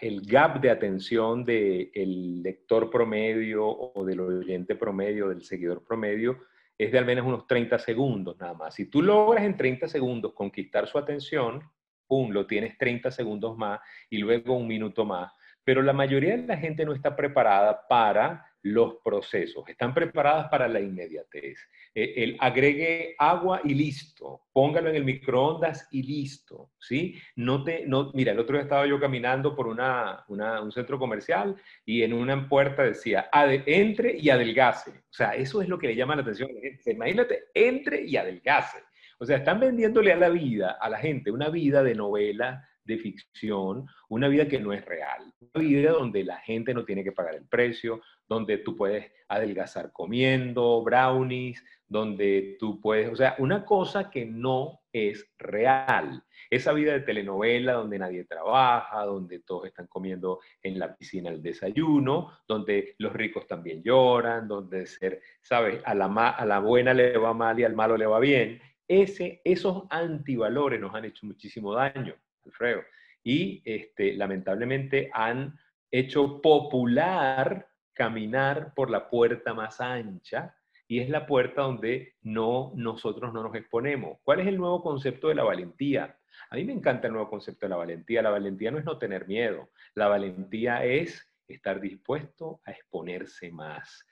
el 0.00 0.20
gap 0.22 0.60
de 0.60 0.70
atención 0.70 1.44
del 1.44 2.42
lector 2.42 2.90
promedio 2.90 3.66
o 3.66 4.04
del 4.04 4.20
oyente 4.20 4.76
promedio, 4.76 5.30
del 5.30 5.42
seguidor 5.42 5.82
promedio, 5.82 6.38
es 6.76 6.92
de 6.92 6.98
al 6.98 7.06
menos 7.06 7.26
unos 7.26 7.46
30 7.46 7.78
segundos 7.78 8.36
nada 8.38 8.54
más. 8.54 8.74
Si 8.74 8.86
tú 8.86 9.00
logras 9.00 9.44
en 9.44 9.56
30 9.56 9.88
segundos 9.88 10.34
conquistar 10.34 10.86
su 10.86 10.98
atención, 10.98 11.62
pum, 12.06 12.30
lo 12.30 12.46
tienes 12.46 12.76
30 12.76 13.10
segundos 13.10 13.56
más 13.56 13.80
y 14.10 14.18
luego 14.18 14.56
un 14.56 14.66
minuto 14.66 15.04
más. 15.04 15.32
Pero 15.62 15.80
la 15.80 15.94
mayoría 15.94 16.36
de 16.36 16.46
la 16.46 16.58
gente 16.58 16.84
no 16.84 16.92
está 16.92 17.16
preparada 17.16 17.86
para 17.88 18.44
los 18.64 18.96
procesos, 19.04 19.62
están 19.68 19.92
preparadas 19.92 20.48
para 20.48 20.66
la 20.66 20.80
inmediatez. 20.80 21.58
Eh, 21.94 22.14
el 22.16 22.36
agregue 22.40 23.14
agua 23.18 23.60
y 23.62 23.74
listo, 23.74 24.40
póngalo 24.54 24.88
en 24.88 24.96
el 24.96 25.04
microondas 25.04 25.86
y 25.92 26.02
listo, 26.02 26.70
¿sí? 26.80 27.14
No 27.36 27.62
te, 27.62 27.86
no, 27.86 28.10
mira, 28.14 28.32
el 28.32 28.38
otro 28.38 28.54
día 28.56 28.62
estaba 28.62 28.86
yo 28.86 28.98
caminando 28.98 29.54
por 29.54 29.66
una, 29.66 30.24
un 30.28 30.72
centro 30.72 30.98
comercial 30.98 31.56
y 31.84 32.02
en 32.02 32.14
una 32.14 32.48
puerta 32.48 32.84
decía, 32.84 33.28
entre 33.66 34.16
y 34.16 34.30
adelgace. 34.30 34.90
O 34.90 35.12
sea, 35.12 35.34
eso 35.34 35.60
es 35.60 35.68
lo 35.68 35.78
que 35.78 35.88
le 35.88 35.96
llama 35.96 36.16
la 36.16 36.22
atención 36.22 36.48
a 36.50 36.54
la 36.54 36.60
gente. 36.60 36.92
Imagínate, 36.92 37.44
entre 37.52 38.02
y 38.02 38.16
adelgace. 38.16 38.78
O 39.18 39.26
sea, 39.26 39.36
están 39.36 39.60
vendiéndole 39.60 40.10
a 40.10 40.16
la 40.16 40.30
vida, 40.30 40.78
a 40.80 40.88
la 40.88 40.98
gente, 40.98 41.30
una 41.30 41.50
vida 41.50 41.82
de 41.82 41.94
novela, 41.94 42.66
de 42.84 42.98
ficción, 42.98 43.86
una 44.08 44.28
vida 44.28 44.46
que 44.46 44.60
no 44.60 44.72
es 44.72 44.84
real, 44.84 45.32
una 45.40 45.64
vida 45.64 45.92
donde 45.92 46.24
la 46.24 46.38
gente 46.38 46.74
no 46.74 46.84
tiene 46.84 47.02
que 47.02 47.12
pagar 47.12 47.34
el 47.34 47.46
precio, 47.46 48.02
donde 48.28 48.58
tú 48.58 48.76
puedes 48.76 49.12
adelgazar 49.28 49.92
comiendo 49.92 50.82
brownies, 50.82 51.64
donde 51.86 52.56
tú 52.58 52.80
puedes, 52.80 53.10
o 53.10 53.16
sea, 53.16 53.36
una 53.38 53.64
cosa 53.64 54.10
que 54.10 54.24
no 54.24 54.80
es 54.92 55.28
real. 55.38 56.22
Esa 56.50 56.72
vida 56.72 56.92
de 56.92 57.00
telenovela 57.00 57.74
donde 57.74 57.98
nadie 57.98 58.24
trabaja, 58.24 59.04
donde 59.04 59.40
todos 59.40 59.66
están 59.66 59.86
comiendo 59.86 60.40
en 60.62 60.78
la 60.78 60.96
piscina 60.96 61.30
el 61.30 61.42
desayuno, 61.42 62.38
donde 62.46 62.94
los 62.98 63.12
ricos 63.12 63.46
también 63.46 63.82
lloran, 63.82 64.48
donde 64.48 64.86
ser, 64.86 65.20
¿sabes? 65.40 65.80
A 65.84 65.94
la, 65.94 66.06
a 66.06 66.46
la 66.46 66.60
buena 66.60 66.94
le 66.94 67.16
va 67.18 67.34
mal 67.34 67.58
y 67.58 67.64
al 67.64 67.74
malo 67.74 67.96
le 67.96 68.06
va 68.06 68.20
bien. 68.20 68.60
Ese, 68.86 69.40
esos 69.44 69.84
antivalores 69.90 70.80
nos 70.80 70.94
han 70.94 71.06
hecho 71.06 71.26
muchísimo 71.26 71.74
daño. 71.74 72.14
Alfredo. 72.44 72.82
Y 73.22 73.62
este, 73.64 74.14
lamentablemente 74.14 75.10
han 75.12 75.58
hecho 75.90 76.40
popular 76.42 77.68
caminar 77.94 78.74
por 78.74 78.90
la 78.90 79.08
puerta 79.08 79.54
más 79.54 79.80
ancha 79.80 80.54
y 80.86 81.00
es 81.00 81.08
la 81.08 81.26
puerta 81.26 81.62
donde 81.62 82.14
no 82.22 82.72
nosotros 82.76 83.32
no 83.32 83.42
nos 83.42 83.54
exponemos. 83.54 84.18
¿Cuál 84.22 84.40
es 84.40 84.46
el 84.46 84.58
nuevo 84.58 84.82
concepto 84.82 85.28
de 85.28 85.34
la 85.34 85.44
valentía? 85.44 86.18
A 86.50 86.56
mí 86.56 86.64
me 86.64 86.72
encanta 86.72 87.06
el 87.06 87.14
nuevo 87.14 87.30
concepto 87.30 87.66
de 87.66 87.70
la 87.70 87.76
valentía. 87.76 88.22
La 88.22 88.30
valentía 88.30 88.70
no 88.70 88.78
es 88.78 88.84
no 88.84 88.98
tener 88.98 89.26
miedo. 89.26 89.70
La 89.94 90.08
valentía 90.08 90.84
es 90.84 91.26
estar 91.48 91.80
dispuesto 91.80 92.60
a 92.64 92.72
exponerse 92.72 93.50
más, 93.50 94.06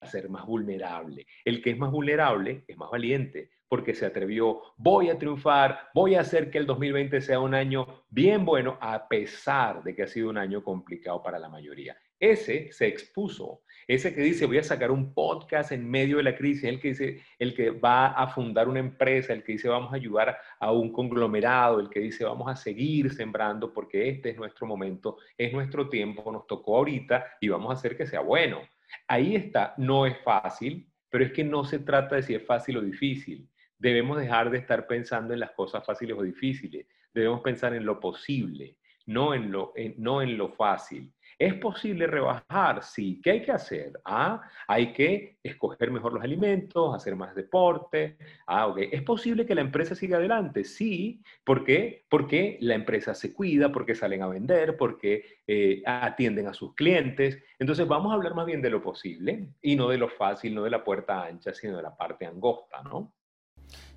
a 0.00 0.06
ser 0.06 0.28
más 0.28 0.44
vulnerable. 0.46 1.26
El 1.44 1.62
que 1.62 1.70
es 1.70 1.78
más 1.78 1.90
vulnerable 1.90 2.64
es 2.66 2.76
más 2.76 2.90
valiente 2.90 3.50
porque 3.68 3.94
se 3.94 4.06
atrevió, 4.06 4.62
voy 4.76 5.10
a 5.10 5.18
triunfar, 5.18 5.90
voy 5.92 6.14
a 6.14 6.20
hacer 6.20 6.50
que 6.50 6.58
el 6.58 6.66
2020 6.66 7.20
sea 7.20 7.40
un 7.40 7.54
año 7.54 8.04
bien 8.08 8.44
bueno, 8.44 8.78
a 8.80 9.08
pesar 9.08 9.82
de 9.82 9.94
que 9.94 10.04
ha 10.04 10.06
sido 10.06 10.30
un 10.30 10.38
año 10.38 10.62
complicado 10.62 11.22
para 11.22 11.38
la 11.38 11.48
mayoría. 11.48 11.96
Ese 12.18 12.72
se 12.72 12.86
expuso, 12.86 13.60
ese 13.86 14.14
que 14.14 14.22
dice 14.22 14.46
voy 14.46 14.58
a 14.58 14.64
sacar 14.64 14.90
un 14.90 15.12
podcast 15.12 15.70
en 15.70 15.88
medio 15.88 16.16
de 16.16 16.22
la 16.22 16.34
crisis, 16.34 16.64
el 16.64 16.80
que 16.80 16.88
dice 16.88 17.22
el 17.38 17.54
que 17.54 17.70
va 17.70 18.08
a 18.08 18.26
fundar 18.28 18.68
una 18.68 18.80
empresa, 18.80 19.32
el 19.32 19.44
que 19.44 19.52
dice 19.52 19.68
vamos 19.68 19.92
a 19.92 19.96
ayudar 19.96 20.38
a 20.58 20.72
un 20.72 20.92
conglomerado, 20.92 21.78
el 21.78 21.90
que 21.90 22.00
dice 22.00 22.24
vamos 22.24 22.50
a 22.50 22.56
seguir 22.56 23.12
sembrando 23.12 23.72
porque 23.72 24.08
este 24.08 24.30
es 24.30 24.36
nuestro 24.38 24.66
momento, 24.66 25.18
es 25.36 25.52
nuestro 25.52 25.88
tiempo, 25.88 26.32
nos 26.32 26.46
tocó 26.46 26.78
ahorita 26.78 27.36
y 27.40 27.48
vamos 27.48 27.70
a 27.70 27.74
hacer 27.74 27.96
que 27.96 28.06
sea 28.06 28.20
bueno. 28.20 28.62
Ahí 29.06 29.36
está, 29.36 29.74
no 29.76 30.06
es 30.06 30.16
fácil, 30.24 30.90
pero 31.10 31.24
es 31.24 31.32
que 31.32 31.44
no 31.44 31.64
se 31.64 31.80
trata 31.80 32.16
de 32.16 32.22
si 32.22 32.34
es 32.34 32.44
fácil 32.44 32.78
o 32.78 32.80
difícil. 32.80 33.48
Debemos 33.78 34.18
dejar 34.18 34.50
de 34.50 34.58
estar 34.58 34.86
pensando 34.86 35.34
en 35.34 35.40
las 35.40 35.50
cosas 35.52 35.84
fáciles 35.84 36.16
o 36.18 36.22
difíciles. 36.22 36.86
Debemos 37.12 37.40
pensar 37.40 37.74
en 37.74 37.84
lo 37.84 38.00
posible, 38.00 38.78
no 39.04 39.34
en 39.34 39.52
lo, 39.52 39.74
no 39.98 40.22
en 40.22 40.38
lo 40.38 40.48
fácil. 40.48 41.12
¿Es 41.38 41.52
posible 41.54 42.06
rebajar? 42.06 42.82
Sí. 42.82 43.20
¿Qué 43.22 43.30
hay 43.32 43.42
que 43.42 43.52
hacer? 43.52 43.92
Ah, 44.06 44.40
hay 44.66 44.94
que 44.94 45.38
escoger 45.42 45.90
mejor 45.90 46.14
los 46.14 46.22
alimentos, 46.24 46.94
hacer 46.94 47.14
más 47.14 47.34
deporte. 47.34 48.16
Ah, 48.46 48.66
ok. 48.68 48.78
¿Es 48.90 49.02
posible 49.02 49.44
que 49.44 49.54
la 49.54 49.60
empresa 49.60 49.94
siga 49.94 50.16
adelante? 50.16 50.64
Sí. 50.64 51.22
¿Por 51.44 51.62
qué? 51.64 52.06
Porque 52.08 52.56
la 52.62 52.74
empresa 52.74 53.14
se 53.14 53.34
cuida, 53.34 53.70
porque 53.70 53.94
salen 53.94 54.22
a 54.22 54.28
vender, 54.28 54.78
porque 54.78 55.24
eh, 55.46 55.82
atienden 55.84 56.46
a 56.46 56.54
sus 56.54 56.74
clientes. 56.74 57.42
Entonces 57.58 57.86
vamos 57.86 58.12
a 58.12 58.14
hablar 58.14 58.34
más 58.34 58.46
bien 58.46 58.62
de 58.62 58.70
lo 58.70 58.80
posible 58.82 59.50
y 59.60 59.76
no 59.76 59.88
de 59.88 59.98
lo 59.98 60.08
fácil, 60.08 60.54
no 60.54 60.62
de 60.64 60.70
la 60.70 60.84
puerta 60.84 61.22
ancha, 61.24 61.52
sino 61.52 61.76
de 61.76 61.82
la 61.82 61.94
parte 61.96 62.24
angosta, 62.24 62.82
¿no? 62.82 63.12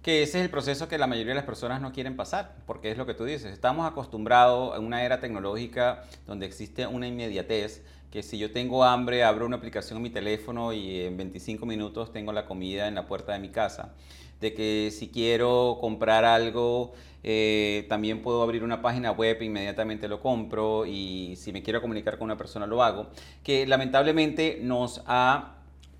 Que 0.01 0.23
ese 0.23 0.39
es 0.39 0.45
el 0.45 0.49
proceso 0.49 0.87
que 0.87 0.97
la 0.97 1.07
mayoría 1.07 1.31
de 1.31 1.35
las 1.35 1.45
personas 1.45 1.81
no 1.81 1.91
quieren 1.91 2.15
pasar, 2.15 2.55
porque 2.65 2.91
es 2.91 2.97
lo 2.97 3.05
que 3.05 3.13
tú 3.13 3.25
dices, 3.25 3.51
estamos 3.51 3.89
acostumbrados 3.89 4.75
a 4.75 4.79
una 4.79 5.03
era 5.03 5.19
tecnológica 5.19 6.03
donde 6.25 6.45
existe 6.45 6.87
una 6.87 7.07
inmediatez, 7.07 7.83
que 8.11 8.23
si 8.23 8.37
yo 8.37 8.51
tengo 8.51 8.83
hambre, 8.83 9.23
abro 9.23 9.45
una 9.45 9.57
aplicación 9.57 9.97
en 9.97 10.03
mi 10.03 10.09
teléfono 10.09 10.73
y 10.73 11.01
en 11.01 11.17
25 11.17 11.65
minutos 11.65 12.11
tengo 12.11 12.31
la 12.33 12.45
comida 12.45 12.87
en 12.87 12.95
la 12.95 13.05
puerta 13.05 13.33
de 13.33 13.39
mi 13.39 13.49
casa. 13.49 13.93
De 14.41 14.53
que 14.53 14.89
si 14.91 15.09
quiero 15.09 15.77
comprar 15.79 16.25
algo, 16.25 16.93
eh, 17.23 17.85
también 17.89 18.21
puedo 18.21 18.41
abrir 18.41 18.63
una 18.63 18.81
página 18.81 19.11
web 19.11 19.37
e 19.41 19.45
inmediatamente 19.45 20.07
lo 20.07 20.21
compro 20.21 20.85
y 20.85 21.35
si 21.35 21.51
me 21.51 21.61
quiero 21.61 21.81
comunicar 21.81 22.17
con 22.17 22.25
una 22.25 22.37
persona 22.37 22.65
lo 22.65 22.81
hago. 22.81 23.09
Que 23.43 23.67
lamentablemente 23.67 24.59
nos 24.61 25.03
ha 25.05 25.58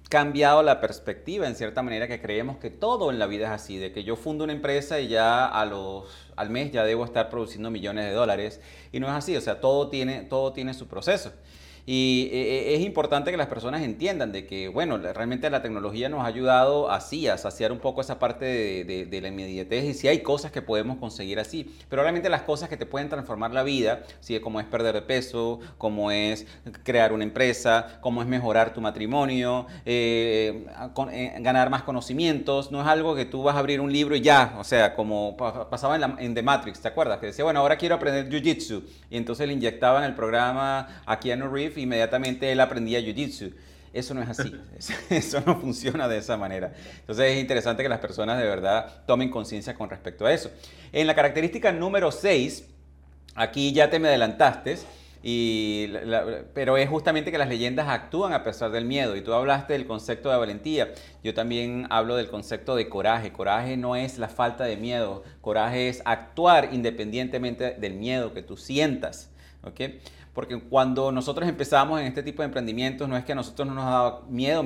cambiado 0.09 0.63
la 0.63 0.81
perspectiva 0.81 1.47
en 1.47 1.55
cierta 1.55 1.83
manera 1.83 2.07
que 2.07 2.19
creemos 2.19 2.57
que 2.57 2.71
todo 2.71 3.11
en 3.11 3.19
la 3.19 3.27
vida 3.27 3.45
es 3.45 3.51
así, 3.51 3.77
de 3.77 3.91
que 3.91 4.03
yo 4.03 4.15
fundo 4.15 4.43
una 4.43 4.53
empresa 4.53 4.99
y 4.99 5.07
ya 5.07 5.45
a 5.45 5.65
los, 5.65 6.05
al 6.35 6.49
mes 6.49 6.71
ya 6.71 6.83
debo 6.83 7.05
estar 7.05 7.29
produciendo 7.29 7.69
millones 7.69 8.05
de 8.05 8.11
dólares 8.11 8.59
y 8.91 8.99
no 8.99 9.07
es 9.07 9.13
así, 9.13 9.37
o 9.37 9.41
sea, 9.41 9.61
todo 9.61 9.89
tiene, 9.89 10.23
todo 10.23 10.51
tiene 10.51 10.73
su 10.73 10.87
proceso. 10.87 11.31
Y 11.91 12.29
eh, 12.31 12.37
eh, 12.41 12.75
es 12.75 12.81
importante 12.81 13.31
que 13.31 13.37
las 13.37 13.47
personas 13.47 13.81
entiendan 13.81 14.31
de 14.31 14.45
que, 14.45 14.67
bueno, 14.67 14.99
realmente 14.99 15.49
la 15.49 15.63
tecnología 15.63 16.07
nos 16.07 16.21
ha 16.21 16.27
ayudado 16.27 16.91
así, 16.91 17.27
a 17.27 17.35
saciar 17.35 17.71
un 17.71 17.79
poco 17.79 18.01
esa 18.01 18.19
parte 18.19 18.45
de, 18.45 19.21
la 19.21 19.27
inmediatez 19.27 19.85
y 19.85 19.93
si 19.95 20.07
hay 20.07 20.19
cosas 20.19 20.51
que 20.51 20.61
podemos 20.61 20.97
conseguir 20.97 21.39
así, 21.39 21.75
pero 21.89 22.03
realmente 22.03 22.29
las 22.29 22.43
cosas 22.43 22.69
que 22.69 22.77
te 22.77 22.85
pueden 22.85 23.09
transformar 23.09 23.53
la 23.53 23.63
vida, 23.63 24.03
¿sí? 24.19 24.39
como 24.39 24.59
es 24.59 24.67
perder 24.67 24.93
de 24.93 25.01
peso, 25.01 25.61
como 25.79 26.11
es 26.11 26.45
crear 26.83 27.11
una 27.11 27.23
empresa, 27.23 27.97
como 28.01 28.21
es 28.21 28.27
mejorar 28.27 28.71
tu 28.71 28.81
matrimonio, 28.81 29.65
eh, 29.83 30.67
ganar 31.39 31.71
más 31.71 31.81
conocimientos, 31.81 32.71
no 32.71 32.81
es 32.81 32.87
algo 32.87 33.15
que 33.15 33.25
tú 33.25 33.41
vas 33.41 33.55
a 33.55 33.59
abrir 33.59 33.81
un 33.81 33.91
libro 33.91 34.15
y 34.15 34.21
ya, 34.21 34.53
o 34.59 34.63
sea, 34.63 34.93
como 34.93 35.35
pasaba 35.35 35.95
en, 35.95 36.19
en 36.19 36.35
The 36.35 36.43
Matrix, 36.43 36.81
¿te 36.81 36.87
acuerdas? 36.87 37.17
Que 37.17 37.25
decía, 37.25 37.45
bueno, 37.45 37.61
ahora 37.61 37.77
quiero 37.77 37.95
aprender 37.95 38.29
Jiu-Jitsu 38.29 38.83
y 39.09 39.17
entonces 39.17 39.47
le 39.47 39.53
inyectaban 39.53 40.03
el 40.03 40.13
programa 40.13 41.01
a 41.07 41.19
Keanu 41.19 41.49
Reeves 41.51 41.78
inmediatamente 41.79 42.51
él 42.51 42.59
aprendía 42.59 42.99
Jiu-Jitsu. 42.99 43.53
Eso 43.91 44.13
no 44.13 44.21
es 44.21 44.29
así, 44.29 44.53
eso 45.09 45.41
no 45.45 45.59
funciona 45.59 46.07
de 46.07 46.17
esa 46.17 46.37
manera. 46.37 46.73
Entonces 46.99 47.31
es 47.31 47.39
interesante 47.39 47.81
que 47.81 47.89
las 47.89 47.99
personas 47.99 48.37
de 48.37 48.45
verdad 48.45 49.03
tomen 49.07 49.29
conciencia 49.29 49.73
con 49.73 49.89
respecto 49.89 50.25
a 50.25 50.33
eso. 50.33 50.51
En 50.91 51.07
la 51.07 51.15
característica 51.15 51.71
número 51.71 52.11
6, 52.11 52.65
aquí 53.35 53.73
ya 53.73 53.89
te 53.89 53.99
me 53.99 54.09
adelantaste, 54.09 54.77
y 55.21 55.91
pero 56.53 56.77
es 56.77 56.87
justamente 56.87 57.31
que 57.31 57.37
las 57.37 57.49
leyendas 57.49 57.89
actúan 57.89 58.31
a 58.31 58.43
pesar 58.43 58.71
del 58.71 58.85
miedo. 58.85 59.15
Y 59.17 59.21
tú 59.21 59.33
hablaste 59.33 59.73
del 59.73 59.85
concepto 59.85 60.29
de 60.29 60.37
valentía. 60.37 60.93
Yo 61.23 61.33
también 61.33 61.87
hablo 61.89 62.15
del 62.15 62.29
concepto 62.29 62.75
de 62.75 62.87
coraje. 62.87 63.33
Coraje 63.33 63.75
no 63.75 63.95
es 63.95 64.17
la 64.17 64.29
falta 64.29 64.63
de 64.63 64.77
miedo. 64.77 65.23
Coraje 65.41 65.89
es 65.89 66.01
actuar 66.05 66.69
independientemente 66.71 67.71
del 67.71 67.95
miedo 67.95 68.33
que 68.33 68.43
tú 68.43 68.55
sientas. 68.55 69.29
¿okay? 69.63 69.99
Porque 70.39 70.57
cuando 70.57 71.11
nosotros 71.11 71.49
empezamos 71.49 71.99
en 71.99 72.07
este 72.07 72.23
tipo 72.23 72.41
de 72.41 72.45
emprendimientos, 72.45 73.09
no 73.09 73.17
es 73.17 73.25
que 73.25 73.33
a 73.33 73.35
nosotros 73.35 73.67
no 73.67 73.73
nos 73.73 73.83
daba 73.83 74.21
miedo 74.29 74.63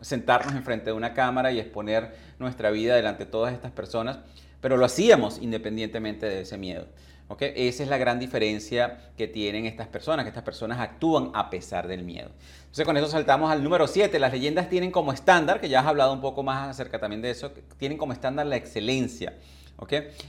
sentarnos 0.00 0.54
enfrente 0.54 0.86
de 0.86 0.92
una 0.92 1.12
cámara 1.12 1.52
y 1.52 1.60
exponer 1.60 2.16
nuestra 2.38 2.70
vida 2.70 2.96
delante 2.96 3.26
de 3.26 3.30
todas 3.30 3.52
estas 3.52 3.72
personas, 3.72 4.20
pero 4.62 4.78
lo 4.78 4.86
hacíamos 4.86 5.38
independientemente 5.42 6.24
de 6.24 6.40
ese 6.40 6.56
miedo. 6.56 6.86
¿okay? 7.28 7.52
Esa 7.56 7.82
es 7.82 7.90
la 7.90 7.98
gran 7.98 8.18
diferencia 8.18 9.10
que 9.18 9.28
tienen 9.28 9.66
estas 9.66 9.86
personas, 9.86 10.24
que 10.24 10.30
estas 10.30 10.44
personas 10.44 10.80
actúan 10.80 11.30
a 11.34 11.50
pesar 11.50 11.86
del 11.86 12.02
miedo. 12.02 12.30
Entonces 12.60 12.86
con 12.86 12.96
eso 12.96 13.08
saltamos 13.08 13.50
al 13.50 13.62
número 13.62 13.86
7. 13.86 14.18
Las 14.18 14.32
leyendas 14.32 14.70
tienen 14.70 14.90
como 14.90 15.12
estándar, 15.12 15.60
que 15.60 15.68
ya 15.68 15.80
has 15.80 15.86
hablado 15.88 16.14
un 16.14 16.22
poco 16.22 16.42
más 16.42 16.70
acerca 16.70 16.98
también 16.98 17.20
de 17.20 17.32
eso, 17.32 17.50
tienen 17.76 17.98
como 17.98 18.14
estándar 18.14 18.46
la 18.46 18.56
excelencia. 18.56 19.34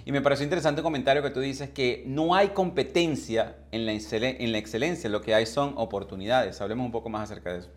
Y 0.06 0.12
me 0.12 0.22
pareció 0.22 0.44
interesante 0.44 0.80
el 0.80 0.84
comentario 0.84 1.22
que 1.22 1.30
tú 1.30 1.40
dices 1.40 1.70
que 1.70 2.04
no 2.08 2.36
hay 2.36 2.50
competencia 2.50 3.58
en 3.72 3.86
la, 3.86 3.92
en 3.92 4.52
la 4.52 4.58
excelencia, 4.58 5.10
lo 5.10 5.22
que 5.22 5.34
hay 5.34 5.46
son 5.46 5.74
oportunidades. 5.78 6.62
Hablemos 6.62 6.86
un 6.86 6.92
poco 6.92 7.10
más 7.10 7.30
acerca 7.30 7.54
de 7.54 7.60
eso. 7.60 7.72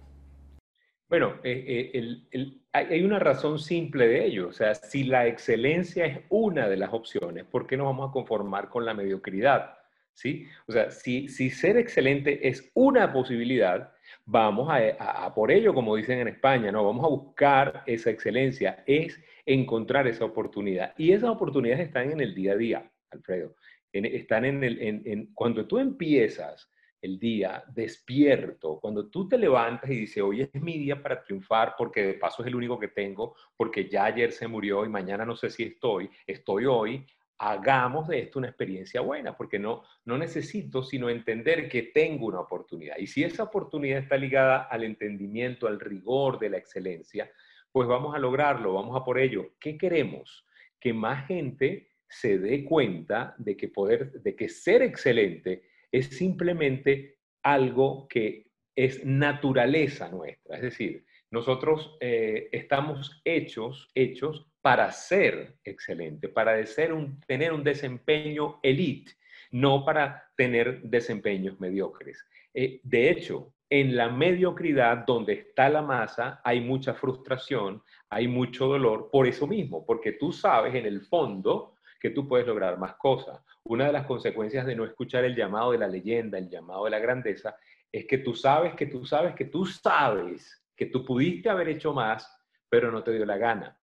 Bueno, 1.08 1.34
eh, 1.44 1.90
eh, 2.32 2.58
hay 2.72 3.02
una 3.02 3.18
razón 3.18 3.58
simple 3.58 4.08
de 4.08 4.24
ello. 4.24 4.48
O 4.48 4.52
sea, 4.52 4.74
si 4.74 5.04
la 5.04 5.26
excelencia 5.26 6.06
es 6.06 6.20
una 6.28 6.68
de 6.68 6.76
las 6.76 6.92
opciones, 6.92 7.44
¿por 7.44 7.66
qué 7.66 7.76
no 7.76 7.84
vamos 7.84 8.08
a 8.08 8.12
conformar 8.12 8.68
con 8.68 8.84
la 8.84 8.94
mediocridad? 8.94 9.78
¿Sí? 10.12 10.46
O 10.66 10.72
sea, 10.72 10.90
si, 10.90 11.28
si 11.28 11.50
ser 11.50 11.76
excelente 11.76 12.48
es 12.48 12.70
una 12.74 13.12
posibilidad, 13.12 13.92
vamos 14.24 14.70
a, 14.70 15.24
a, 15.26 15.34
por 15.34 15.50
ello, 15.50 15.74
como 15.74 15.96
dicen 15.96 16.20
en 16.20 16.28
España, 16.28 16.70
¿no? 16.70 16.84
Vamos 16.84 17.04
a 17.04 17.08
buscar 17.08 17.82
esa 17.86 18.10
excelencia. 18.10 18.82
Es 18.86 19.20
encontrar 19.46 20.06
esa 20.06 20.24
oportunidad. 20.24 20.94
Y 20.96 21.12
esas 21.12 21.30
oportunidades 21.30 21.86
están 21.86 22.10
en 22.10 22.20
el 22.20 22.34
día 22.34 22.52
a 22.52 22.56
día, 22.56 22.92
Alfredo. 23.10 23.54
están 23.92 24.44
en 24.44 24.64
el, 24.64 24.80
en, 24.80 25.32
cuando 25.34 25.66
tú 25.66 25.78
empiezas 25.78 26.70
el 27.00 27.18
día 27.18 27.62
despierto, 27.74 28.80
cuando 28.80 29.10
tú 29.10 29.28
te 29.28 29.36
levantas 29.36 29.90
y 29.90 29.96
dices, 29.96 30.22
hoy 30.22 30.40
es 30.40 30.54
mi 30.54 30.78
día 30.78 31.02
para 31.02 31.22
triunfar 31.22 31.74
porque 31.76 32.02
de 32.02 32.14
paso 32.14 32.42
es 32.42 32.48
el 32.48 32.54
único 32.54 32.78
que 32.78 32.88
tengo, 32.88 33.36
porque 33.56 33.90
ya 33.90 34.06
ayer 34.06 34.32
se 34.32 34.48
murió 34.48 34.86
y 34.86 34.88
mañana 34.88 35.26
no 35.26 35.36
sé 35.36 35.50
si 35.50 35.64
estoy, 35.64 36.08
estoy 36.26 36.64
hoy, 36.64 37.06
hagamos 37.38 38.08
de 38.08 38.20
esto 38.20 38.38
una 38.38 38.48
experiencia 38.48 39.02
buena, 39.02 39.36
porque 39.36 39.58
no, 39.58 39.82
no 40.06 40.16
necesito 40.16 40.82
sino 40.82 41.10
entender 41.10 41.68
que 41.68 41.82
tengo 41.82 42.26
una 42.26 42.40
oportunidad. 42.40 42.96
Y 42.96 43.06
si 43.06 43.22
esa 43.22 43.42
oportunidad 43.42 43.98
está 43.98 44.16
ligada 44.16 44.62
al 44.62 44.84
entendimiento, 44.84 45.66
al 45.66 45.80
rigor 45.80 46.38
de 46.38 46.48
la 46.48 46.56
excelencia, 46.56 47.30
pues 47.74 47.88
vamos 47.88 48.14
a 48.14 48.20
lograrlo, 48.20 48.72
vamos 48.74 48.96
a 48.96 49.02
por 49.02 49.18
ello. 49.18 49.56
¿Qué 49.58 49.76
queremos? 49.76 50.46
Que 50.78 50.92
más 50.92 51.26
gente 51.26 51.88
se 52.08 52.38
dé 52.38 52.64
cuenta 52.64 53.34
de 53.36 53.56
que 53.56 53.66
poder, 53.66 54.12
de 54.12 54.36
que 54.36 54.48
ser 54.48 54.80
excelente 54.80 55.64
es 55.90 56.06
simplemente 56.06 57.18
algo 57.42 58.06
que 58.06 58.46
es 58.76 59.04
naturaleza 59.04 60.08
nuestra. 60.08 60.54
Es 60.54 60.62
decir, 60.62 61.04
nosotros 61.32 61.96
eh, 62.00 62.48
estamos 62.52 63.20
hechos, 63.24 63.90
hechos 63.92 64.46
para 64.62 64.92
ser 64.92 65.56
excelente, 65.64 66.28
para 66.28 66.64
ser 66.66 66.92
un, 66.92 67.18
tener 67.22 67.52
un 67.52 67.64
desempeño 67.64 68.60
elite, 68.62 69.14
no 69.50 69.84
para 69.84 70.30
tener 70.36 70.80
desempeños 70.82 71.58
mediocres. 71.58 72.24
Eh, 72.54 72.80
de 72.84 73.10
hecho, 73.10 73.52
en 73.70 73.96
la 73.96 74.08
mediocridad, 74.08 75.04
donde 75.06 75.32
está 75.32 75.68
la 75.68 75.82
masa, 75.82 76.40
hay 76.44 76.60
mucha 76.60 76.94
frustración, 76.94 77.82
hay 78.10 78.28
mucho 78.28 78.66
dolor, 78.66 79.08
por 79.10 79.26
eso 79.26 79.46
mismo, 79.46 79.84
porque 79.84 80.12
tú 80.12 80.32
sabes 80.32 80.74
en 80.74 80.86
el 80.86 81.00
fondo 81.02 81.74
que 82.00 82.10
tú 82.10 82.28
puedes 82.28 82.46
lograr 82.46 82.78
más 82.78 82.94
cosas. 82.96 83.42
Una 83.64 83.86
de 83.86 83.92
las 83.92 84.06
consecuencias 84.06 84.66
de 84.66 84.76
no 84.76 84.84
escuchar 84.84 85.24
el 85.24 85.34
llamado 85.34 85.72
de 85.72 85.78
la 85.78 85.88
leyenda, 85.88 86.36
el 86.36 86.50
llamado 86.50 86.84
de 86.84 86.90
la 86.90 86.98
grandeza, 86.98 87.56
es 87.90 88.06
que 88.06 88.18
tú 88.18 88.34
sabes 88.34 88.74
que 88.74 88.86
tú 88.86 89.06
sabes 89.06 89.34
que 89.34 89.46
tú 89.46 89.64
sabes 89.64 90.62
que 90.76 90.86
tú 90.86 91.04
pudiste 91.04 91.48
haber 91.48 91.68
hecho 91.68 91.94
más, 91.94 92.30
pero 92.68 92.90
no 92.90 93.02
te 93.02 93.12
dio 93.12 93.24
la 93.24 93.38
gana. 93.38 93.78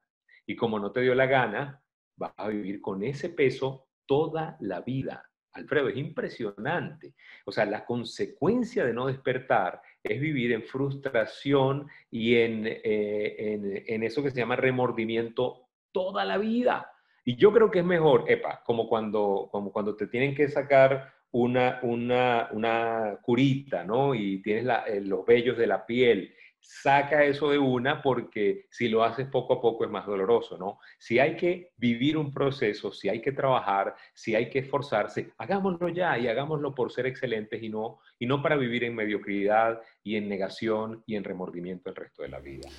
Y 0.46 0.56
como 0.56 0.80
no 0.80 0.92
te 0.92 1.02
dio 1.02 1.16
la 1.16 1.28
gana, 1.28 1.82
vas 2.18 2.34
a 2.36 2.48
vivir 2.48 2.82
con 2.82 3.04
ese 3.04 3.30
peso 3.30 3.88
toda 4.06 4.58
la 4.60 4.82
vida. 4.82 5.29
Alfredo, 5.54 5.90
es 5.90 5.98
impresionante. 5.98 7.14
O 7.46 7.52
sea, 7.52 7.66
la 7.66 7.86
consecuencia 7.86 8.86
de 8.86 8.94
no 8.94 9.08
despertar 9.08 9.82
es 10.04 10.20
vivir 10.20 10.52
en 10.52 10.64
frustración 10.64 11.88
y 12.12 12.36
en, 12.36 12.64
eh, 12.66 13.84
en, 13.88 14.04
eso 14.04 14.24
que 14.24 14.32
se 14.32 14.38
llama 14.38 14.56
remordimiento 14.56 15.68
toda 15.92 16.24
la 16.26 16.38
vida. 16.38 16.92
Y 17.26 17.36
yo 17.36 17.52
creo 17.52 17.70
que 17.70 17.80
es 17.80 17.86
mejor, 17.86 18.26
epa, 18.28 18.64
como 18.64 18.88
cuando, 18.88 19.50
como 19.52 19.72
cuando 19.72 19.96
te 19.96 20.08
tienen 20.08 20.36
que 20.36 20.48
sacar 20.48 21.14
una, 21.32 21.80
una, 21.84 22.50
una 22.52 23.18
curita, 23.22 23.84
¿no? 23.84 24.16
Y 24.16 24.42
tienes 24.42 24.66
eh, 24.88 25.02
los 25.02 25.26
vellos 25.26 25.58
de 25.58 25.68
la 25.68 25.86
piel 25.86 26.34
saca 26.62 27.24
eso 27.24 27.50
de 27.50 27.58
una 27.58 28.02
porque 28.02 28.66
si 28.70 28.88
lo 28.90 29.04
haces 29.04 29.28
poco 29.28 29.54
a 29.54 29.62
poco 29.62 29.86
es 29.86 29.92
más 29.92 30.06
doloroso, 30.06 30.58
¿no? 30.58 30.80
Si 30.98 31.20
hay 31.20 31.36
que 31.36 31.72
vivir 31.78 32.18
un 32.18 32.34
proceso, 32.34 32.92
si 32.92 33.10
hay 33.10 33.22
que 33.22 33.32
trabajar, 33.32 33.96
si 34.14 34.36
hay 34.36 34.50
que 34.50 34.60
esforzarse, 34.60 35.32
hagámoslo 35.38 35.90
ya 35.90 36.18
y 36.18 36.28
hagámoslo 36.28 36.74
por 36.76 36.92
ser 36.92 37.06
excelentes 37.08 37.62
y 37.62 37.70
no, 37.70 38.00
y 38.18 38.26
no 38.26 38.42
para 38.42 38.56
vivir 38.56 38.84
en 38.84 38.96
mediocridad 38.96 39.82
y 40.04 40.16
en 40.16 40.30
negación 40.30 41.04
y 41.06 41.16
en 41.16 41.24
remordimiento 41.24 41.90
el 41.90 41.96
resto 41.96 42.24
de 42.24 42.30
la 42.30 42.40
vida. 42.40 42.70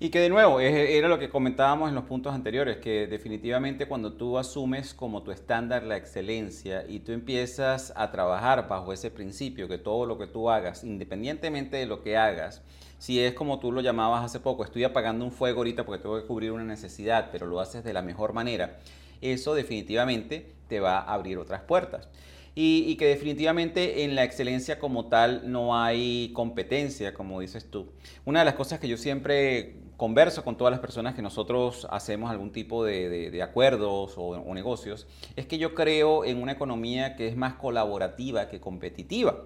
Y 0.00 0.10
que 0.10 0.18
de 0.18 0.28
nuevo, 0.28 0.58
era 0.58 1.06
lo 1.06 1.20
que 1.20 1.28
comentábamos 1.28 1.88
en 1.88 1.94
los 1.94 2.04
puntos 2.04 2.34
anteriores, 2.34 2.78
que 2.78 3.06
definitivamente 3.06 3.86
cuando 3.86 4.14
tú 4.14 4.38
asumes 4.38 4.92
como 4.92 5.22
tu 5.22 5.30
estándar 5.30 5.84
la 5.84 5.96
excelencia 5.96 6.84
y 6.88 6.98
tú 6.98 7.12
empiezas 7.12 7.92
a 7.94 8.10
trabajar 8.10 8.66
bajo 8.68 8.92
ese 8.92 9.12
principio, 9.12 9.68
que 9.68 9.78
todo 9.78 10.04
lo 10.04 10.18
que 10.18 10.26
tú 10.26 10.50
hagas, 10.50 10.82
independientemente 10.82 11.76
de 11.76 11.86
lo 11.86 12.02
que 12.02 12.16
hagas, 12.16 12.64
si 13.04 13.20
es 13.20 13.34
como 13.34 13.58
tú 13.58 13.70
lo 13.70 13.82
llamabas 13.82 14.24
hace 14.24 14.40
poco, 14.40 14.64
estoy 14.64 14.82
apagando 14.82 15.26
un 15.26 15.30
fuego 15.30 15.58
ahorita 15.58 15.84
porque 15.84 16.00
tengo 16.00 16.18
que 16.18 16.26
cubrir 16.26 16.52
una 16.52 16.64
necesidad, 16.64 17.28
pero 17.30 17.46
lo 17.46 17.60
haces 17.60 17.84
de 17.84 17.92
la 17.92 18.00
mejor 18.00 18.32
manera, 18.32 18.78
eso 19.20 19.54
definitivamente 19.54 20.54
te 20.68 20.80
va 20.80 21.00
a 21.00 21.12
abrir 21.12 21.36
otras 21.36 21.60
puertas. 21.60 22.08
Y, 22.54 22.96
que 22.96 23.08
definitivamente 23.08 24.04
en 24.04 24.14
la 24.14 24.24
excelencia 24.24 24.78
como 24.78 25.08
tal 25.08 25.52
no 25.52 25.76
hay 25.76 26.30
competencia, 26.32 27.12
como 27.12 27.40
dices 27.40 27.70
tú. 27.70 27.92
Una 28.24 28.38
de 28.38 28.46
las 28.46 28.54
cosas 28.54 28.80
que 28.80 28.88
yo 28.88 28.96
siempre 28.96 29.74
converso 29.98 30.42
con 30.42 30.56
todas 30.56 30.70
las 30.70 30.80
personas 30.80 31.14
que 31.14 31.20
nosotros 31.20 31.86
hacemos 31.90 32.30
algún 32.30 32.52
tipo 32.52 32.86
de, 32.86 33.38
acuerdos 33.42 34.14
o, 34.16 34.54
negocios, 34.54 35.06
es 35.36 35.44
que 35.44 35.58
yo 35.58 35.74
creo 35.74 36.24
en 36.24 36.40
una 36.40 36.52
economía 36.52 37.16
que 37.16 37.28
es 37.28 37.36
más 37.36 37.52
colaborativa 37.54 38.48
que 38.48 38.60
competitiva. 38.60 39.44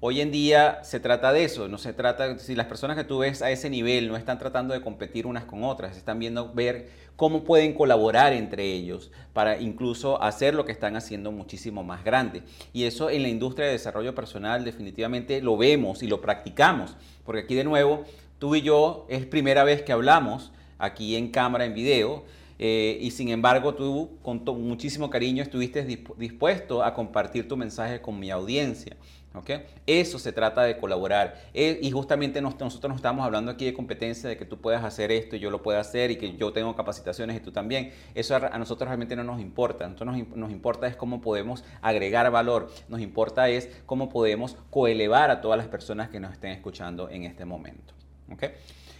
Hoy 0.00 0.20
en 0.20 0.30
día 0.30 0.84
se 0.84 1.00
trata 1.00 1.32
de 1.32 1.44
eso, 1.44 1.66
no 1.66 1.78
se 1.78 1.94
trata, 1.94 2.38
si 2.38 2.54
las 2.54 2.66
personas 2.66 2.96
que 2.96 3.04
tú 3.04 3.18
ves 3.18 3.40
a 3.40 3.50
ese 3.50 3.70
nivel 3.70 4.08
no 4.08 4.16
están 4.16 4.38
tratando 4.38 4.74
de 4.74 4.82
competir 4.82 5.26
unas 5.26 5.44
con 5.44 5.64
otras, 5.64 5.96
están 5.96 6.18
viendo 6.18 6.52
ver 6.52 6.90
cómo 7.16 7.42
pueden 7.42 7.72
colaborar 7.72 8.34
entre 8.34 8.64
ellos 8.64 9.10
para 9.32 9.58
incluso 9.58 10.22
hacer 10.22 10.54
lo 10.54 10.66
que 10.66 10.72
están 10.72 10.94
haciendo 10.94 11.32
muchísimo 11.32 11.82
más 11.82 12.04
grande. 12.04 12.42
Y 12.74 12.84
eso 12.84 13.08
en 13.08 13.22
la 13.22 13.28
industria 13.28 13.66
de 13.66 13.72
desarrollo 13.72 14.14
personal 14.14 14.62
definitivamente 14.62 15.40
lo 15.40 15.56
vemos 15.56 16.02
y 16.02 16.06
lo 16.06 16.20
practicamos, 16.20 16.96
porque 17.24 17.42
aquí 17.42 17.54
de 17.54 17.64
nuevo, 17.64 18.04
tú 18.38 18.54
y 18.54 18.60
yo 18.60 19.06
es 19.08 19.24
primera 19.24 19.64
vez 19.64 19.80
que 19.80 19.92
hablamos 19.92 20.52
aquí 20.78 21.16
en 21.16 21.30
cámara, 21.30 21.64
en 21.64 21.72
video, 21.72 22.24
eh, 22.62 22.98
y 23.00 23.10
sin 23.12 23.30
embargo 23.30 23.74
tú 23.74 24.18
con 24.20 24.44
muchísimo 24.44 25.08
cariño 25.08 25.42
estuviste 25.42 25.82
dispuesto 25.82 26.84
a 26.84 26.92
compartir 26.92 27.48
tu 27.48 27.56
mensaje 27.56 28.02
con 28.02 28.18
mi 28.18 28.30
audiencia. 28.30 28.98
¿Okay? 29.32 29.64
Eso 29.86 30.18
se 30.18 30.32
trata 30.32 30.62
de 30.62 30.76
colaborar. 30.76 31.40
Eh, 31.54 31.78
y 31.80 31.90
justamente 31.92 32.40
nosotros 32.42 32.82
nos 32.82 32.96
estamos 32.96 33.24
hablando 33.24 33.52
aquí 33.52 33.64
de 33.64 33.72
competencia, 33.72 34.28
de 34.28 34.36
que 34.36 34.44
tú 34.44 34.60
puedas 34.60 34.82
hacer 34.84 35.12
esto 35.12 35.36
y 35.36 35.38
yo 35.38 35.50
lo 35.50 35.62
puedo 35.62 35.78
hacer 35.78 36.10
y 36.10 36.16
que 36.16 36.36
yo 36.36 36.52
tengo 36.52 36.74
capacitaciones 36.74 37.36
y 37.36 37.40
tú 37.40 37.52
también. 37.52 37.92
Eso 38.14 38.34
a, 38.34 38.58
nosotros 38.58 38.88
realmente 38.88 39.14
no 39.14 39.22
nos 39.22 39.40
importa. 39.40 39.84
A 39.84 39.88
nosotros 39.88 40.16
nos, 40.34 40.50
importa 40.50 40.88
es 40.88 40.96
cómo 40.96 41.20
podemos 41.20 41.64
agregar 41.80 42.28
valor. 42.32 42.70
Nos 42.88 43.00
importa 43.00 43.48
es 43.48 43.70
cómo 43.86 44.08
podemos 44.08 44.56
coelevar 44.70 45.30
a 45.30 45.40
todas 45.40 45.58
las 45.58 45.68
personas 45.68 46.08
que 46.08 46.18
nos 46.18 46.32
estén 46.32 46.50
escuchando 46.50 47.08
en 47.08 47.22
este 47.22 47.44
momento. 47.44 47.94
¿Okay? 48.32 48.50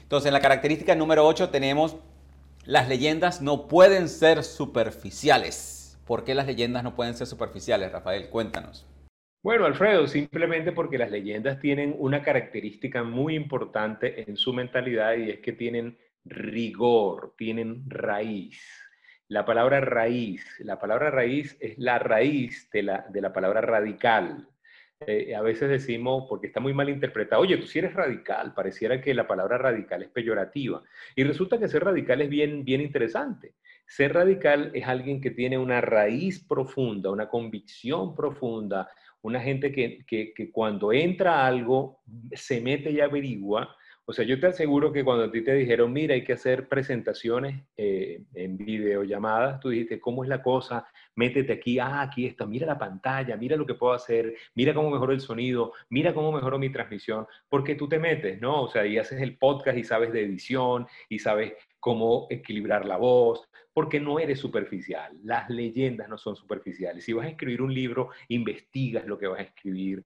Entonces, 0.02 0.28
en 0.28 0.32
la 0.32 0.40
característica 0.40 0.94
número 0.94 1.26
8 1.26 1.50
tenemos 1.50 1.96
las 2.64 2.88
leyendas 2.88 3.40
no 3.40 3.66
pueden 3.66 4.08
ser 4.08 4.44
superficiales. 4.44 5.98
¿Por 6.04 6.24
qué 6.24 6.34
las 6.36 6.46
leyendas 6.46 6.84
no 6.84 6.94
pueden 6.94 7.14
ser 7.14 7.26
superficiales, 7.26 7.90
Rafael? 7.90 8.28
Cuéntanos. 8.28 8.86
Bueno, 9.42 9.64
Alfredo, 9.64 10.06
simplemente 10.06 10.70
porque 10.70 10.98
las 10.98 11.10
leyendas 11.10 11.60
tienen 11.60 11.94
una 11.98 12.22
característica 12.22 13.02
muy 13.02 13.34
importante 13.34 14.28
en 14.28 14.36
su 14.36 14.52
mentalidad 14.52 15.16
y 15.16 15.30
es 15.30 15.40
que 15.40 15.54
tienen 15.54 15.98
rigor, 16.26 17.34
tienen 17.38 17.84
raíz. 17.88 18.62
La 19.28 19.46
palabra 19.46 19.80
raíz, 19.80 20.44
la 20.60 20.78
palabra 20.78 21.10
raíz 21.10 21.56
es 21.58 21.78
la 21.78 21.98
raíz 21.98 22.68
de 22.70 22.82
la, 22.82 23.06
de 23.08 23.20
la 23.22 23.32
palabra 23.32 23.62
radical. 23.62 24.46
Eh, 25.06 25.34
a 25.34 25.40
veces 25.40 25.70
decimos, 25.70 26.26
porque 26.28 26.48
está 26.48 26.60
muy 26.60 26.74
mal 26.74 26.90
interpretado, 26.90 27.40
oye, 27.40 27.56
tú 27.56 27.66
si 27.66 27.78
eres 27.78 27.94
radical, 27.94 28.52
pareciera 28.52 29.00
que 29.00 29.14
la 29.14 29.26
palabra 29.26 29.56
radical 29.56 30.02
es 30.02 30.10
peyorativa. 30.10 30.82
Y 31.16 31.24
resulta 31.24 31.58
que 31.58 31.68
ser 31.68 31.84
radical 31.84 32.20
es 32.20 32.28
bien, 32.28 32.62
bien 32.62 32.82
interesante. 32.82 33.54
Ser 33.86 34.12
radical 34.12 34.70
es 34.74 34.86
alguien 34.86 35.22
que 35.22 35.30
tiene 35.30 35.56
una 35.56 35.80
raíz 35.80 36.44
profunda, 36.46 37.10
una 37.10 37.30
convicción 37.30 38.14
profunda, 38.14 38.90
una 39.22 39.40
gente 39.40 39.72
que, 39.72 40.04
que, 40.06 40.50
cuando 40.50 40.92
entra 40.92 41.46
algo 41.46 42.00
se 42.32 42.60
mete 42.60 42.90
y 42.90 43.00
averigua. 43.00 43.76
O 44.06 44.12
sea, 44.12 44.24
yo 44.24 44.40
te 44.40 44.48
aseguro 44.48 44.92
que 44.92 45.04
cuando 45.04 45.24
a 45.24 45.30
ti 45.30 45.42
te 45.42 45.54
dijeron, 45.54 45.92
mira, 45.92 46.14
hay 46.14 46.24
que 46.24 46.32
hacer 46.32 46.68
presentaciones 46.68 47.62
eh, 47.76 48.22
en 48.34 48.56
videollamadas, 48.56 49.60
tú 49.60 49.68
dijiste, 49.68 50.00
¿cómo 50.00 50.24
es 50.24 50.28
la 50.28 50.42
cosa? 50.42 50.84
Métete 51.14 51.52
aquí, 51.52 51.78
ah, 51.78 52.00
aquí 52.00 52.26
está, 52.26 52.44
mira 52.44 52.66
la 52.66 52.78
pantalla, 52.78 53.36
mira 53.36 53.56
lo 53.56 53.66
que 53.66 53.74
puedo 53.74 53.92
hacer, 53.92 54.34
mira 54.56 54.74
cómo 54.74 54.90
mejoró 54.90 55.12
el 55.12 55.20
sonido, 55.20 55.74
mira 55.90 56.12
cómo 56.12 56.32
mejoró 56.32 56.58
mi 56.58 56.70
transmisión, 56.70 57.26
porque 57.48 57.76
tú 57.76 57.88
te 57.88 58.00
metes, 58.00 58.40
¿no? 58.40 58.62
O 58.62 58.68
sea, 58.68 58.84
y 58.84 58.98
haces 58.98 59.20
el 59.20 59.38
podcast 59.38 59.78
y 59.78 59.84
sabes 59.84 60.12
de 60.12 60.24
edición 60.24 60.88
y 61.08 61.20
sabes 61.20 61.52
cómo 61.80 62.26
equilibrar 62.30 62.86
la 62.86 62.96
voz, 62.96 63.48
porque 63.72 63.98
no 63.98 64.18
eres 64.18 64.38
superficial. 64.38 65.16
Las 65.24 65.48
leyendas 65.48 66.08
no 66.08 66.18
son 66.18 66.36
superficiales. 66.36 67.04
Si 67.04 67.12
vas 67.12 67.26
a 67.26 67.30
escribir 67.30 67.62
un 67.62 67.72
libro, 67.72 68.10
investigas 68.28 69.06
lo 69.06 69.18
que 69.18 69.26
vas 69.26 69.40
a 69.40 69.44
escribir. 69.44 70.04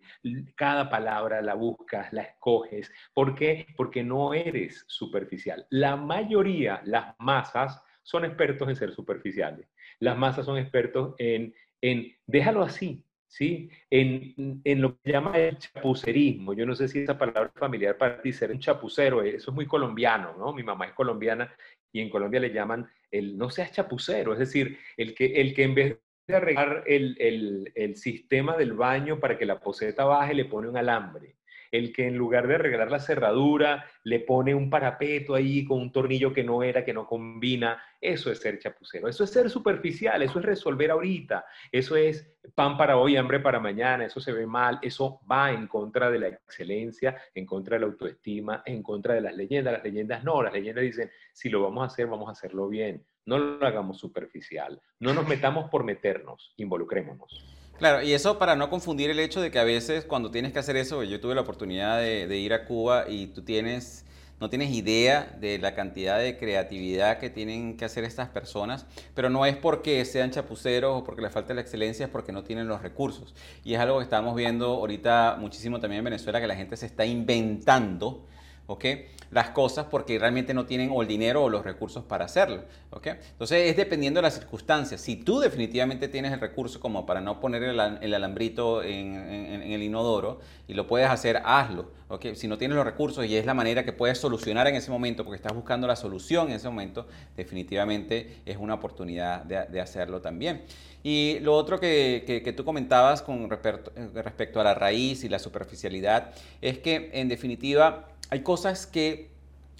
Cada 0.54 0.88
palabra 0.88 1.42
la 1.42 1.54
buscas, 1.54 2.12
la 2.12 2.22
escoges. 2.22 2.90
¿Por 3.12 3.34
qué? 3.34 3.66
Porque 3.76 4.02
no 4.02 4.32
eres 4.32 4.84
superficial. 4.86 5.66
La 5.70 5.96
mayoría, 5.96 6.80
las 6.84 7.14
masas, 7.18 7.82
son 8.02 8.24
expertos 8.24 8.68
en 8.68 8.76
ser 8.76 8.92
superficiales. 8.92 9.66
Las 9.98 10.16
masas 10.16 10.46
son 10.46 10.58
expertos 10.58 11.14
en, 11.18 11.54
en 11.80 12.14
déjalo 12.26 12.62
así, 12.62 13.04
¿sí? 13.34 13.68
En, 13.90 14.62
en, 14.62 14.80
lo 14.80 14.96
que 15.00 15.10
llama 15.10 15.36
el 15.36 15.58
chapucerismo. 15.58 16.54
Yo 16.54 16.64
no 16.64 16.76
sé 16.76 16.86
si 16.86 17.00
esa 17.00 17.18
palabra 17.18 17.50
es 17.52 17.58
familiar 17.58 17.98
para 17.98 18.22
ti, 18.22 18.32
ser 18.32 18.52
un 18.52 18.60
chapucero, 18.60 19.22
eso 19.22 19.50
es 19.50 19.54
muy 19.54 19.66
colombiano, 19.66 20.36
¿no? 20.38 20.52
Mi 20.52 20.62
mamá 20.62 20.86
es 20.86 20.92
colombiana 20.92 21.52
y 21.92 22.00
en 22.00 22.10
Colombia 22.10 22.38
le 22.38 22.52
llaman 22.52 22.88
el 23.10 23.36
no 23.36 23.50
seas 23.50 23.72
chapucero, 23.72 24.34
es 24.34 24.38
decir, 24.38 24.78
el 24.96 25.14
que, 25.14 25.40
el 25.40 25.52
que 25.52 25.64
en 25.64 25.74
vez 25.74 25.98
de 26.28 26.36
arreglar 26.36 26.84
el, 26.86 27.16
el, 27.18 27.72
el 27.74 27.96
sistema 27.96 28.56
del 28.56 28.72
baño 28.72 29.18
para 29.18 29.36
que 29.36 29.46
la 29.46 29.58
poseta 29.58 30.04
baje, 30.04 30.34
le 30.34 30.44
pone 30.44 30.68
un 30.68 30.76
alambre 30.76 31.34
el 31.74 31.92
que 31.92 32.06
en 32.06 32.16
lugar 32.16 32.46
de 32.46 32.54
arreglar 32.54 32.88
la 32.88 33.00
cerradura 33.00 33.84
le 34.04 34.20
pone 34.20 34.54
un 34.54 34.70
parapeto 34.70 35.34
ahí 35.34 35.64
con 35.64 35.80
un 35.80 35.90
tornillo 35.90 36.32
que 36.32 36.44
no 36.44 36.62
era, 36.62 36.84
que 36.84 36.94
no 36.94 37.04
combina, 37.04 37.82
eso 38.00 38.30
es 38.30 38.38
ser 38.38 38.60
chapucero, 38.60 39.08
eso 39.08 39.24
es 39.24 39.30
ser 39.30 39.50
superficial, 39.50 40.22
eso 40.22 40.38
es 40.38 40.44
resolver 40.44 40.92
ahorita, 40.92 41.44
eso 41.72 41.96
es 41.96 42.38
pan 42.54 42.76
para 42.76 42.96
hoy, 42.96 43.16
hambre 43.16 43.40
para 43.40 43.58
mañana, 43.58 44.04
eso 44.04 44.20
se 44.20 44.30
ve 44.30 44.46
mal, 44.46 44.78
eso 44.82 45.20
va 45.28 45.50
en 45.50 45.66
contra 45.66 46.12
de 46.12 46.20
la 46.20 46.28
excelencia, 46.28 47.20
en 47.34 47.44
contra 47.44 47.74
de 47.74 47.80
la 47.80 47.86
autoestima, 47.86 48.62
en 48.64 48.80
contra 48.80 49.14
de 49.14 49.22
las 49.22 49.34
leyendas. 49.34 49.72
Las 49.72 49.82
leyendas 49.82 50.22
no, 50.22 50.44
las 50.44 50.52
leyendas 50.52 50.84
dicen, 50.84 51.10
si 51.32 51.48
lo 51.48 51.60
vamos 51.60 51.82
a 51.82 51.86
hacer, 51.86 52.06
vamos 52.06 52.28
a 52.28 52.32
hacerlo 52.32 52.68
bien, 52.68 53.04
no 53.26 53.36
lo 53.36 53.66
hagamos 53.66 53.98
superficial, 53.98 54.80
no 55.00 55.12
nos 55.12 55.26
metamos 55.26 55.68
por 55.70 55.82
meternos, 55.82 56.54
involucrémonos. 56.56 57.63
Claro, 57.78 58.02
y 58.02 58.12
eso 58.12 58.38
para 58.38 58.54
no 58.54 58.70
confundir 58.70 59.10
el 59.10 59.18
hecho 59.18 59.40
de 59.40 59.50
que 59.50 59.58
a 59.58 59.64
veces 59.64 60.04
cuando 60.04 60.30
tienes 60.30 60.52
que 60.52 60.60
hacer 60.60 60.76
eso, 60.76 61.02
yo 61.02 61.20
tuve 61.20 61.34
la 61.34 61.40
oportunidad 61.40 61.98
de, 61.98 62.38
ir 62.38 62.52
a 62.52 62.66
Cuba 62.66 63.06
y 63.08 63.26
tú 63.26 63.42
tienes, 63.42 64.04
no 64.40 64.48
tienes 64.48 64.70
idea 64.70 65.36
de 65.40 65.58
la 65.58 65.74
cantidad 65.74 66.20
de 66.20 66.38
creatividad 66.38 67.18
que 67.18 67.30
tienen 67.30 67.76
que 67.76 67.84
hacer 67.84 68.04
estas 68.04 68.28
personas, 68.28 68.86
pero 69.14 69.28
no 69.28 69.44
es 69.44 69.56
porque 69.56 70.04
sean 70.04 70.30
chapuceros 70.30 71.00
o 71.00 71.04
porque 71.04 71.22
les 71.22 71.32
falte 71.32 71.52
la 71.52 71.62
excelencia, 71.62 72.06
es 72.06 72.12
porque 72.12 72.30
no 72.30 72.44
tienen 72.44 72.68
los 72.68 72.80
recursos. 72.80 73.34
Y 73.64 73.74
es 73.74 73.80
algo 73.80 73.98
que 73.98 74.04
estamos 74.04 74.36
viendo 74.36 74.66
ahorita 74.66 75.36
muchísimo 75.40 75.80
también 75.80 75.98
en 75.98 76.04
Venezuela, 76.04 76.40
que 76.40 76.46
la 76.46 76.56
gente 76.56 76.76
se 76.76 76.86
está 76.86 77.04
inventando 77.04 78.24
¿ok? 78.66 78.84
Las 79.30 79.50
cosas 79.50 79.86
porque 79.90 80.18
realmente 80.18 80.54
no 80.54 80.66
tienen 80.66 80.90
o 80.92 81.02
el 81.02 81.08
dinero 81.08 81.44
o 81.44 81.48
los 81.48 81.64
recursos 81.64 82.04
para 82.04 82.24
hacerlo, 82.24 82.62
¿ok? 82.90 83.08
Entonces 83.32 83.70
es 83.70 83.76
dependiendo 83.76 84.18
de 84.18 84.22
las 84.22 84.34
circunstancias. 84.34 85.00
Si 85.00 85.16
tú 85.16 85.40
definitivamente 85.40 86.08
tienes 86.08 86.32
el 86.32 86.40
recurso 86.40 86.80
como 86.80 87.04
para 87.04 87.20
no 87.20 87.40
poner 87.40 87.62
el, 87.62 87.80
alambrito 87.80 88.82
en, 88.82 89.14
el 89.14 89.82
inodoro 89.82 90.40
y 90.68 90.74
lo 90.74 90.86
puedes 90.86 91.08
hacer, 91.08 91.42
hazlo, 91.44 91.90
¿ok? 92.08 92.34
Si 92.34 92.48
no 92.48 92.58
tienes 92.58 92.76
los 92.76 92.84
recursos 92.84 93.24
y 93.26 93.36
es 93.36 93.46
la 93.46 93.54
manera 93.54 93.84
que 93.84 93.92
puedes 93.92 94.18
solucionar 94.18 94.66
en 94.66 94.74
ese 94.74 94.90
momento 94.90 95.24
porque 95.24 95.36
estás 95.36 95.54
buscando 95.54 95.86
la 95.86 95.96
solución 95.96 96.48
en 96.48 96.54
ese 96.54 96.68
momento, 96.68 97.06
definitivamente 97.36 98.38
es 98.46 98.56
una 98.56 98.74
oportunidad 98.74 99.42
de, 99.44 99.80
hacerlo 99.80 100.20
también. 100.20 100.62
Y 101.02 101.38
lo 101.40 101.54
otro 101.54 101.78
que, 101.78 102.24
que, 102.26 102.52
tú 102.52 102.64
comentabas 102.64 103.20
con 103.20 103.50
respecto, 103.50 103.92
respecto 104.14 104.60
a 104.60 104.64
la 104.64 104.74
raíz 104.74 105.24
y 105.24 105.28
la 105.28 105.38
superficialidad 105.38 106.32
es 106.62 106.78
que 106.78 107.10
en 107.12 107.28
definitiva 107.28 108.08
hay 108.30 108.40
cosas 108.40 108.86
que 108.86 109.28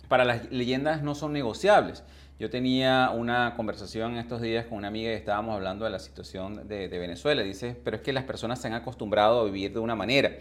para 0.09 0.25
las 0.25 0.51
leyendas 0.53 1.03
no 1.03 1.15
son 1.15 1.33
negociables. 1.33 2.05
Yo 2.39 2.51
tenía 2.51 3.11
una 3.15 3.55
conversación 3.55 4.17
estos 4.17 4.41
días 4.41 4.67
con 4.67 4.79
una 4.79 4.89
amiga 4.89 5.13
y 5.13 5.15
estábamos 5.15 5.55
hablando 5.55 5.85
de 5.85 5.93
la 5.93 6.01
situación 6.01 6.67
de, 6.67 6.89
Venezuela. 6.89 7.43
Dice, 7.43 7.77
pero 7.85 7.97
es 7.97 8.03
que 8.03 8.13
las 8.13 8.25
personas 8.25 8.61
se 8.61 8.67
han 8.67 8.75
acostumbrado 8.75 9.41
a 9.41 9.45
vivir 9.45 9.73
de 9.73 9.79
una 9.79 9.95
manera. 9.95 10.33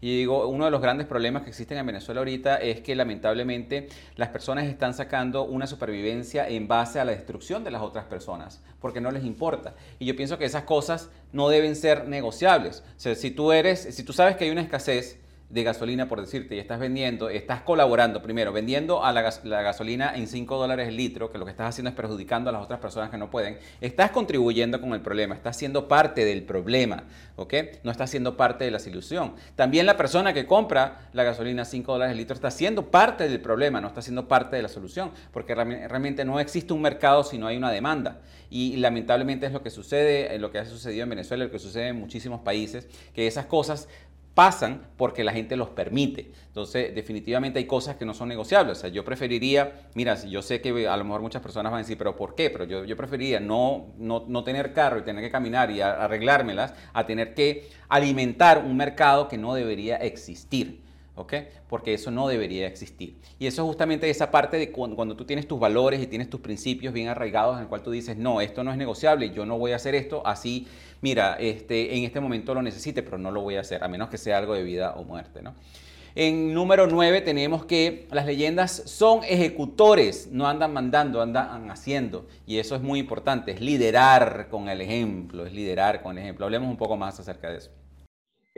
Y 0.00 0.18
digo, 0.18 0.46
uno 0.46 0.64
de 0.64 0.70
los 0.70 0.80
grandes 0.80 1.06
problemas 1.06 1.42
que 1.42 1.50
existen 1.50 1.78
en 1.78 1.86
Venezuela 1.86 2.20
ahorita 2.20 2.56
es 2.56 2.80
que 2.80 2.94
lamentablemente 2.94 3.88
las 4.16 4.28
personas 4.28 4.66
están 4.66 4.94
sacando 4.94 5.44
una 5.44 5.66
supervivencia 5.66 6.48
en 6.48 6.68
base 6.68 7.00
a 7.00 7.04
la 7.04 7.12
destrucción 7.12 7.64
de 7.64 7.72
las 7.72 7.82
otras 7.82 8.04
personas, 8.04 8.62
porque 8.80 9.00
no 9.00 9.10
les 9.10 9.24
importa. 9.24 9.74
Y 9.98 10.06
yo 10.06 10.14
pienso 10.14 10.38
que 10.38 10.44
esas 10.44 10.62
cosas 10.62 11.10
no 11.32 11.48
deben 11.48 11.74
ser 11.74 12.06
negociables. 12.06 12.84
O 12.96 13.00
sea, 13.00 13.14
si 13.16 13.32
tú 13.32 13.50
eres, 13.50 13.88
si 13.94 14.04
tú 14.04 14.12
sabes 14.12 14.36
que 14.36 14.44
hay 14.44 14.50
una 14.50 14.62
escasez, 14.62 15.18
de 15.50 15.62
gasolina, 15.62 16.08
por 16.08 16.20
decirte, 16.20 16.56
y 16.56 16.58
estás 16.58 16.78
vendiendo, 16.78 17.30
estás 17.30 17.62
colaborando 17.62 18.20
primero, 18.20 18.52
vendiendo 18.52 19.02
a 19.02 19.12
la, 19.12 19.22
gasolina 19.22 20.14
en 20.14 20.26
5 20.26 20.56
dólares 20.56 20.88
el 20.88 20.96
litro, 20.96 21.30
que 21.30 21.38
lo 21.38 21.46
que 21.46 21.52
estás 21.52 21.70
haciendo 21.70 21.88
es 21.88 21.96
perjudicando 21.96 22.50
a 22.50 22.52
las 22.52 22.62
otras 22.62 22.80
personas 22.80 23.08
que 23.08 23.16
no 23.16 23.30
pueden, 23.30 23.58
estás 23.80 24.10
contribuyendo 24.10 24.78
con 24.78 24.92
el 24.92 25.00
problema, 25.00 25.34
estás 25.34 25.56
siendo 25.56 25.88
parte 25.88 26.26
del 26.26 26.42
problema, 26.42 27.04
¿ok? 27.36 27.54
No 27.82 27.90
estás 27.90 28.10
siendo 28.10 28.36
parte 28.36 28.64
de 28.64 28.70
la 28.70 28.78
solución. 28.78 29.34
También 29.56 29.86
la 29.86 29.96
persona 29.96 30.34
que 30.34 30.44
compra 30.44 31.08
la 31.14 31.22
gasolina 31.22 31.62
a 31.62 31.64
5 31.64 31.92
dólares 31.92 32.12
el 32.12 32.18
litro 32.18 32.34
está 32.34 32.50
siendo 32.50 32.90
parte 32.90 33.26
del 33.26 33.40
problema, 33.40 33.80
no 33.80 33.88
está 33.88 34.02
siendo 34.02 34.28
parte 34.28 34.56
de 34.56 34.62
la 34.62 34.68
solución, 34.68 35.12
porque 35.32 35.54
realmente 35.54 36.26
no 36.26 36.40
existe 36.40 36.74
un 36.74 36.82
mercado 36.82 37.24
si 37.24 37.38
no 37.38 37.46
hay 37.46 37.56
una 37.56 37.70
demanda. 37.70 38.20
Y 38.50 38.76
lamentablemente 38.76 39.46
es 39.46 39.52
lo 39.52 39.62
que 39.62 39.70
sucede, 39.70 40.38
lo 40.38 40.50
que 40.50 40.58
ha 40.58 40.64
sucedido 40.64 41.02
en 41.02 41.10
Venezuela, 41.10 41.44
lo 41.44 41.50
que 41.50 41.58
sucede 41.58 41.88
en 41.88 41.96
muchísimos 41.96 42.40
países, 42.40 42.86
que 43.14 43.26
esas 43.26 43.44
cosas 43.44 43.88
pasan 44.38 44.86
porque 44.96 45.24
la 45.24 45.32
gente 45.32 45.56
los 45.56 45.70
permite. 45.70 46.30
Entonces, 46.46 46.94
definitivamente 46.94 47.58
hay 47.58 47.66
cosas 47.66 47.96
que 47.96 48.04
no 48.04 48.14
son 48.14 48.28
negociables. 48.28 48.78
O 48.78 48.80
sea, 48.82 48.88
yo 48.88 49.04
preferiría, 49.04 49.88
mira, 49.96 50.14
yo 50.14 50.42
sé 50.42 50.60
que 50.60 50.86
a 50.86 50.96
lo 50.96 51.02
mejor 51.02 51.22
muchas 51.22 51.42
personas 51.42 51.72
van 51.72 51.80
a 51.80 51.82
decir, 51.82 51.98
pero 51.98 52.14
¿por 52.14 52.36
qué? 52.36 52.48
Pero 52.48 52.64
yo, 52.64 52.84
yo 52.84 52.96
preferiría 52.96 53.40
no, 53.40 53.94
no, 53.98 54.26
no 54.28 54.44
tener 54.44 54.72
carro 54.72 55.00
y 55.00 55.02
tener 55.02 55.24
que 55.24 55.32
caminar 55.32 55.72
y 55.72 55.80
arreglármelas 55.80 56.72
a 56.92 57.04
tener 57.04 57.34
que 57.34 57.68
alimentar 57.88 58.58
un 58.64 58.76
mercado 58.76 59.26
que 59.26 59.38
no 59.38 59.54
debería 59.54 59.96
existir. 59.96 60.84
¿Ok? 61.18 61.34
Porque 61.68 61.94
eso 61.94 62.10
no 62.10 62.28
debería 62.28 62.66
existir. 62.66 63.16
Y 63.38 63.46
eso 63.46 63.62
es 63.62 63.66
justamente 63.68 64.08
esa 64.08 64.30
parte 64.30 64.56
de 64.56 64.70
cuando, 64.70 65.16
tú 65.16 65.24
tienes 65.24 65.46
tus 65.46 65.58
valores 65.58 66.02
y 66.02 66.06
tienes 66.06 66.30
tus 66.30 66.40
principios 66.40 66.94
bien 66.94 67.08
arraigados 67.08 67.56
en 67.56 67.62
el 67.62 67.68
cual 67.68 67.82
tú 67.82 67.90
dices, 67.90 68.16
no, 68.16 68.40
esto 68.40 68.64
no 68.64 68.70
es 68.70 68.78
negociable, 68.78 69.30
yo 69.30 69.44
no 69.44 69.58
voy 69.58 69.72
a 69.72 69.76
hacer 69.76 69.94
esto, 69.94 70.22
así, 70.26 70.66
mira, 71.00 71.36
este, 71.40 71.96
en 71.96 72.04
este 72.04 72.20
momento 72.20 72.54
lo 72.54 72.62
necesite, 72.62 73.02
pero 73.02 73.18
no 73.18 73.30
lo 73.30 73.42
voy 73.42 73.56
a 73.56 73.60
hacer, 73.60 73.82
a 73.82 73.88
menos 73.88 74.08
que 74.08 74.18
sea 74.18 74.38
algo 74.38 74.54
de 74.54 74.62
vida 74.62 74.94
o 74.96 75.04
muerte, 75.04 75.42
¿no? 75.42 75.54
En 76.14 76.52
número 76.52 76.88
9 76.88 77.20
tenemos 77.20 77.64
que 77.64 78.08
las 78.10 78.26
leyendas 78.26 78.82
son 78.86 79.20
ejecutores, 79.22 80.28
no 80.32 80.48
andan 80.48 80.72
mandando, 80.72 81.22
andan 81.22 81.70
haciendo. 81.70 82.26
Y 82.44 82.58
eso 82.58 82.74
es 82.74 82.82
muy 82.82 82.98
importante, 82.98 83.52
es 83.52 83.60
liderar 83.60 84.48
con 84.50 84.68
el 84.68 84.80
ejemplo, 84.80 85.46
es 85.46 85.52
liderar 85.52 86.02
con 86.02 86.18
el 86.18 86.24
ejemplo. 86.24 86.46
Hablemos 86.46 86.70
un 86.70 86.76
poco 86.76 86.96
más 86.96 87.20
acerca 87.20 87.50
de 87.50 87.58
eso. 87.58 87.70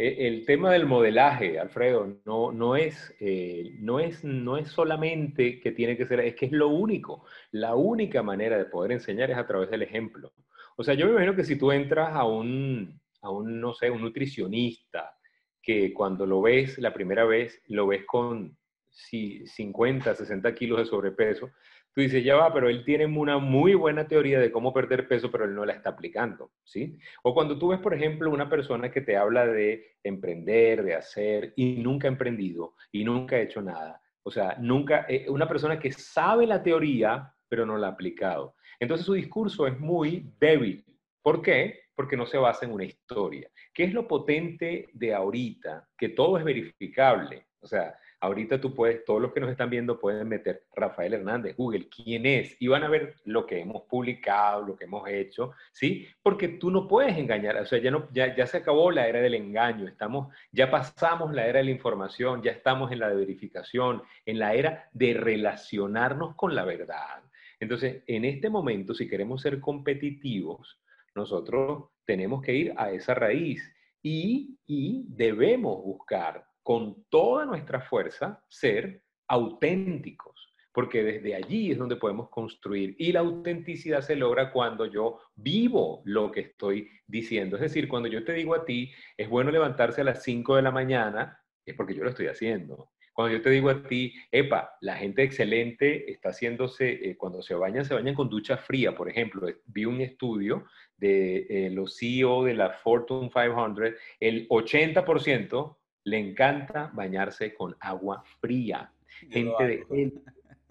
E, 0.02 0.26
el 0.28 0.46
tema 0.46 0.72
del 0.72 0.86
modelaje, 0.86 1.58
Alfredo, 1.58 2.16
no, 2.24 2.52
no, 2.52 2.74
es, 2.74 3.14
eh, 3.20 3.76
no, 3.80 4.00
es, 4.00 4.24
no 4.24 4.56
es 4.56 4.68
solamente 4.68 5.60
que 5.60 5.72
tiene 5.72 5.94
que 5.94 6.06
ser, 6.06 6.20
es 6.20 6.34
que 6.34 6.46
es 6.46 6.52
lo 6.52 6.68
único. 6.68 7.26
La 7.50 7.74
única 7.74 8.22
manera 8.22 8.56
de 8.56 8.64
poder 8.64 8.92
enseñar 8.92 9.30
es 9.30 9.36
a 9.36 9.46
través 9.46 9.70
del 9.70 9.82
ejemplo. 9.82 10.32
O 10.76 10.82
sea, 10.82 10.94
yo 10.94 11.04
me 11.04 11.12
imagino 11.12 11.36
que 11.36 11.44
si 11.44 11.56
tú 11.56 11.70
entras 11.70 12.14
a 12.14 12.24
un, 12.24 12.98
a 13.20 13.28
un 13.30 13.60
no 13.60 13.74
sé, 13.74 13.90
un 13.90 14.00
nutricionista, 14.00 15.14
que 15.62 15.92
cuando 15.92 16.24
lo 16.24 16.40
ves 16.40 16.78
la 16.78 16.94
primera 16.94 17.26
vez, 17.26 17.60
lo 17.66 17.86
ves 17.86 18.06
con 18.06 18.56
50, 18.88 20.14
60 20.14 20.54
kilos 20.54 20.78
de 20.78 20.86
sobrepeso, 20.86 21.50
tú 21.94 22.00
dices, 22.00 22.24
ya 22.24 22.36
va, 22.36 22.52
pero 22.52 22.68
él 22.68 22.84
tiene 22.84 23.06
una 23.06 23.38
muy 23.38 23.74
buena 23.74 24.06
teoría 24.06 24.38
de 24.38 24.52
cómo 24.52 24.72
perder 24.72 25.08
peso, 25.08 25.30
pero 25.30 25.44
él 25.44 25.54
no 25.54 25.64
la 25.64 25.72
está 25.72 25.90
aplicando, 25.90 26.52
¿sí? 26.64 26.98
O 27.22 27.34
cuando 27.34 27.58
tú 27.58 27.68
ves, 27.68 27.80
por 27.80 27.94
ejemplo, 27.94 28.30
una 28.30 28.48
persona 28.48 28.90
que 28.90 29.00
te 29.00 29.16
habla 29.16 29.46
de 29.46 29.96
emprender, 30.02 30.82
de 30.82 30.94
hacer, 30.94 31.52
y 31.56 31.82
nunca 31.82 32.08
ha 32.08 32.10
emprendido, 32.10 32.74
y 32.92 33.04
nunca 33.04 33.36
ha 33.36 33.40
hecho 33.40 33.60
nada. 33.62 34.00
O 34.22 34.30
sea, 34.30 34.56
nunca, 34.60 35.06
eh, 35.08 35.26
una 35.28 35.48
persona 35.48 35.78
que 35.78 35.92
sabe 35.92 36.46
la 36.46 36.62
teoría, 36.62 37.34
pero 37.48 37.66
no 37.66 37.76
la 37.76 37.88
ha 37.88 37.90
aplicado. 37.90 38.54
Entonces 38.78 39.06
su 39.06 39.14
discurso 39.14 39.66
es 39.66 39.78
muy 39.78 40.32
débil. 40.38 40.84
¿Por 41.22 41.42
qué? 41.42 41.80
Porque 41.94 42.16
no 42.16 42.26
se 42.26 42.38
basa 42.38 42.64
en 42.64 42.72
una 42.72 42.84
historia. 42.84 43.50
¿Qué 43.74 43.84
es 43.84 43.92
lo 43.92 44.06
potente 44.08 44.88
de 44.92 45.14
ahorita? 45.14 45.88
Que 45.98 46.10
todo 46.10 46.38
es 46.38 46.44
verificable. 46.44 47.46
O 47.60 47.66
sea, 47.66 47.94
Ahorita 48.22 48.60
tú 48.60 48.74
puedes, 48.74 49.02
todos 49.06 49.22
los 49.22 49.32
que 49.32 49.40
nos 49.40 49.50
están 49.50 49.70
viendo 49.70 49.98
pueden 49.98 50.28
meter 50.28 50.64
Rafael 50.74 51.14
Hernández, 51.14 51.56
Google, 51.56 51.88
quién 51.88 52.26
es, 52.26 52.54
y 52.60 52.68
van 52.68 52.84
a 52.84 52.88
ver 52.90 53.14
lo 53.24 53.46
que 53.46 53.60
hemos 53.60 53.84
publicado, 53.84 54.62
lo 54.62 54.76
que 54.76 54.84
hemos 54.84 55.08
hecho, 55.08 55.52
¿sí? 55.72 56.06
Porque 56.22 56.48
tú 56.48 56.70
no 56.70 56.86
puedes 56.86 57.16
engañar, 57.16 57.56
o 57.56 57.64
sea, 57.64 57.78
ya, 57.78 57.90
no, 57.90 58.08
ya, 58.12 58.36
ya 58.36 58.46
se 58.46 58.58
acabó 58.58 58.90
la 58.90 59.08
era 59.08 59.20
del 59.20 59.34
engaño, 59.34 59.88
estamos, 59.88 60.34
ya 60.52 60.70
pasamos 60.70 61.32
la 61.32 61.46
era 61.46 61.60
de 61.60 61.64
la 61.64 61.70
información, 61.70 62.42
ya 62.42 62.52
estamos 62.52 62.92
en 62.92 62.98
la 62.98 63.08
de 63.08 63.16
verificación, 63.16 64.02
en 64.26 64.38
la 64.38 64.52
era 64.52 64.90
de 64.92 65.14
relacionarnos 65.14 66.34
con 66.34 66.54
la 66.54 66.66
verdad. 66.66 67.22
Entonces, 67.58 68.02
en 68.06 68.26
este 68.26 68.50
momento, 68.50 68.92
si 68.92 69.08
queremos 69.08 69.40
ser 69.40 69.60
competitivos, 69.60 70.78
nosotros 71.14 71.84
tenemos 72.04 72.42
que 72.42 72.52
ir 72.52 72.74
a 72.76 72.90
esa 72.90 73.14
raíz 73.14 73.62
y, 74.02 74.58
y 74.66 75.06
debemos 75.08 75.82
buscar 75.82 76.49
con 76.62 77.04
toda 77.08 77.46
nuestra 77.46 77.80
fuerza 77.80 78.44
ser 78.48 79.02
auténticos, 79.28 80.52
porque 80.72 81.02
desde 81.02 81.34
allí 81.34 81.72
es 81.72 81.78
donde 81.78 81.96
podemos 81.96 82.28
construir. 82.30 82.94
Y 82.98 83.12
la 83.12 83.20
autenticidad 83.20 84.02
se 84.02 84.16
logra 84.16 84.52
cuando 84.52 84.86
yo 84.86 85.20
vivo 85.34 86.02
lo 86.04 86.30
que 86.30 86.40
estoy 86.40 86.88
diciendo. 87.06 87.56
Es 87.56 87.62
decir, 87.62 87.88
cuando 87.88 88.08
yo 88.08 88.24
te 88.24 88.32
digo 88.32 88.54
a 88.54 88.64
ti, 88.64 88.92
es 89.16 89.28
bueno 89.28 89.50
levantarse 89.50 90.00
a 90.00 90.04
las 90.04 90.22
5 90.22 90.56
de 90.56 90.62
la 90.62 90.70
mañana, 90.70 91.38
es 91.64 91.74
porque 91.74 91.94
yo 91.94 92.04
lo 92.04 92.10
estoy 92.10 92.26
haciendo. 92.26 92.90
Cuando 93.12 93.36
yo 93.36 93.42
te 93.42 93.50
digo 93.50 93.68
a 93.68 93.82
ti, 93.82 94.14
epa, 94.30 94.76
la 94.80 94.96
gente 94.96 95.22
excelente 95.22 96.10
está 96.10 96.30
haciéndose, 96.30 97.10
eh, 97.10 97.16
cuando 97.16 97.42
se 97.42 97.54
bañan, 97.54 97.84
se 97.84 97.94
bañan 97.94 98.14
con 98.14 98.30
ducha 98.30 98.56
fría, 98.56 98.94
por 98.94 99.10
ejemplo. 99.10 99.46
Vi 99.66 99.84
un 99.84 100.00
estudio 100.00 100.64
de 100.96 101.46
eh, 101.50 101.70
los 101.70 101.98
CEO 101.98 102.44
de 102.44 102.54
la 102.54 102.70
Fortune 102.70 103.28
500, 103.28 103.94
el 104.20 104.48
80% 104.48 105.76
le 106.04 106.18
encanta 106.18 106.90
bañarse 106.94 107.54
con 107.54 107.76
agua 107.80 108.22
fría. 108.40 108.90
Gente 109.30 109.66
de... 109.66 110.12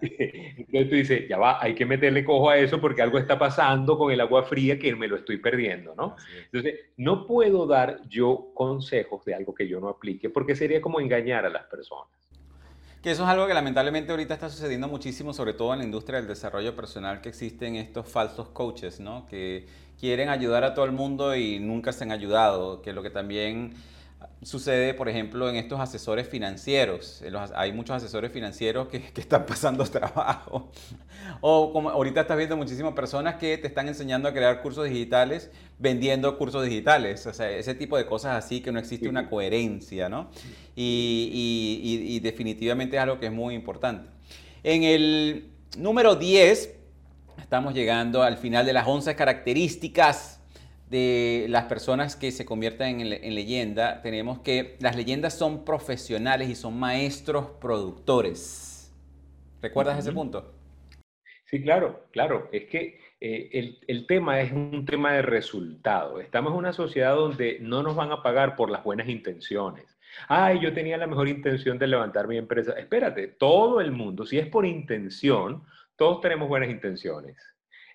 Entonces 0.00 0.88
tú 0.88 0.94
dices, 0.94 1.28
ya 1.28 1.36
va, 1.36 1.62
hay 1.62 1.74
que 1.74 1.84
meterle 1.84 2.24
cojo 2.24 2.48
a 2.48 2.56
eso 2.56 2.80
porque 2.80 3.02
algo 3.02 3.18
está 3.18 3.38
pasando 3.38 3.98
con 3.98 4.10
el 4.10 4.20
agua 4.20 4.44
fría 4.44 4.78
que 4.78 4.94
me 4.96 5.06
lo 5.06 5.16
estoy 5.16 5.36
perdiendo, 5.36 5.94
¿no? 5.94 6.16
Entonces, 6.46 6.80
no 6.96 7.26
puedo 7.26 7.66
dar 7.66 8.00
yo 8.08 8.50
consejos 8.54 9.24
de 9.26 9.34
algo 9.34 9.54
que 9.54 9.68
yo 9.68 9.78
no 9.78 9.88
aplique 9.88 10.30
porque 10.30 10.56
sería 10.56 10.80
como 10.80 11.00
engañar 11.00 11.44
a 11.44 11.50
las 11.50 11.64
personas. 11.64 12.08
Que 13.02 13.10
eso 13.10 13.24
es 13.24 13.30
algo 13.30 13.46
que 13.46 13.54
lamentablemente 13.54 14.10
ahorita 14.10 14.34
está 14.34 14.50
sucediendo 14.50 14.86
muchísimo, 14.86 15.32
sobre 15.32 15.54
todo 15.54 15.72
en 15.72 15.78
la 15.78 15.84
industria 15.86 16.18
del 16.18 16.28
desarrollo 16.28 16.76
personal, 16.76 17.22
que 17.22 17.30
existen 17.30 17.76
estos 17.76 18.06
falsos 18.06 18.48
coaches, 18.50 19.00
¿no? 19.00 19.26
Que 19.26 19.66
quieren 19.98 20.28
ayudar 20.28 20.64
a 20.64 20.74
todo 20.74 20.84
el 20.84 20.92
mundo 20.92 21.34
y 21.34 21.60
nunca 21.60 21.92
se 21.92 22.04
han 22.04 22.12
ayudado, 22.12 22.82
que 22.82 22.92
lo 22.92 23.02
que 23.02 23.08
también 23.08 23.72
sucede, 24.42 24.94
por 24.94 25.08
ejemplo, 25.08 25.48
en 25.48 25.56
estos 25.56 25.80
asesores 25.80 26.28
financieros. 26.28 27.22
hay 27.54 27.72
muchos 27.72 27.96
asesores 27.96 28.32
financieros 28.32 28.88
que, 28.88 29.10
están 29.16 29.44
pasando 29.46 29.84
trabajo. 29.90 30.70
O 31.40 31.72
como 31.72 31.90
ahorita 31.90 32.22
estás 32.22 32.36
viendo 32.36 32.56
muchísimas 32.56 32.94
personas 32.94 33.36
que 33.36 33.58
te 33.58 33.66
están 33.66 33.88
enseñando 33.88 34.28
a 34.28 34.32
crear 34.32 34.62
cursos 34.62 34.88
digitales 34.88 35.50
vendiendo 35.78 36.36
cursos 36.38 36.64
digitales. 36.64 37.26
O 37.26 37.34
sea, 37.34 37.50
ese 37.50 37.74
tipo 37.74 37.96
de 37.96 38.06
cosas 38.06 38.42
así 38.42 38.60
que 38.60 38.72
no 38.72 38.78
existe 38.78 39.08
una 39.08 39.28
coherencia, 39.28 40.08
¿no? 40.08 40.30
Y, 40.74 41.80
y 42.06 42.20
definitivamente 42.20 42.96
es 42.96 43.02
algo 43.02 43.18
que 43.18 43.26
es 43.26 43.32
muy 43.32 43.54
importante. 43.54 44.08
En 44.62 44.82
el 44.82 45.50
número 45.78 46.16
10, 46.16 46.74
estamos 47.38 47.74
llegando 47.74 48.22
al 48.22 48.36
final 48.36 48.66
de 48.66 48.72
las 48.72 48.86
11 48.86 49.14
características 49.16 50.39
de 50.90 51.46
las 51.48 51.64
personas 51.66 52.16
que 52.16 52.32
se 52.32 52.44
convierten 52.44 53.00
en, 53.00 53.34
leyenda, 53.34 54.02
tenemos 54.02 54.40
que 54.40 54.76
las 54.80 54.96
leyendas 54.96 55.38
son 55.38 55.64
profesionales 55.64 56.48
y 56.48 56.56
son 56.56 56.78
maestros 56.78 57.46
productores. 57.60 58.92
¿Recuerdas 59.62 60.00
ese 60.00 60.12
punto? 60.12 60.52
Sí, 61.44 61.62
claro, 61.62 62.06
claro. 62.10 62.48
Es 62.52 62.64
que 62.64 62.98
eh, 63.20 63.50
el, 63.52 63.78
el, 63.86 64.06
tema 64.06 64.40
es 64.40 64.52
un 64.52 64.84
tema 64.84 65.12
de 65.12 65.22
resultado. 65.22 66.20
Estamos 66.20 66.52
en 66.52 66.58
una 66.58 66.72
sociedad 66.72 67.14
donde 67.14 67.58
no 67.60 67.82
nos 67.82 67.94
van 67.94 68.10
a 68.10 68.22
pagar 68.22 68.56
por 68.56 68.70
las 68.70 68.82
buenas 68.82 69.08
intenciones. 69.08 69.96
Ay, 70.26 70.58
yo 70.60 70.72
tenía 70.72 70.96
la 70.96 71.06
mejor 71.06 71.28
intención 71.28 71.78
de 71.78 71.86
levantar 71.86 72.26
mi 72.26 72.36
empresa. 72.36 72.72
Espérate, 72.72 73.28
todo 73.28 73.80
el 73.80 73.92
mundo, 73.92 74.26
si 74.26 74.38
es 74.38 74.46
por 74.46 74.66
intención, 74.66 75.62
todos 75.94 76.20
tenemos 76.20 76.48
buenas 76.48 76.70
intenciones. 76.70 77.36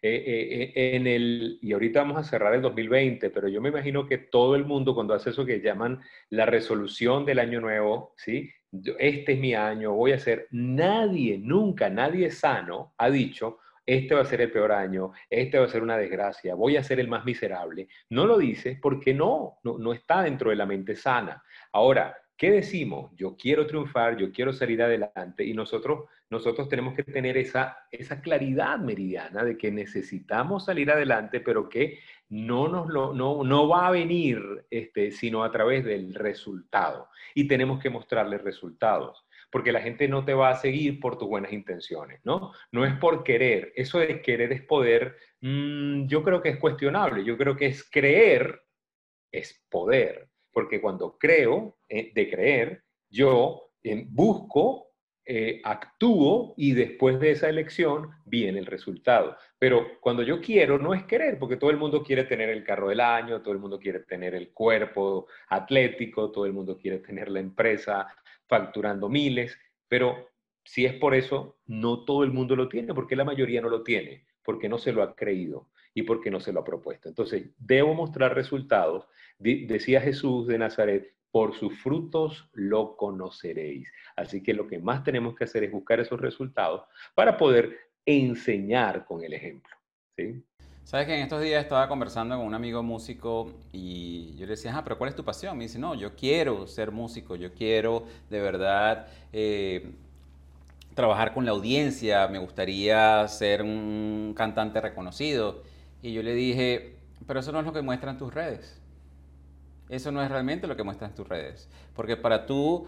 Eh, 0.07 0.23
eh, 0.27 0.73
eh, 0.75 0.95
en 0.95 1.07
el, 1.07 1.57
y 1.63 1.73
ahorita 1.73 2.01
vamos 2.01 2.17
a 2.17 2.23
cerrar 2.23 2.53
el 2.53 2.61
2020, 2.61 3.31
pero 3.31 3.47
yo 3.47 3.59
me 3.59 3.69
imagino 3.69 4.05
que 4.05 4.19
todo 4.19 4.55
el 4.55 4.63
mundo 4.63 4.93
cuando 4.93 5.15
hace 5.15 5.31
eso 5.31 5.43
que 5.47 5.61
llaman 5.61 5.99
la 6.29 6.45
resolución 6.45 7.25
del 7.25 7.39
año 7.39 7.59
nuevo, 7.59 8.13
¿sí? 8.15 8.51
Este 8.99 9.33
es 9.33 9.39
mi 9.39 9.55
año, 9.55 9.93
voy 9.93 10.11
a 10.11 10.17
hacer, 10.17 10.47
nadie, 10.51 11.39
nunca, 11.39 11.89
nadie 11.89 12.29
sano 12.29 12.93
ha 12.99 13.09
dicho, 13.09 13.57
este 13.83 14.13
va 14.13 14.21
a 14.21 14.25
ser 14.25 14.41
el 14.41 14.51
peor 14.51 14.73
año, 14.73 15.11
este 15.27 15.57
va 15.57 15.65
a 15.65 15.69
ser 15.69 15.81
una 15.81 15.97
desgracia, 15.97 16.53
voy 16.53 16.77
a 16.77 16.83
ser 16.83 16.99
el 16.99 17.07
más 17.07 17.25
miserable. 17.25 17.87
No 18.11 18.27
lo 18.27 18.37
dice 18.37 18.77
porque 18.79 19.11
no, 19.11 19.57
no, 19.63 19.79
no 19.79 19.91
está 19.91 20.21
dentro 20.21 20.51
de 20.51 20.55
la 20.55 20.67
mente 20.67 20.95
sana. 20.95 21.41
Ahora, 21.71 22.15
¿Qué 22.37 22.51
decimos? 22.51 23.11
Yo 23.15 23.37
quiero 23.37 23.65
triunfar, 23.65 24.17
yo 24.17 24.29
quiero 24.31 24.51
salir 24.51 24.81
adelante 24.81 25.45
y 25.45 25.53
nosotros, 25.53 26.09
nosotros 26.29 26.67
tenemos 26.69 26.95
que 26.95 27.03
tener 27.03 27.37
esa, 27.37 27.77
esa 27.91 28.21
claridad 28.21 28.79
meridiana 28.79 29.43
de 29.43 29.57
que 29.57 29.71
necesitamos 29.71 30.65
salir 30.65 30.89
adelante, 30.91 31.39
pero 31.39 31.69
que 31.69 31.99
no, 32.29 32.67
nos 32.67 32.87
no, 32.87 33.43
no 33.43 33.67
va 33.67 33.87
a 33.87 33.91
venir 33.91 34.65
este, 34.69 35.11
sino 35.11 35.43
a 35.43 35.51
través 35.51 35.85
del 35.85 36.13
resultado. 36.13 37.09
Y 37.33 37.47
tenemos 37.47 37.81
que 37.81 37.89
mostrarles 37.89 38.43
resultados, 38.43 39.25
porque 39.51 39.71
la 39.71 39.81
gente 39.81 40.07
no 40.07 40.25
te 40.25 40.33
va 40.33 40.49
a 40.49 40.55
seguir 40.55 40.99
por 40.99 41.17
tus 41.17 41.27
buenas 41.27 41.53
intenciones, 41.53 42.21
¿no? 42.23 42.51
No 42.71 42.85
es 42.85 42.93
por 42.97 43.23
querer, 43.23 43.71
eso 43.75 43.99
de 43.99 44.21
querer 44.21 44.51
es 44.51 44.63
poder, 44.63 45.15
mm, 45.41 46.07
yo 46.07 46.23
creo 46.23 46.41
que 46.41 46.49
es 46.49 46.57
cuestionable, 46.57 47.23
yo 47.23 47.37
creo 47.37 47.55
que 47.55 47.67
es 47.67 47.87
creer, 47.89 48.63
es 49.31 49.65
poder 49.69 50.29
porque 50.55 50.79
cuando 50.79 51.17
creo 51.17 51.79
eh, 51.89 52.13
de 52.15 52.29
creer, 52.29 52.83
yo 53.09 53.71
eh, 53.83 54.05
busco, 54.07 54.84
eh, 55.25 55.61
actúo 55.63 56.53
y 56.57 56.73
después 56.73 57.19
de 57.19 57.31
esa 57.31 57.49
elección 57.49 58.11
viene 58.25 58.59
el 58.59 58.65
resultado. 58.65 59.37
Pero 59.57 59.99
cuando 59.99 60.23
yo 60.23 60.39
quiero, 60.39 60.77
no 60.77 60.93
es 60.93 61.03
querer, 61.03 61.39
porque 61.39 61.57
todo 61.57 61.71
el 61.71 61.77
mundo 61.77 62.03
quiere 62.03 62.25
tener 62.25 62.49
el 62.49 62.63
carro 62.63 62.89
del 62.89 62.99
año, 62.99 63.41
todo 63.41 63.53
el 63.53 63.59
mundo 63.59 63.79
quiere 63.79 63.99
tener 63.99 64.35
el 64.35 64.51
cuerpo 64.51 65.27
atlético, 65.49 66.31
todo 66.31 66.45
el 66.45 66.53
mundo 66.53 66.77
quiere 66.77 66.99
tener 66.99 67.29
la 67.29 67.39
empresa 67.39 68.07
facturando 68.47 69.09
miles, 69.09 69.57
pero 69.87 70.29
si 70.63 70.85
es 70.85 70.93
por 70.93 71.15
eso, 71.15 71.57
no 71.65 72.05
todo 72.05 72.23
el 72.23 72.31
mundo 72.31 72.55
lo 72.55 72.69
tiene, 72.69 72.93
porque 72.93 73.15
la 73.15 73.23
mayoría 73.23 73.61
no 73.61 73.69
lo 73.69 73.83
tiene, 73.83 74.25
porque 74.43 74.69
no 74.69 74.77
se 74.77 74.91
lo 74.91 75.03
ha 75.03 75.15
creído 75.15 75.69
y 75.93 76.03
porque 76.03 76.29
no 76.29 76.39
se 76.39 76.51
lo 76.51 76.59
ha 76.59 76.63
propuesto. 76.63 77.07
Entonces, 77.09 77.49
debo 77.57 77.93
mostrar 77.93 78.35
resultados 78.35 79.05
decía 79.39 80.01
Jesús 80.01 80.47
de 80.47 80.57
Nazaret, 80.57 81.13
por 81.35 81.53
sus 81.53 81.77
frutos 81.79 82.47
lo 82.53 82.95
conoceréis. 82.95 83.91
Así 84.15 84.41
que 84.41 84.53
lo 84.53 84.67
que 84.67 84.79
más 84.79 85.03
tenemos 85.03 85.35
que 85.35 85.43
hacer 85.43 85.65
es 85.65 85.71
buscar 85.73 85.99
esos 85.99 86.21
resultados 86.21 86.83
para 87.13 87.35
poder 87.35 87.77
enseñar 88.05 89.03
con 89.03 89.21
el 89.21 89.33
ejemplo. 89.33 89.75
¿sí? 90.15 90.41
Sabes 90.85 91.07
que 91.07 91.13
en 91.13 91.23
estos 91.23 91.41
días 91.41 91.61
estaba 91.61 91.89
conversando 91.89 92.37
con 92.37 92.45
un 92.45 92.53
amigo 92.53 92.81
músico 92.83 93.51
y 93.73 94.33
yo 94.37 94.45
le 94.45 94.51
decía, 94.51 94.77
ah, 94.77 94.83
pero 94.85 94.97
¿cuál 94.97 95.09
es 95.09 95.15
tu 95.17 95.25
pasión? 95.25 95.57
Me 95.57 95.65
dice, 95.65 95.77
no, 95.77 95.93
yo 95.93 96.15
quiero 96.15 96.67
ser 96.67 96.93
músico, 96.93 97.35
yo 97.35 97.53
quiero 97.53 98.05
de 98.29 98.39
verdad 98.39 99.07
eh, 99.33 99.91
trabajar 100.93 101.33
con 101.33 101.43
la 101.43 101.51
audiencia, 101.51 102.29
me 102.29 102.39
gustaría 102.39 103.27
ser 103.27 103.61
un 103.61 104.33
cantante 104.37 104.79
reconocido. 104.79 105.63
Y 106.01 106.13
yo 106.13 106.23
le 106.23 106.33
dije, 106.33 106.95
pero 107.27 107.41
eso 107.41 107.51
no 107.51 107.59
es 107.59 107.65
lo 107.65 107.73
que 107.73 107.81
muestran 107.81 108.17
tus 108.17 108.33
redes. 108.33 108.81
Eso 109.89 110.11
no 110.11 110.21
es 110.21 110.29
realmente 110.29 110.67
lo 110.67 110.75
que 110.75 110.83
muestran 110.83 111.13
tus 111.13 111.27
redes. 111.27 111.69
Porque 111.95 112.17
para 112.17 112.45
tú 112.45 112.87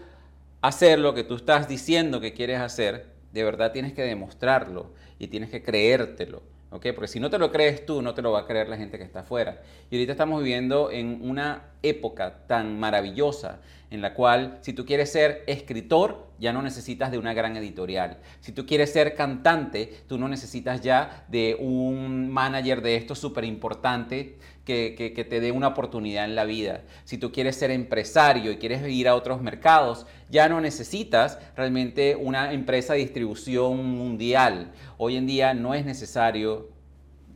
hacer 0.60 0.98
lo 0.98 1.14
que 1.14 1.24
tú 1.24 1.36
estás 1.36 1.68
diciendo 1.68 2.20
que 2.20 2.32
quieres 2.32 2.60
hacer, 2.60 3.06
de 3.32 3.44
verdad 3.44 3.72
tienes 3.72 3.92
que 3.92 4.02
demostrarlo 4.02 4.92
y 5.18 5.28
tienes 5.28 5.50
que 5.50 5.62
creértelo. 5.62 6.42
Porque 6.70 7.08
si 7.08 7.18
no 7.18 7.30
te 7.30 7.38
lo 7.38 7.50
crees 7.50 7.86
tú, 7.86 8.02
no 8.02 8.14
te 8.14 8.20
lo 8.20 8.32
va 8.32 8.40
a 8.40 8.46
creer 8.46 8.68
la 8.68 8.76
gente 8.76 8.98
que 8.98 9.04
está 9.04 9.20
afuera. 9.20 9.62
Y 9.90 9.96
ahorita 9.96 10.12
estamos 10.12 10.42
viviendo 10.42 10.90
en 10.90 11.20
una 11.22 11.62
época 11.82 12.46
tan 12.46 12.78
maravillosa 12.78 13.60
en 13.90 14.02
la 14.02 14.14
cual 14.14 14.58
si 14.60 14.72
tú 14.72 14.84
quieres 14.84 15.10
ser 15.10 15.44
escritor, 15.46 16.28
ya 16.38 16.52
no 16.52 16.62
necesitas 16.62 17.10
de 17.10 17.18
una 17.18 17.34
gran 17.34 17.56
editorial. 17.56 18.18
Si 18.40 18.52
tú 18.52 18.64
quieres 18.66 18.92
ser 18.92 19.14
cantante, 19.14 20.02
tú 20.06 20.18
no 20.18 20.28
necesitas 20.28 20.80
ya 20.80 21.24
de 21.28 21.56
un 21.58 22.30
manager 22.30 22.80
de 22.80 22.96
esto 22.96 23.14
súper 23.14 23.44
importante 23.44 24.38
que, 24.64 24.94
que, 24.94 25.24
te 25.24 25.40
dé 25.40 25.50
una 25.50 25.68
oportunidad 25.68 26.26
en 26.26 26.34
la 26.34 26.44
vida. 26.44 26.82
Si 27.04 27.16
tú 27.16 27.32
quieres 27.32 27.56
ser 27.56 27.70
empresario 27.70 28.52
y 28.52 28.58
quieres 28.58 28.86
ir 28.86 29.08
a 29.08 29.14
otros 29.14 29.40
mercados, 29.40 30.06
ya 30.28 30.48
no 30.48 30.60
necesitas 30.60 31.38
realmente 31.56 32.14
una 32.14 32.52
empresa 32.52 32.92
de 32.92 33.00
distribución 33.00 33.84
mundial. 33.84 34.72
Hoy 34.98 35.16
en 35.16 35.26
día 35.26 35.54
no 35.54 35.74
es 35.74 35.86
necesario 35.86 36.68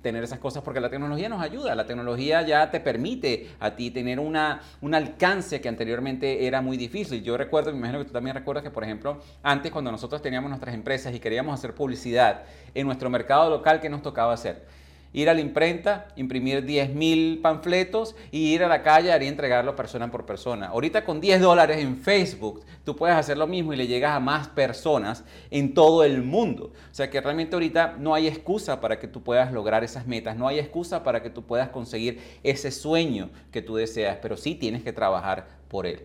tener 0.02 0.24
esas 0.24 0.38
cosas 0.38 0.62
porque 0.62 0.80
la 0.80 0.90
tecnología 0.90 1.28
nos 1.28 1.40
ayuda, 1.40 1.74
la 1.74 1.86
tecnología 1.86 2.42
ya 2.42 2.70
te 2.70 2.80
permite 2.80 3.50
a 3.60 3.74
ti 3.76 3.90
tener 3.90 4.18
una, 4.20 4.60
un 4.80 4.94
alcance 4.94 5.60
que 5.60 5.68
anteriormente 5.68 6.46
era 6.46 6.60
muy 6.60 6.76
difícil. 6.76 7.22
Yo 7.22 7.36
recuerdo, 7.36 7.70
me 7.72 7.78
imagino 7.78 8.00
que 8.00 8.06
tú 8.06 8.12
también 8.12 8.34
recuerdas 8.34 8.64
que, 8.64 8.70
por 8.70 8.84
ejemplo, 8.84 9.20
antes 9.42 9.70
cuando 9.70 9.90
nosotros 9.90 10.20
teníamos 10.20 10.50
nuestras 10.50 10.74
empresas 10.74 11.14
y 11.14 11.20
queríamos 11.20 11.54
hacer 11.54 11.74
publicidad 11.74 12.42
en 12.74 12.86
nuestro 12.86 13.08
mercado 13.08 13.48
local, 13.48 13.80
¿qué 13.80 13.88
nos 13.88 14.02
tocaba 14.02 14.32
hacer? 14.32 14.81
Ir 15.12 15.28
a 15.28 15.34
la 15.34 15.40
imprenta, 15.40 16.08
imprimir 16.16 16.64
10.000 16.64 17.42
panfletos 17.42 18.14
y 18.30 18.54
ir 18.54 18.64
a 18.64 18.68
la 18.68 18.82
calle 18.82 19.12
y 19.22 19.28
entregarlo 19.28 19.76
persona 19.76 20.10
por 20.10 20.24
persona. 20.24 20.68
Ahorita 20.68 21.04
con 21.04 21.20
10 21.20 21.40
dólares 21.40 21.78
en 21.78 21.96
Facebook, 21.98 22.64
tú 22.84 22.96
puedes 22.96 23.16
hacer 23.16 23.36
lo 23.36 23.46
mismo 23.46 23.72
y 23.72 23.76
le 23.76 23.86
llegas 23.86 24.12
a 24.12 24.20
más 24.20 24.48
personas 24.48 25.24
en 25.50 25.74
todo 25.74 26.04
el 26.04 26.22
mundo. 26.22 26.72
O 26.90 26.94
sea 26.94 27.10
que 27.10 27.20
realmente 27.20 27.54
ahorita 27.54 27.96
no 27.98 28.14
hay 28.14 28.26
excusa 28.26 28.80
para 28.80 28.98
que 28.98 29.08
tú 29.08 29.22
puedas 29.22 29.52
lograr 29.52 29.84
esas 29.84 30.06
metas, 30.06 30.36
no 30.36 30.48
hay 30.48 30.58
excusa 30.58 31.02
para 31.02 31.22
que 31.22 31.30
tú 31.30 31.42
puedas 31.42 31.68
conseguir 31.68 32.20
ese 32.42 32.70
sueño 32.70 33.30
que 33.50 33.62
tú 33.62 33.76
deseas, 33.76 34.18
pero 34.22 34.36
sí 34.36 34.54
tienes 34.54 34.82
que 34.82 34.92
trabajar 34.92 35.46
por 35.68 35.86
él. 35.86 36.04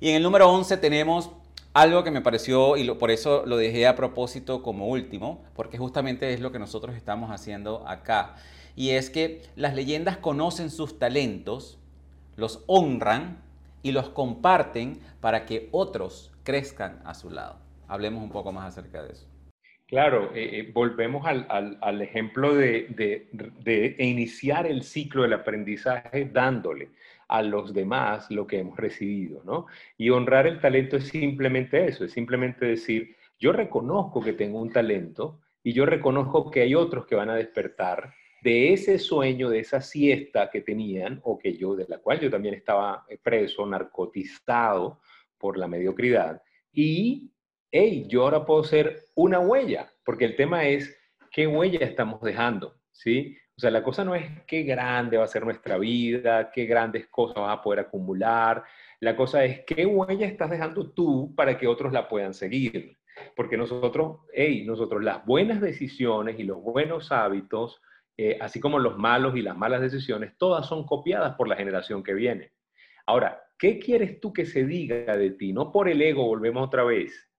Y 0.00 0.10
en 0.10 0.16
el 0.16 0.22
número 0.22 0.50
11 0.50 0.76
tenemos 0.76 1.30
algo 1.76 2.04
que 2.04 2.10
me 2.10 2.22
pareció, 2.22 2.78
y 2.78 2.90
por 2.94 3.10
eso 3.10 3.44
lo 3.44 3.58
dejé 3.58 3.86
a 3.86 3.94
propósito 3.96 4.62
como 4.62 4.88
último, 4.88 5.44
porque 5.54 5.76
justamente 5.76 6.32
es 6.32 6.40
lo 6.40 6.50
que 6.50 6.58
nosotros 6.58 6.96
estamos 6.96 7.30
haciendo 7.30 7.86
acá, 7.86 8.36
y 8.74 8.90
es 8.92 9.10
que 9.10 9.42
las 9.56 9.74
leyendas 9.74 10.16
conocen 10.16 10.70
sus 10.70 10.98
talentos, 10.98 11.78
los 12.36 12.64
honran 12.66 13.42
y 13.82 13.92
los 13.92 14.08
comparten 14.08 15.00
para 15.20 15.44
que 15.44 15.68
otros 15.70 16.32
crezcan 16.44 17.02
a 17.04 17.12
su 17.12 17.28
lado. 17.28 17.58
Hablemos 17.88 18.22
un 18.22 18.30
poco 18.30 18.52
más 18.52 18.66
acerca 18.66 19.02
de 19.02 19.12
eso. 19.12 19.26
Claro, 19.86 20.34
eh, 20.34 20.60
eh, 20.60 20.70
volvemos 20.72 21.26
al, 21.26 21.46
al, 21.48 22.02
ejemplo 22.02 22.54
de, 22.54 22.86
de, 22.88 23.28
de, 23.62 23.94
iniciar 23.98 24.66
el 24.66 24.82
ciclo 24.82 25.22
del 25.22 25.34
aprendizaje 25.34 26.24
dándole 26.24 26.88
a 27.28 27.42
los 27.42 27.72
demás 27.72 28.30
lo 28.30 28.46
que 28.46 28.58
hemos 28.58 28.76
recibido, 28.78 29.42
¿no? 29.44 29.66
Y 29.96 30.10
honrar 30.10 30.46
el 30.46 30.60
talento 30.60 30.96
es 30.96 31.08
simplemente 31.08 31.86
eso, 31.86 32.04
es 32.04 32.12
simplemente 32.12 32.66
decir, 32.66 33.16
yo 33.38 33.52
reconozco 33.52 34.20
que 34.20 34.32
tengo 34.32 34.60
un 34.60 34.72
talento 34.72 35.40
y 35.62 35.72
yo 35.72 35.84
reconozco 35.86 36.50
que 36.50 36.62
hay 36.62 36.74
otros 36.74 37.06
que 37.06 37.16
van 37.16 37.30
a 37.30 37.34
despertar 37.34 38.14
de 38.42 38.72
ese 38.72 38.98
sueño, 38.98 39.50
de 39.50 39.58
esa 39.58 39.80
siesta 39.80 40.50
que 40.50 40.60
tenían 40.60 41.20
o 41.24 41.36
que 41.38 41.56
yo, 41.56 41.74
de 41.74 41.86
la 41.88 41.98
cual 41.98 42.20
yo 42.20 42.30
también 42.30 42.54
estaba 42.54 43.04
preso, 43.22 43.66
narcotizado 43.66 45.00
por 45.36 45.58
la 45.58 45.66
mediocridad. 45.66 46.40
Y, 46.72 47.32
hey, 47.72 48.06
yo 48.08 48.22
ahora 48.22 48.44
puedo 48.44 48.62
ser 48.62 49.06
una 49.16 49.40
huella, 49.40 49.92
porque 50.04 50.26
el 50.26 50.36
tema 50.36 50.64
es 50.64 50.96
qué 51.32 51.46
huella 51.46 51.80
estamos 51.80 52.22
dejando, 52.22 52.76
¿sí? 52.92 53.36
O 53.58 53.60
sea, 53.60 53.70
la 53.70 53.82
cosa 53.82 54.04
no 54.04 54.14
es 54.14 54.26
qué 54.46 54.64
grande 54.64 55.16
va 55.16 55.24
a 55.24 55.28
ser 55.28 55.42
nuestra 55.42 55.78
vida, 55.78 56.50
qué 56.52 56.66
grandes 56.66 57.06
cosas 57.06 57.36
vas 57.36 57.58
a 57.58 57.62
poder 57.62 57.80
acumular. 57.80 58.62
La 59.00 59.16
cosa 59.16 59.44
es 59.44 59.64
qué 59.64 59.86
huella 59.86 60.26
estás 60.26 60.50
dejando 60.50 60.90
tú 60.90 61.34
para 61.34 61.56
que 61.56 61.66
otros 61.66 61.90
la 61.90 62.06
puedan 62.06 62.34
seguir. 62.34 62.98
Porque 63.34 63.56
nosotros, 63.56 64.18
hey, 64.34 64.64
nosotros 64.66 65.02
las 65.02 65.24
buenas 65.24 65.62
decisiones 65.62 66.38
y 66.38 66.42
los 66.42 66.60
buenos 66.60 67.10
hábitos, 67.10 67.80
eh, 68.18 68.36
así 68.42 68.60
como 68.60 68.78
los 68.78 68.98
malos 68.98 69.34
y 69.36 69.40
las 69.40 69.56
malas 69.56 69.80
decisiones, 69.80 70.36
todas 70.36 70.66
son 70.66 70.84
copiadas 70.84 71.34
por 71.36 71.48
la 71.48 71.56
generación 71.56 72.02
que 72.02 72.12
viene. 72.12 72.52
Ahora, 73.06 73.42
¿qué 73.58 73.78
quieres 73.78 74.20
tú 74.20 74.34
que 74.34 74.44
se 74.44 74.66
diga 74.66 75.16
de 75.16 75.30
ti? 75.30 75.54
No 75.54 75.72
por 75.72 75.88
el 75.88 76.02
ego, 76.02 76.26
volvemos 76.26 76.66
otra 76.66 76.84
vez. 76.84 77.30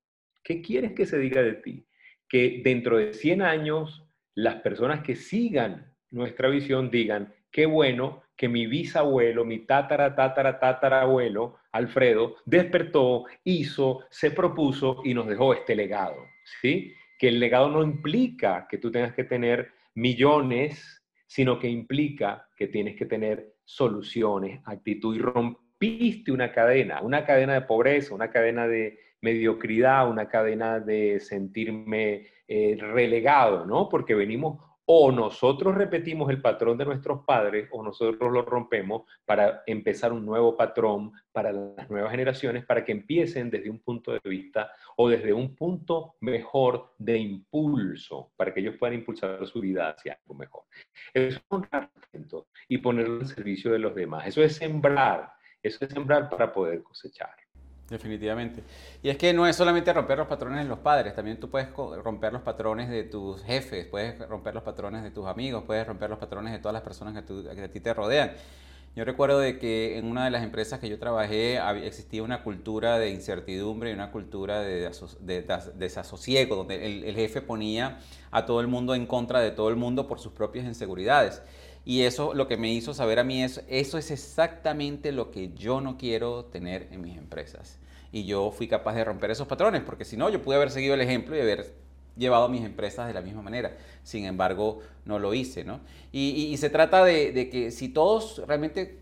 ¿Qué 0.43 0.63
quieres 0.63 0.93
que 0.93 1.05
se 1.05 1.19
diga 1.19 1.43
de 1.43 1.53
ti? 1.53 1.87
Que 2.27 2.61
dentro 2.63 2.97
de 2.97 3.13
100 3.13 3.43
años 3.43 4.03
las 4.33 4.61
personas 4.61 5.03
que 5.03 5.15
sigan 5.15 5.95
nuestra 6.11 6.49
visión 6.49 6.89
digan, 6.89 7.33
qué 7.51 7.65
bueno 7.65 8.23
que 8.35 8.47
mi 8.47 8.67
bisabuelo, 8.67 9.43
mi 9.45 9.59
tatara, 9.59 10.15
tatara, 10.15 10.59
tatarabuelo, 10.59 11.57
Alfredo, 11.71 12.35
despertó, 12.45 13.25
hizo, 13.43 14.01
se 14.09 14.31
propuso 14.31 15.01
y 15.03 15.13
nos 15.13 15.27
dejó 15.27 15.53
este 15.53 15.75
legado, 15.75 16.15
¿sí? 16.61 16.93
Que 17.17 17.29
el 17.29 17.39
legado 17.39 17.69
no 17.69 17.83
implica 17.83 18.67
que 18.69 18.77
tú 18.77 18.91
tengas 18.91 19.13
que 19.13 19.23
tener 19.23 19.71
millones, 19.95 21.03
sino 21.25 21.59
que 21.59 21.67
implica 21.67 22.47
que 22.55 22.67
tienes 22.67 22.95
que 22.95 23.05
tener 23.05 23.55
soluciones, 23.65 24.61
actitud 24.65 25.15
y 25.15 25.19
rompiste 25.19 26.31
una 26.31 26.51
cadena, 26.51 27.01
una 27.01 27.25
cadena 27.25 27.53
de 27.55 27.61
pobreza, 27.61 28.13
una 28.13 28.29
cadena 28.29 28.67
de 28.67 28.99
mediocridad, 29.21 30.09
una 30.09 30.29
cadena 30.29 30.79
de 30.79 31.19
sentirme 31.19 32.27
eh, 32.47 32.77
relegado, 32.79 33.65
¿no? 33.65 33.89
Porque 33.89 34.13
venimos 34.15 34.61
o 34.89 35.11
nosotros 35.11 35.75
repetimos 35.75 36.29
el 36.29 36.41
patrón 36.41 36.77
de 36.77 36.85
nuestros 36.85 37.25
padres 37.25 37.67
o 37.71 37.83
nosotros 37.83 38.31
lo 38.31 38.41
rompemos 38.43 39.03
para 39.25 39.63
empezar 39.65 40.13
un 40.13 40.25
nuevo 40.25 40.55
patrón 40.55 41.11
para 41.33 41.51
las 41.51 41.89
nuevas 41.89 42.09
generaciones, 42.11 42.65
para 42.65 42.85
que 42.85 42.93
empiecen 42.93 43.49
desde 43.49 43.69
un 43.69 43.79
punto 43.79 44.13
de 44.13 44.21
vista 44.23 44.71
o 44.95 45.09
desde 45.09 45.33
un 45.33 45.55
punto 45.55 46.15
mejor 46.21 46.93
de 46.97 47.17
impulso, 47.17 48.31
para 48.37 48.53
que 48.53 48.61
ellos 48.61 48.75
puedan 48.79 48.95
impulsar 48.95 49.45
su 49.45 49.59
vida 49.59 49.89
hacia 49.89 50.13
algo 50.13 50.35
mejor. 50.35 50.63
Eso 51.13 51.37
es 51.37 51.43
un 51.49 51.63
talento 51.63 52.47
y 52.69 52.77
ponerlo 52.77 53.19
al 53.19 53.27
servicio 53.27 53.73
de 53.73 53.79
los 53.79 53.93
demás. 53.93 54.25
Eso 54.25 54.41
es 54.41 54.55
sembrar, 54.55 55.33
eso 55.61 55.83
es 55.83 55.91
sembrar 55.91 56.29
para 56.29 56.53
poder 56.53 56.81
cosechar. 56.81 57.35
Definitivamente. 57.89 58.63
Y 59.01 59.09
es 59.09 59.17
que 59.17 59.31
no 59.33 59.47
es 59.47 59.55
solamente 59.55 59.93
romper 59.93 60.17
los 60.17 60.27
patrones 60.27 60.63
de 60.63 60.67
los 60.67 60.79
padres, 60.79 61.15
también 61.15 61.39
tú 61.39 61.49
puedes 61.49 61.69
romper 61.71 62.33
los 62.33 62.41
patrones 62.41 62.89
de 62.89 63.03
tus 63.03 63.41
jefes, 63.43 63.85
puedes 63.85 64.19
romper 64.27 64.53
los 64.53 64.63
patrones 64.63 65.03
de 65.03 65.11
tus 65.11 65.25
amigos, 65.25 65.63
puedes 65.65 65.87
romper 65.87 66.09
los 66.09 66.19
patrones 66.19 66.51
de 66.51 66.59
todas 66.59 66.73
las 66.73 66.83
personas 66.83 67.13
que, 67.13 67.61
a 67.61 67.71
ti 67.71 67.79
te 67.79 67.93
rodean. 67.93 68.33
Yo 68.93 69.05
recuerdo 69.05 69.39
de 69.39 69.57
que 69.57 69.97
en 69.97 70.05
una 70.05 70.25
de 70.25 70.31
las 70.31 70.43
empresas 70.43 70.79
que 70.79 70.89
yo 70.89 70.99
trabajé 70.99 71.59
existía 71.85 72.23
una 72.23 72.43
cultura 72.43 72.97
de 72.97 73.11
incertidumbre 73.11 73.91
y 73.91 73.93
una 73.93 74.11
cultura 74.11 74.59
de, 74.61 74.91
desasosiego, 75.75 76.55
donde 76.55 76.83
el, 76.85 77.03
el 77.03 77.15
jefe 77.15 77.41
ponía 77.41 77.99
a 78.31 78.45
todo 78.45 78.59
el 78.59 78.67
mundo 78.67 78.95
en 78.95 79.05
contra 79.05 79.39
de 79.39 79.51
todo 79.51 79.69
el 79.69 79.75
mundo 79.75 80.07
por 80.07 80.19
sus 80.19 80.33
propias 80.33 80.65
inseguridades. 80.65 81.41
Y 81.87 82.01
eso 82.01 82.33
lo 82.33 82.49
que 82.49 82.57
me 82.57 82.69
hizo 82.73 82.93
saber 82.93 83.17
a 83.17 83.23
mí 83.23 83.41
es, 83.41 83.63
eso 83.69 83.97
es 83.97 84.11
exactamente 84.11 85.13
lo 85.13 85.31
que 85.31 85.53
yo 85.53 85.79
no 85.79 85.97
quiero 85.97 86.43
tener 86.43 86.89
en 86.91 86.99
mis 86.99 87.17
empresas. 87.17 87.79
Y 88.11 88.25
yo 88.25 88.51
fui 88.51 88.67
capaz 88.67 88.93
de 88.93 89.05
romper 89.05 89.31
esos 89.31 89.47
patrones, 89.47 89.83
porque 89.83 90.03
si 90.03 90.17
no, 90.17 90.29
yo 90.29 90.41
pude 90.41 90.57
haber 90.57 90.69
seguido 90.69 90.95
el 90.95 90.99
ejemplo 90.99 91.37
y 91.37 91.39
haber 91.39 91.73
llevado 92.17 92.49
mis 92.49 92.65
empresas 92.65 93.07
de 93.07 93.13
la 93.13 93.21
misma 93.21 93.41
manera. 93.41 93.77
Sin 94.03 94.25
embargo, 94.25 94.81
no 95.05 95.17
lo 95.17 95.33
hice, 95.33 95.63
¿no? 95.63 95.79
Y, 96.11 96.57
se 96.57 96.69
trata 96.69 97.05
de 97.05 97.49
que 97.49 97.71
si 97.71 97.87
todos 97.87 98.41
realmente 98.45 98.97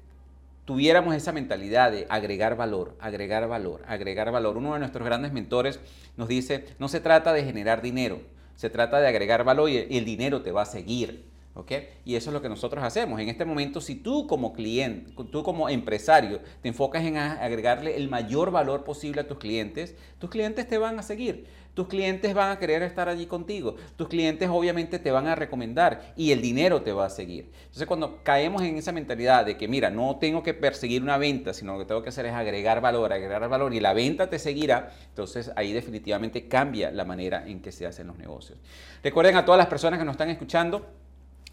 tuviéramos 0.65 1.15
esa 1.15 1.31
mentalidad 1.31 1.91
de 1.91 2.05
agregar 2.07 2.55
valor, 2.55 2.95
agregar 2.99 3.47
valor, 3.47 3.81
agregar 3.87 4.31
valor. 4.31 4.57
Uno 4.57 4.73
de 4.73 4.79
nuestros 4.81 5.03
grandes 5.03 5.33
mentores 5.33 5.79
nos 6.17 6.27
dice, 6.27 6.65
no 6.77 6.87
se 6.87 6.99
trata 6.99 7.33
de 7.33 7.43
generar 7.43 7.81
dinero, 7.81 8.21
se 8.55 8.69
trata 8.69 9.01
de 9.01 9.07
agregar 9.07 9.43
valor 9.43 9.71
y 9.71 9.87
el 9.89 10.05
dinero 10.05 10.43
te 10.43 10.51
va 10.51 10.61
a 10.61 10.65
seguir. 10.67 11.33
¿Ok? 11.55 11.71
Y 12.03 12.15
eso 12.15 12.29
es 12.29 12.33
lo 12.33 12.41
que 12.41 12.49
nosotros 12.49 12.83
hacemos. 12.83 13.19
En 13.19 13.29
este 13.29 13.45
momento, 13.45 13.81
si 13.81 13.95
tú 13.95 14.27
como 14.27 14.53
cliente, 14.53 15.11
tú 15.31 15.41
como 15.41 15.67
empresario, 15.69 16.41
te 16.61 16.67
enfocas 16.67 17.03
en 17.03 17.17
agregarle 17.17 17.97
el 17.97 18.09
mayor 18.09 18.51
valor 18.51 18.83
posible 18.83 19.21
a 19.21 19.27
tus 19.27 19.39
clientes, 19.39 19.95
tus 20.19 20.29
clientes 20.29 20.67
te 20.67 20.77
van 20.77 20.99
a 20.99 21.03
seguir. 21.03 21.47
Tus 21.73 21.87
clientes 21.89 22.33
van 22.33 22.51
a 22.51 22.57
querer 22.57 22.83
estar 22.83 23.09
allí 23.09 23.25
contigo. 23.25 23.75
Tus 23.97 24.07
clientes 24.07 24.49
obviamente 24.49 24.97
te 24.97 25.11
van 25.11 25.27
a 25.27 25.35
recomendar 25.35 26.13
y 26.15 26.31
el 26.31 26.41
dinero 26.41 26.81
te 26.81 26.93
va 26.93 27.05
a 27.05 27.09
seguir. 27.09 27.51
Entonces 27.63 27.85
cuando 27.85 28.23
caemos 28.23 28.61
en 28.61 28.77
esa 28.77 28.93
mentalidad 28.93 29.45
de 29.45 29.57
que, 29.57 29.67
mira, 29.67 29.89
no 29.89 30.15
tengo 30.17 30.41
que 30.41 30.53
perseguir 30.53 31.03
una 31.03 31.17
venta, 31.17 31.53
sino 31.53 31.73
lo 31.73 31.79
que 31.79 31.85
tengo 31.85 32.01
que 32.01 32.09
hacer 32.09 32.27
es 32.27 32.33
agregar 32.33 32.79
valor, 32.79 33.11
agregar 33.11 33.47
valor 33.49 33.73
y 33.73 33.81
la 33.81 33.93
venta 33.93 34.29
te 34.29 34.39
seguirá, 34.39 34.93
entonces 35.09 35.51
ahí 35.57 35.73
definitivamente 35.73 36.47
cambia 36.47 36.91
la 36.91 37.03
manera 37.03 37.45
en 37.45 37.61
que 37.61 37.73
se 37.73 37.85
hacen 37.85 38.07
los 38.07 38.17
negocios. 38.17 38.57
Recuerden 39.03 39.35
a 39.35 39.43
todas 39.43 39.57
las 39.57 39.67
personas 39.67 39.99
que 39.99 40.05
nos 40.05 40.13
están 40.13 40.29
escuchando, 40.29 40.85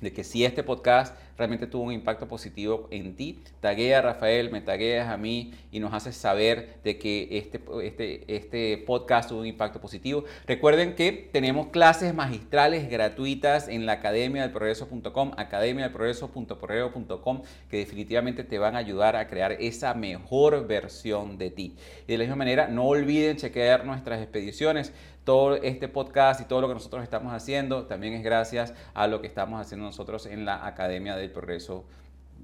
de 0.03 0.13
que 0.13 0.25
si 0.25 0.45
este 0.45 0.63
podcast 0.63 1.17
realmente 1.39 1.67
tuvo 1.67 1.85
un 1.85 1.93
impacto 1.93 2.29
positivo 2.29 2.89
en 2.91 3.17
ti, 3.17 3.41
taguea 3.61 3.99
a 3.99 4.03
Rafael, 4.03 4.51
me 4.51 4.61
tagueas 4.61 5.09
a 5.09 5.17
mí 5.17 5.55
y 5.71 5.81
nos 5.81 5.95
haces 5.95 6.15
saber 6.17 6.77
de 6.85 6.99
que 6.99 7.29
este, 7.39 7.61
este, 7.83 8.25
este 8.37 8.79
podcast 8.87 9.31
tuvo 9.31 9.41
un 9.41 9.47
impacto 9.47 9.81
positivo. 9.81 10.25
Recuerden 10.47 10.95
que 10.95 11.31
tenemos 11.33 11.69
clases 11.69 12.15
magistrales 12.15 12.91
gratuitas 12.91 13.69
en 13.69 13.87
la 13.87 13.93
academia 13.93 14.43
del 14.43 14.53
progreso.com, 14.53 15.33
academia 15.37 15.85
del 15.85 15.93
progreso.progreso.com, 15.93 17.43
que 17.71 17.79
definitivamente 17.79 18.45
te 18.45 18.59
van 18.59 18.77
a 18.77 18.79
ayudar 18.79 19.17
a 19.17 19.29
crear 19.29 19.53
esa 19.53 19.95
mejor 19.95 20.67
versión 20.67 21.39
de 21.39 21.51
ti. 21.51 21.77
Y 22.07 22.13
de 22.13 22.19
la 22.19 22.25
misma 22.25 22.37
manera, 22.37 22.69
no 22.69 22.85
olviden 22.85 23.37
chequear 23.37 23.85
nuestras 23.85 24.21
expediciones 24.21 24.93
todo 25.25 25.57
este 25.57 25.89
podcast 25.89 26.41
y 26.41 26.45
todo 26.45 26.61
lo 26.61 26.69
que 26.69 26.75
nosotros 26.75 27.03
estamos 27.03 27.33
haciendo 27.33 27.87
también 27.87 28.15
es 28.15 28.23
gracias 28.23 28.75
a 28.95 29.07
lo 29.07 29.21
que 29.21 29.27
estamos 29.27 29.61
haciendo 29.61 29.87
nosotros 29.87 30.27
en 30.27 30.45
la 30.45 30.67
Academia 30.67 31.17
del 31.17 31.31
Progreso 31.31 31.85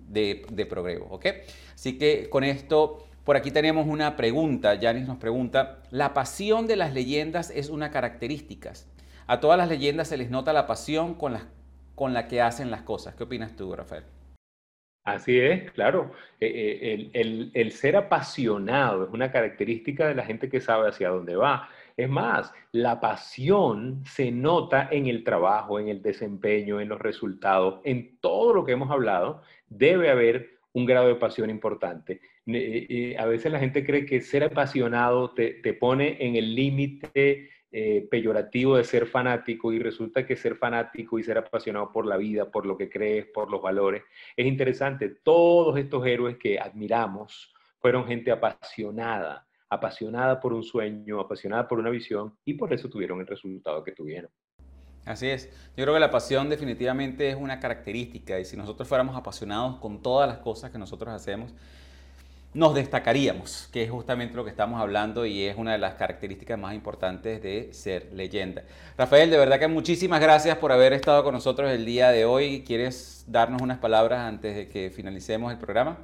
de, 0.09 0.67
Progreso. 0.69 1.07
¿ok? 1.11 1.27
Así 1.75 1.99
que 1.99 2.29
con 2.31 2.45
esto, 2.45 3.07
por 3.25 3.37
aquí 3.37 3.51
tenemos 3.51 3.87
una 3.87 4.17
pregunta. 4.17 4.79
Janis 4.81 5.07
nos 5.07 5.19
pregunta, 5.19 5.83
¿la 5.91 6.15
pasión 6.15 6.67
de 6.67 6.77
las 6.77 6.95
leyendas 6.95 7.51
es 7.51 7.69
una 7.69 7.91
característica? 7.91 8.73
A 9.27 9.41
todas 9.41 9.59
las 9.59 9.69
leyendas 9.69 10.09
se 10.09 10.17
les 10.17 10.31
nota 10.31 10.53
la 10.53 10.67
pasión 10.67 11.15
con 11.15 11.35
la, 11.35 11.47
con 11.95 12.15
la 12.15 12.29
que 12.29 12.41
hacen 12.41 12.71
las 12.71 12.83
cosas. 12.83 13.15
¿Qué 13.15 13.25
opinas 13.25 13.57
tú, 13.57 13.75
Rafael? 13.75 14.05
Así 15.05 15.39
es, 15.39 15.71
claro. 15.73 16.13
Eh, 16.39 16.81
eh, 16.83 17.11
el, 17.15 17.51
el, 17.55 17.73
ser 17.73 17.97
apasionado 17.97 19.05
es 19.05 19.11
una 19.11 19.33
característica 19.33 20.07
de 20.07 20.15
la 20.15 20.25
gente 20.25 20.51
que 20.51 20.61
sabe 20.61 20.89
hacia 20.89 21.09
dónde 21.09 21.35
va. 21.35 21.69
Es 21.99 22.09
más, 22.09 22.55
la 22.71 23.01
pasión 23.01 24.05
se 24.07 24.31
nota 24.31 24.89
en 24.93 25.09
el 25.09 25.25
trabajo, 25.25 25.81
en 25.81 25.89
el 25.89 26.01
desempeño, 26.01 26.81
en 26.81 26.89
los 26.89 27.01
resultados, 27.01 27.81
en 27.83 28.21
todo 28.21 28.55
lo 28.55 28.65
que 28.65 28.71
hemos 28.71 28.89
hablado, 28.93 29.43
debe 29.69 30.09
haber 30.09 30.61
un 30.75 30.87
grado 30.87 31.09
de 31.09 31.17
pasión 31.17 31.51
importante. 31.51 32.21
a 32.47 33.27
veces 33.27 33.51
la 33.51 33.59
gente 33.59 33.85
cree 33.85 34.07
que 34.07 34.21
ser 34.21 34.45
apasionado 34.45 35.33
te, 35.35 35.75
pone 35.75 36.17
en 36.21 36.37
el 36.37 36.55
límite 36.55 37.51
eh, 37.73 38.07
peyorativo 38.09 38.77
de 38.77 38.85
ser 38.85 39.07
fanático 39.07 39.73
y 39.73 39.81
resulta 39.81 40.25
que 40.25 40.37
ser 40.37 40.55
fanático 40.55 41.19
y 41.19 41.25
ser 41.25 41.39
apasionado 41.39 41.91
por 41.91 42.07
la 42.07 42.17
vida, 42.17 42.49
por 42.49 42.65
lo 42.65 42.79
que 42.79 42.89
crees, 42.89 43.27
por 43.27 43.51
los 43.51 43.61
valores, 43.61 44.05
es 44.37 44.47
interesante. 44.47 45.09
Todos 45.25 45.77
estos 45.77 46.07
héroes 46.07 46.37
que 46.37 46.61
admiramos 46.61 47.53
fueron 47.81 48.07
gente 48.07 48.31
apasionada 48.31 49.48
apasionada 49.71 50.41
por 50.41 50.53
un 50.53 50.63
sueño, 50.63 51.21
apasionada 51.21 51.69
por 51.69 51.79
una 51.79 51.91
visión 51.91 52.37
y 52.45 52.55
por 52.55 52.73
eso 52.73 52.89
tuvieron 52.89 53.21
el 53.21 53.27
resultado 53.27 53.83
que 53.85 53.93
tuvieron. 53.93 54.31
Así 55.05 55.29
es. 55.29 55.49
Yo 55.77 55.85
creo 55.85 55.95
que 55.95 56.01
la 56.01 56.11
pasión 56.11 56.51
definitivamente 56.51 57.31
es 57.31 57.37
una 57.37 57.61
característica 57.61 58.39
y 58.39 58.45
si 58.45 58.57
nosotros 58.57 58.87
fuéramos 58.87 59.17
apasionados 59.17 59.77
con 59.77 60.03
todas 60.03 60.29
las 60.29 60.39
cosas 60.39 60.71
que 60.71 60.79
nosotros 60.79 61.15
hacemos, 61.15 61.55
nos 62.55 62.75
destacaríamos, 62.75 63.69
que 63.73 63.85
es 63.85 63.91
justamente 63.91 64.35
lo 64.35 64.45
que 64.45 64.51
estamos 64.51 64.81
hablando 64.81 65.25
y 65.27 65.45
es 65.45 65.57
una 65.57 65.73
de 65.73 65.79
las 65.79 65.95
características 65.95 66.59
más 66.59 66.75
importantes 66.75 67.43
de 67.43 67.73
ser 67.73 68.11
leyenda. 68.13 68.65
Rafael, 68.97 69.31
de 69.31 69.39
verdad 69.39 69.59
que 69.59 69.69
muchísimas 69.69 70.21
gracias 70.21 70.59
por 70.59 70.73
haber 70.73 70.93
estado 70.93 71.23
con 71.25 71.35
nosotros 71.35 71.71
el 71.71 71.85
día 71.85 72.11
de 72.11 72.25
hoy. 72.25 72.65
¿Quieres 72.67 73.25
darnos 73.29 73.63
unas 73.63 73.79
palabras 73.79 74.21
antes 74.21 74.57
de 74.57 74.69
que 74.69 74.91
finalicemos 74.91 75.53
el 75.53 75.59
programa? 75.59 75.99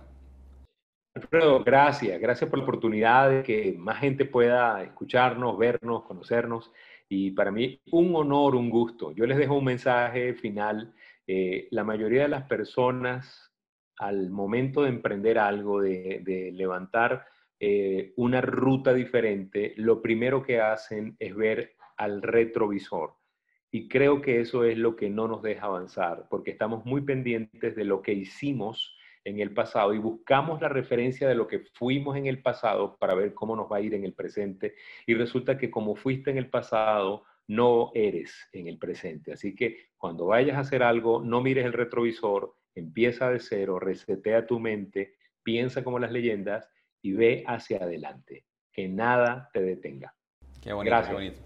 Alfredo, 1.15 1.63
gracias. 1.63 2.21
Gracias 2.21 2.51
por 2.51 2.59
la 2.59 2.65
oportunidad 2.65 3.31
de 3.31 3.43
que 3.45 3.77
más 3.79 4.01
gente 4.01 4.25
pueda 4.25 4.83
escucharnos, 4.83 5.57
vernos, 5.57 6.03
conocernos. 6.03 6.73
Y 7.09 7.31
para 7.31 7.53
mí, 7.53 7.81
un 7.93 8.17
honor, 8.17 8.57
un 8.57 8.69
gusto. 8.69 9.13
Yo 9.13 9.25
les 9.25 9.39
dejo 9.39 9.55
un 9.55 9.65
mensaje 9.65 10.35
final. 10.35 10.93
Eh, 11.25 11.69
la 11.71 11.85
mayoría 11.85 12.23
de 12.23 12.29
las 12.29 12.45
personas, 12.45 13.53
al 13.97 14.31
momento 14.31 14.83
de 14.83 14.89
emprender 14.89 15.39
algo, 15.39 15.81
de, 15.81 16.51
levantar 16.53 17.27
eh, 17.61 18.13
una 18.17 18.41
ruta 18.41 18.93
diferente, 18.93 19.73
lo 19.77 20.03
primero 20.03 20.43
que 20.43 20.61
hacen 20.61 21.15
es 21.21 21.37
ver 21.37 21.77
al 21.97 22.23
retrovisor. 22.23 23.15
Y 23.71 23.87
creo 23.87 24.21
que 24.21 24.41
eso 24.41 24.65
es 24.65 24.77
lo 24.77 24.97
que 24.97 25.11
no 25.11 25.29
nos 25.29 25.43
deja 25.43 25.67
avanzar, 25.67 26.27
porque 26.29 26.51
estamos 26.51 26.85
muy 26.85 27.03
pendientes 27.03 27.77
de 27.77 27.85
lo 27.85 28.03
que 28.03 28.15
hicimos 28.15 28.97
en 29.25 29.41
el 29.41 29.53
pasado 29.53 29.95
y 29.95 29.99
buscamos 29.99 30.61
la 30.61 30.69
referencia 30.69 31.27
de 31.27 31.35
lo 31.35 31.47
que 31.47 31.61
fuimos 31.73 32.17
en 32.17 32.27
el 32.27 32.43
pasado 32.43 32.97
para 32.99 33.15
ver 33.15 33.33
cómo 33.35 33.57
nos 33.57 33.71
va 33.71 33.79
a 33.79 33.81
ir 33.81 33.95
en 33.95 34.05
el 34.05 34.13
presente. 34.13 34.75
Y 35.07 35.15
resulta 35.15 35.57
que 35.57 35.71
como 35.71 35.97
fuiste 35.97 36.31
en 36.31 36.39
el 36.39 36.51
pasado, 36.51 37.25
no 37.47 37.91
eres 37.95 38.35
en 38.53 38.69
el 38.69 38.79
presente. 38.79 39.33
Así 39.33 39.55
que 39.55 39.89
cuando 39.97 40.27
vayas 40.27 40.57
a 40.57 40.61
hacer 40.61 40.83
algo, 40.83 41.23
no 41.23 41.41
mires 41.41 41.65
el 41.65 41.73
retrovisor, 41.73 42.55
empieza 42.75 43.31
de 43.31 43.41
cero, 43.41 43.79
resetea 43.79 44.47
tu 44.47 44.61
mente, 44.61 45.15
piensa 45.43 45.83
como 45.83 45.99
las 45.99 46.13
leyendas 46.13 46.69
y 47.03 47.13
ve 47.13 47.45
hacia 47.47 47.79
adelante. 47.79 48.45
Que 48.73 48.89
nada 48.89 49.49
te 49.53 49.63
detenga. 49.63 50.15
Qué 50.61 50.73
bonito, 50.73 50.97
Qué 51.07 51.13
bonito. 51.13 51.41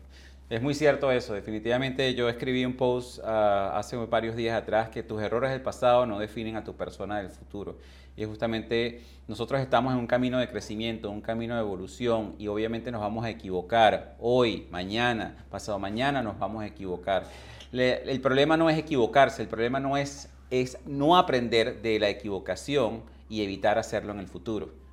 Es 0.51 0.63
muy 0.63 0.75
cierto 0.75 1.13
eso, 1.13 1.35
definitivamente 1.35 2.15
yo 2.15 2.27
escribí 2.31 2.65
un 2.65 2.73
post 2.75 3.19
ah, 3.23 3.73
hace 3.75 3.99
varios 3.99 4.35
días 4.35 4.57
atrás 4.57 4.89
que 4.89 5.03
tus 5.03 5.21
errores 5.21 5.51
del 5.51 5.61
pasado 5.61 6.07
no 6.07 6.19
definen 6.19 6.57
a 6.57 6.65
tu 6.65 6.75
persona 6.75 7.19
del 7.19 7.29
futuro. 7.29 7.77
Y 8.17 8.25
justamente 8.25 9.03
nosotros 9.27 9.61
estamos 9.61 9.93
en 9.93 9.99
un 9.99 10.07
camino 10.07 10.39
de 10.39 10.49
crecimiento, 10.49 11.11
un 11.11 11.21
camino 11.21 11.55
de 11.55 11.61
evolución 11.61 12.35
y 12.39 12.49
obviamente 12.49 12.91
nos 12.91 13.03
vamos 13.03 13.27
a 13.27 13.31
equivocar. 13.31 14.17
Hoy, 14.21 14.67
mañana, 14.71 15.45
pasado 15.51 15.79
mañana 15.79 16.23
nos 16.23 16.39
vamos 16.39 16.63
a 16.63 16.67
equivocar. 16.67 17.27
el 17.71 18.21
problema 18.23 18.57
no 18.57 18.71
es 18.71 18.79
equivocarse, 18.79 19.43
el 19.43 19.49
problema 19.49 19.81
no 19.81 19.99
es, 19.99 20.31
es 20.49 20.79
no 20.87 21.19
aprender 21.19 21.83
de 21.83 21.99
la 21.99 22.09
equivocación 22.09 23.03
y 23.29 23.43
evitar 23.43 23.79
hacerlo 23.79 24.13
en 24.13 24.21
el 24.21 24.29
futuro. 24.29 24.88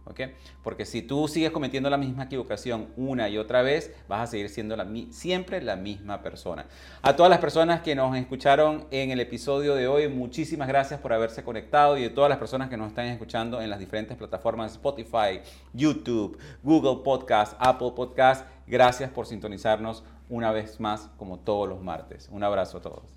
Porque 0.63 0.85
si 0.85 1.01
tú 1.01 1.27
sigues 1.27 1.51
cometiendo 1.51 1.89
la 1.89 1.97
misma 1.97 2.23
equivocación 2.23 2.87
una 2.95 3.27
y 3.27 3.37
otra 3.37 3.61
vez, 3.61 3.93
vas 4.07 4.21
a 4.21 4.27
seguir 4.27 4.49
siendo 4.49 4.75
siempre 5.11 5.61
la 5.61 5.75
misma 5.75 6.21
persona. 6.21 6.65
A 7.01 7.15
todas 7.15 7.29
las 7.29 7.39
personas 7.39 7.81
que 7.81 7.95
nos 7.95 8.15
escucharon 8.15 8.85
en 8.91 9.11
el 9.11 9.19
episodio 9.19 9.75
de 9.75 9.87
hoy, 9.87 10.07
muchísimas 10.07 10.67
gracias 10.67 10.99
por 10.99 11.13
haberse 11.13 11.43
conectado 11.43 11.97
y 11.97 12.05
a 12.05 12.13
todas 12.13 12.29
las 12.29 12.37
personas 12.37 12.69
que 12.69 12.77
nos 12.77 12.89
están 12.89 13.07
escuchando 13.07 13.61
en 13.61 13.69
las 13.69 13.79
diferentes 13.79 14.15
plataformas 14.15 14.73
Spotify, 14.73 15.41
YouTube, 15.73 16.37
Google 16.63 17.03
Podcast, 17.03 17.55
Apple 17.59 17.93
Podcast, 17.95 18.45
gracias 18.67 19.09
por 19.09 19.25
sintonizarnos 19.25 20.03
una 20.29 20.51
vez 20.51 20.79
más 20.79 21.09
como 21.17 21.39
todos 21.39 21.67
los 21.67 21.81
martes. 21.81 22.29
Un 22.31 22.43
abrazo 22.43 22.77
a 22.77 22.81
todos. 22.81 23.15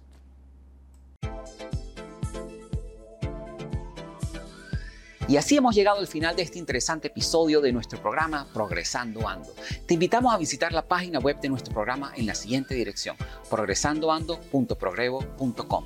Y 5.29 5.37
así 5.37 5.57
hemos 5.59 5.75
llegado 5.75 5.99
al 5.99 6.07
final 6.07 6.37
de 6.37 6.43
este 6.43 6.59
interesante 6.59 7.09
episodio 7.09 7.61
de 7.61 7.71
nuestro 7.71 8.01
programa 8.01 8.47
Progresando 8.55 9.29
Ando. 9.29 9.55
Te 9.85 9.93
invitamos 9.93 10.33
a 10.33 10.39
visitar 10.39 10.73
la 10.73 10.89
página 10.89 11.19
web 11.19 11.39
de 11.39 11.51
nuestro 11.51 11.75
programa 11.75 12.13
en 12.17 12.25
la 12.25 12.35
siguiente 12.35 12.75
dirección, 12.75 13.15
progresandoando.progrevo.com, 13.51 15.85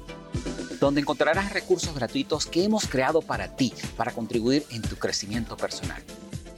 donde 0.78 1.01
encontrarás 1.01 1.53
recursos 1.53 1.93
gratuitos 1.93 2.47
que 2.47 2.62
hemos 2.62 2.86
creado 2.86 3.20
para 3.20 3.57
ti, 3.57 3.74
para 3.97 4.12
contribuir 4.12 4.64
en 4.70 4.82
tu 4.82 4.95
crecimiento 4.95 5.57
personal. 5.57 6.01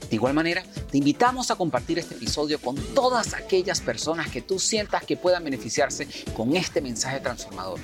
De 0.07 0.15
igual 0.15 0.35
manera, 0.35 0.61
te 0.91 0.99
invitamos 0.99 1.49
a 1.49 1.55
compartir 1.55 1.97
este 1.97 2.13
episodio 2.13 2.61
con 2.61 2.75
todas 2.93 3.33
aquellas 3.33 3.81
personas 3.81 4.29
que 4.29 4.43
tú 4.43 4.59
sientas 4.59 5.03
que 5.03 5.17
puedan 5.17 5.43
beneficiarse 5.43 6.07
con 6.37 6.55
este 6.55 6.81
mensaje 6.81 7.19
transformador 7.19 7.79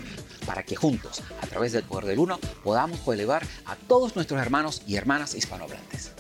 para 0.46 0.64
que 0.64 0.76
juntos, 0.76 1.22
a 1.42 1.48
través 1.48 1.72
del 1.72 1.84
poder 1.84 2.06
del 2.06 2.20
uno, 2.20 2.39
podamos 2.64 3.06
elevar 3.08 3.44
a 3.66 3.76
todos 3.76 4.16
nuestros 4.16 4.42
hermanos 4.42 4.84
y 4.88 4.96
hermanas 4.96 5.36
hispanohablantes. 5.36 6.12